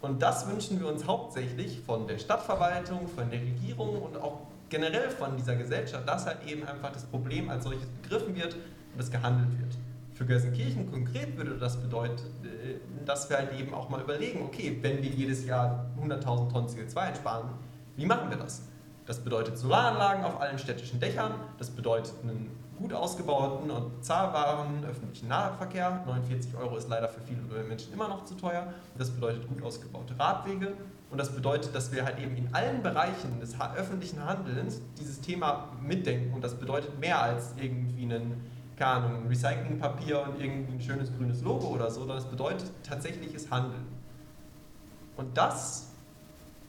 Und 0.00 0.22
das 0.22 0.48
wünschen 0.48 0.80
wir 0.80 0.88
uns 0.88 1.06
hauptsächlich 1.06 1.80
von 1.80 2.06
der 2.06 2.18
Stadtverwaltung, 2.18 3.06
von 3.08 3.30
der 3.30 3.40
Regierung 3.40 4.00
und 4.02 4.16
auch 4.16 4.40
generell 4.68 5.10
von 5.10 5.36
dieser 5.36 5.56
Gesellschaft, 5.56 6.08
dass 6.08 6.26
halt 6.26 6.38
eben 6.46 6.66
einfach 6.66 6.92
das 6.92 7.04
Problem 7.04 7.50
als 7.50 7.64
solches 7.64 7.86
begriffen 8.02 8.34
wird 8.34 8.54
und 8.54 9.00
es 9.00 9.10
gehandelt 9.10 9.58
wird. 9.58 9.76
Für 10.16 10.24
Gelsenkirchen 10.24 10.90
konkret 10.90 11.36
würde 11.36 11.58
das 11.58 11.76
bedeuten, 11.76 12.22
äh, 12.42 13.04
dass 13.04 13.28
wir 13.28 13.36
halt 13.36 13.52
eben 13.58 13.74
auch 13.74 13.90
mal 13.90 14.00
überlegen, 14.00 14.42
okay, 14.44 14.78
wenn 14.80 15.02
wir 15.02 15.10
jedes 15.10 15.44
Jahr 15.44 15.90
100.000 16.02 16.50
Tonnen 16.50 16.68
CO2 16.68 16.96
einsparen, 16.96 17.50
wie 17.96 18.06
machen 18.06 18.30
wir 18.30 18.38
das? 18.38 18.62
Das 19.04 19.20
bedeutet 19.20 19.58
Solaranlagen 19.58 20.24
auf 20.24 20.40
allen 20.40 20.58
städtischen 20.58 21.00
Dächern, 21.00 21.34
das 21.58 21.70
bedeutet 21.70 22.14
einen 22.22 22.50
gut 22.78 22.92
ausgebauten 22.92 23.70
und 23.70 24.04
zahlbaren 24.04 24.84
öffentlichen 24.84 25.28
Nahverkehr. 25.28 26.02
49 26.06 26.56
Euro 26.56 26.76
ist 26.76 26.88
leider 26.88 27.08
für 27.08 27.20
viele 27.20 27.40
Menschen 27.64 27.92
immer 27.92 28.08
noch 28.08 28.24
zu 28.24 28.34
teuer. 28.34 28.72
Das 28.96 29.10
bedeutet 29.10 29.48
gut 29.48 29.62
ausgebaute 29.62 30.18
Radwege 30.18 30.72
Und 31.10 31.18
das 31.18 31.34
bedeutet, 31.34 31.74
dass 31.74 31.92
wir 31.92 32.04
halt 32.04 32.18
eben 32.18 32.36
in 32.36 32.52
allen 32.52 32.82
Bereichen 32.82 33.40
des 33.40 33.54
öffentlichen 33.60 34.24
Handelns 34.24 34.82
dieses 34.98 35.20
Thema 35.20 35.68
mitdenken. 35.80 36.34
Und 36.34 36.42
das 36.42 36.54
bedeutet 36.54 36.98
mehr 36.98 37.22
als 37.22 37.54
irgendwie 37.56 38.02
einen, 38.02 38.42
keine 38.76 38.90
Ahnung, 38.90 39.26
Recyclingpapier 39.28 40.22
und 40.22 40.40
irgendwie 40.40 40.74
ein 40.74 40.80
schönes 40.80 41.10
grünes 41.16 41.42
Logo 41.42 41.68
oder 41.68 41.90
so, 41.90 42.00
sondern 42.00 42.18
es 42.18 42.24
bedeutet 42.24 42.70
tatsächliches 42.82 43.50
Handeln. 43.50 43.86
Und 45.16 45.36
das 45.36 45.88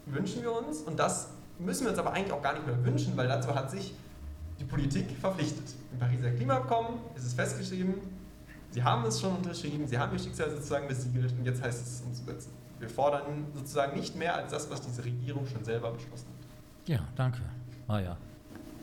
wünschen 0.06 0.42
wir 0.42 0.54
uns 0.54 0.82
und 0.82 0.98
das 0.98 1.30
müssen 1.60 1.84
wir 1.84 1.92
uns 1.92 2.00
aber 2.00 2.14
eigentlich 2.14 2.32
auch 2.32 2.42
gar 2.42 2.54
nicht 2.54 2.66
mehr 2.66 2.84
wünschen, 2.86 3.16
weil 3.18 3.28
dazu 3.28 3.54
hat 3.54 3.70
sich 3.70 3.94
die 4.60 4.64
Politik 4.64 5.12
verpflichtet. 5.20 5.76
Im 5.92 6.00
Pariser 6.00 6.32
Klimaabkommen 6.32 7.00
ist 7.16 7.26
es 7.26 7.34
festgeschrieben, 7.34 7.96
sie 8.72 8.84
haben 8.84 9.06
es 9.06 9.20
schon 9.20 9.36
unterschrieben, 9.36 9.88
sie 9.88 9.98
haben 9.98 10.14
ihr 10.14 10.20
Schicksal 10.20 10.50
sozusagen 10.50 10.88
besiegelt 10.88 11.34
und 11.38 11.46
jetzt 11.46 11.62
heißt 11.62 11.86
es 11.86 12.02
umzusetzen. 12.02 12.52
Wir 12.80 12.90
fordern 12.90 13.46
sozusagen 13.54 13.98
nicht 13.98 14.16
mehr 14.16 14.36
als 14.36 14.52
das, 14.52 14.70
was 14.70 14.82
diese 14.82 15.04
Regierung 15.04 15.46
schon 15.48 15.64
selber 15.64 15.92
beschlossen 15.92 16.28
hat. 16.28 16.88
Ja, 16.88 17.00
danke. 17.16 17.42
Maja. 17.88 18.18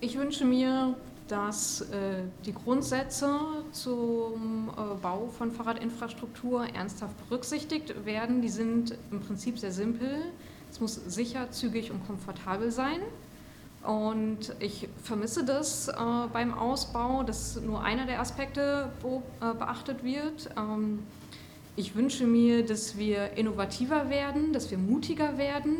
Ich 0.00 0.18
wünsche 0.18 0.44
mir, 0.44 0.96
dass 1.28 1.80
äh, 1.80 2.22
die 2.44 2.52
Grundsätze 2.52 3.38
zum 3.72 4.70
äh, 4.70 4.94
Bau 5.00 5.28
von 5.28 5.52
Fahrradinfrastruktur 5.52 6.66
ernsthaft 6.74 7.16
berücksichtigt 7.28 8.04
werden. 8.04 8.42
Die 8.42 8.48
sind 8.48 8.96
im 9.10 9.20
Prinzip 9.20 9.58
sehr 9.58 9.72
simpel. 9.72 10.26
Es 10.70 10.80
muss 10.80 10.94
sicher, 10.94 11.50
zügig 11.50 11.90
und 11.90 12.06
komfortabel 12.06 12.70
sein. 12.70 13.00
Und 13.84 14.54
ich 14.60 14.88
vermisse 15.02 15.44
das 15.44 15.88
äh, 15.88 15.94
beim 16.32 16.54
Ausbau, 16.54 17.22
dass 17.22 17.60
nur 17.60 17.82
einer 17.82 18.06
der 18.06 18.20
Aspekte 18.20 18.90
be 19.02 19.22
äh, 19.40 19.54
beachtet 19.54 20.02
wird. 20.02 20.50
Ähm, 20.56 21.00
ich 21.76 21.94
wünsche 21.94 22.26
mir, 22.26 22.64
dass 22.64 22.96
wir 22.96 23.32
innovativer 23.36 24.08
werden, 24.08 24.52
dass 24.52 24.70
wir 24.70 24.78
mutiger 24.78 25.36
werden, 25.38 25.76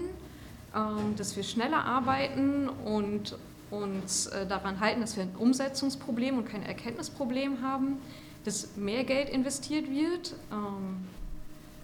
ähm, 0.74 1.16
dass 1.16 1.36
wir 1.36 1.42
schneller 1.44 1.84
arbeiten 1.84 2.68
und 2.68 3.38
uns 3.82 4.26
äh, 4.26 4.46
daran 4.46 4.80
halten, 4.80 5.00
dass 5.00 5.16
wir 5.16 5.24
ein 5.24 5.34
Umsetzungsproblem 5.36 6.38
und 6.38 6.48
kein 6.48 6.62
Erkenntnisproblem 6.62 7.62
haben, 7.62 7.98
dass 8.44 8.76
mehr 8.76 9.04
Geld 9.04 9.28
investiert 9.28 9.90
wird. 9.90 10.34
Ähm, 10.52 11.06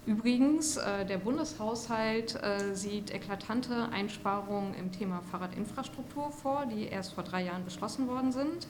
übrigens, 0.05 0.77
äh, 0.77 1.05
der 1.05 1.17
Bundeshaushalt 1.17 2.41
äh, 2.41 2.75
sieht 2.75 3.13
eklatante 3.13 3.89
Einsparungen 3.91 4.73
im 4.75 4.91
Thema 4.91 5.21
Fahrradinfrastruktur 5.31 6.31
vor, 6.31 6.65
die 6.65 6.85
erst 6.85 7.13
vor 7.13 7.23
drei 7.23 7.43
Jahren 7.43 7.65
beschlossen 7.65 8.07
worden 8.07 8.31
sind. 8.31 8.67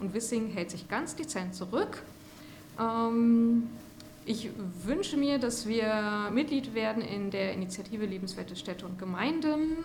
Und 0.00 0.14
Wissing 0.14 0.48
hält 0.48 0.70
sich 0.70 0.88
ganz 0.88 1.16
dezent 1.16 1.54
zurück. 1.54 2.02
Ähm, 2.78 3.68
ich 4.26 4.50
wünsche 4.84 5.16
mir, 5.16 5.38
dass 5.38 5.66
wir 5.66 6.28
Mitglied 6.30 6.74
werden 6.74 7.02
in 7.02 7.30
der 7.30 7.54
Initiative 7.54 8.04
Lebenswerte 8.04 8.56
Städte 8.56 8.84
und 8.84 8.98
Gemeinden. 8.98 9.78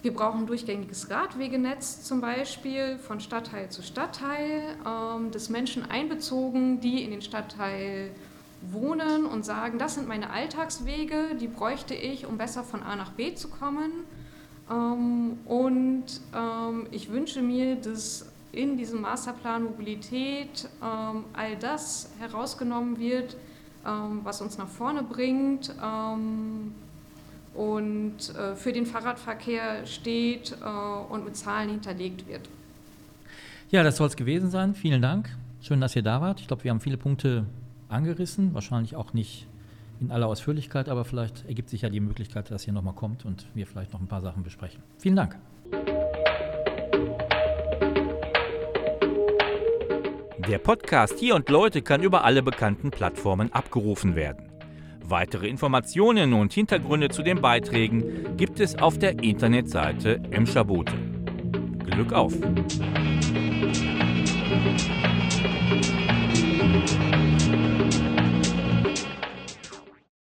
Ähm, 0.00 0.04
wir 0.04 0.14
brauchen 0.14 0.40
ein 0.40 0.46
durchgängiges 0.46 1.10
Radwegenetz 1.10 2.02
zum 2.02 2.20
Beispiel 2.20 2.98
von 2.98 3.20
Stadtteil 3.20 3.70
zu 3.70 3.82
Stadtteil, 3.82 4.76
ähm, 4.86 5.30
des 5.30 5.48
Menschen 5.50 5.88
einbezogen, 5.90 6.80
die 6.80 7.04
in 7.04 7.10
den 7.10 7.22
Stadtteil 7.22 8.10
wohnen 8.72 9.24
und 9.24 9.44
sagen, 9.44 9.78
das 9.78 9.94
sind 9.94 10.06
meine 10.06 10.30
Alltagswege, 10.30 11.36
die 11.40 11.48
bräuchte 11.48 11.94
ich, 11.94 12.26
um 12.26 12.36
besser 12.36 12.62
von 12.62 12.82
A 12.82 12.94
nach 12.96 13.12
B 13.12 13.34
zu 13.34 13.48
kommen. 13.48 13.90
Ähm, 14.70 15.38
und 15.46 16.04
ich 16.90 17.10
wünsche 17.10 17.42
mir, 17.42 17.76
dass 17.76 18.26
in 18.52 18.76
diesem 18.76 19.00
Masterplan 19.00 19.64
Mobilität 19.64 20.68
ähm, 20.82 21.24
all 21.32 21.56
das 21.56 22.10
herausgenommen 22.18 22.98
wird, 22.98 23.36
ähm, 23.86 24.20
was 24.24 24.40
uns 24.40 24.58
nach 24.58 24.68
vorne 24.68 25.02
bringt 25.02 25.74
ähm, 25.82 26.74
und 27.60 28.34
äh, 28.34 28.56
für 28.56 28.72
den 28.72 28.86
Fahrradverkehr 28.86 29.84
steht 29.84 30.56
äh, 30.64 31.12
und 31.12 31.26
mit 31.26 31.36
Zahlen 31.36 31.68
hinterlegt 31.68 32.26
wird. 32.26 32.48
Ja, 33.70 33.82
das 33.82 33.98
soll 33.98 34.06
es 34.06 34.16
gewesen 34.16 34.50
sein. 34.50 34.74
Vielen 34.74 35.02
Dank. 35.02 35.28
Schön, 35.60 35.78
dass 35.78 35.94
ihr 35.94 36.02
da 36.02 36.22
wart. 36.22 36.40
Ich 36.40 36.48
glaube, 36.48 36.64
wir 36.64 36.70
haben 36.70 36.80
viele 36.80 36.96
Punkte 36.96 37.44
angerissen, 37.90 38.54
wahrscheinlich 38.54 38.96
auch 38.96 39.12
nicht 39.12 39.46
in 40.00 40.10
aller 40.10 40.26
Ausführlichkeit, 40.26 40.88
aber 40.88 41.04
vielleicht 41.04 41.46
ergibt 41.46 41.68
sich 41.68 41.82
ja 41.82 41.90
die 41.90 42.00
Möglichkeit, 42.00 42.50
dass 42.50 42.66
ihr 42.66 42.72
nochmal 42.72 42.94
kommt 42.94 43.26
und 43.26 43.44
wir 43.52 43.66
vielleicht 43.66 43.92
noch 43.92 44.00
ein 44.00 44.06
paar 44.06 44.22
Sachen 44.22 44.42
besprechen. 44.42 44.82
Vielen 44.96 45.16
Dank. 45.16 45.36
Der 50.48 50.58
Podcast 50.58 51.18
Hier 51.18 51.34
und 51.34 51.50
Leute 51.50 51.82
kann 51.82 52.02
über 52.02 52.24
alle 52.24 52.42
bekannten 52.42 52.90
Plattformen 52.90 53.52
abgerufen 53.52 54.16
werden. 54.16 54.49
Weitere 55.10 55.48
Informationen 55.48 56.32
und 56.34 56.52
Hintergründe 56.52 57.08
zu 57.08 57.24
den 57.24 57.40
Beiträgen 57.40 58.36
gibt 58.36 58.60
es 58.60 58.76
auf 58.76 58.96
der 58.96 59.18
Internetseite 59.24 60.20
Emscher 60.30 60.64
Bote. 60.64 60.94
Glück 61.84 62.12
auf! 62.12 62.32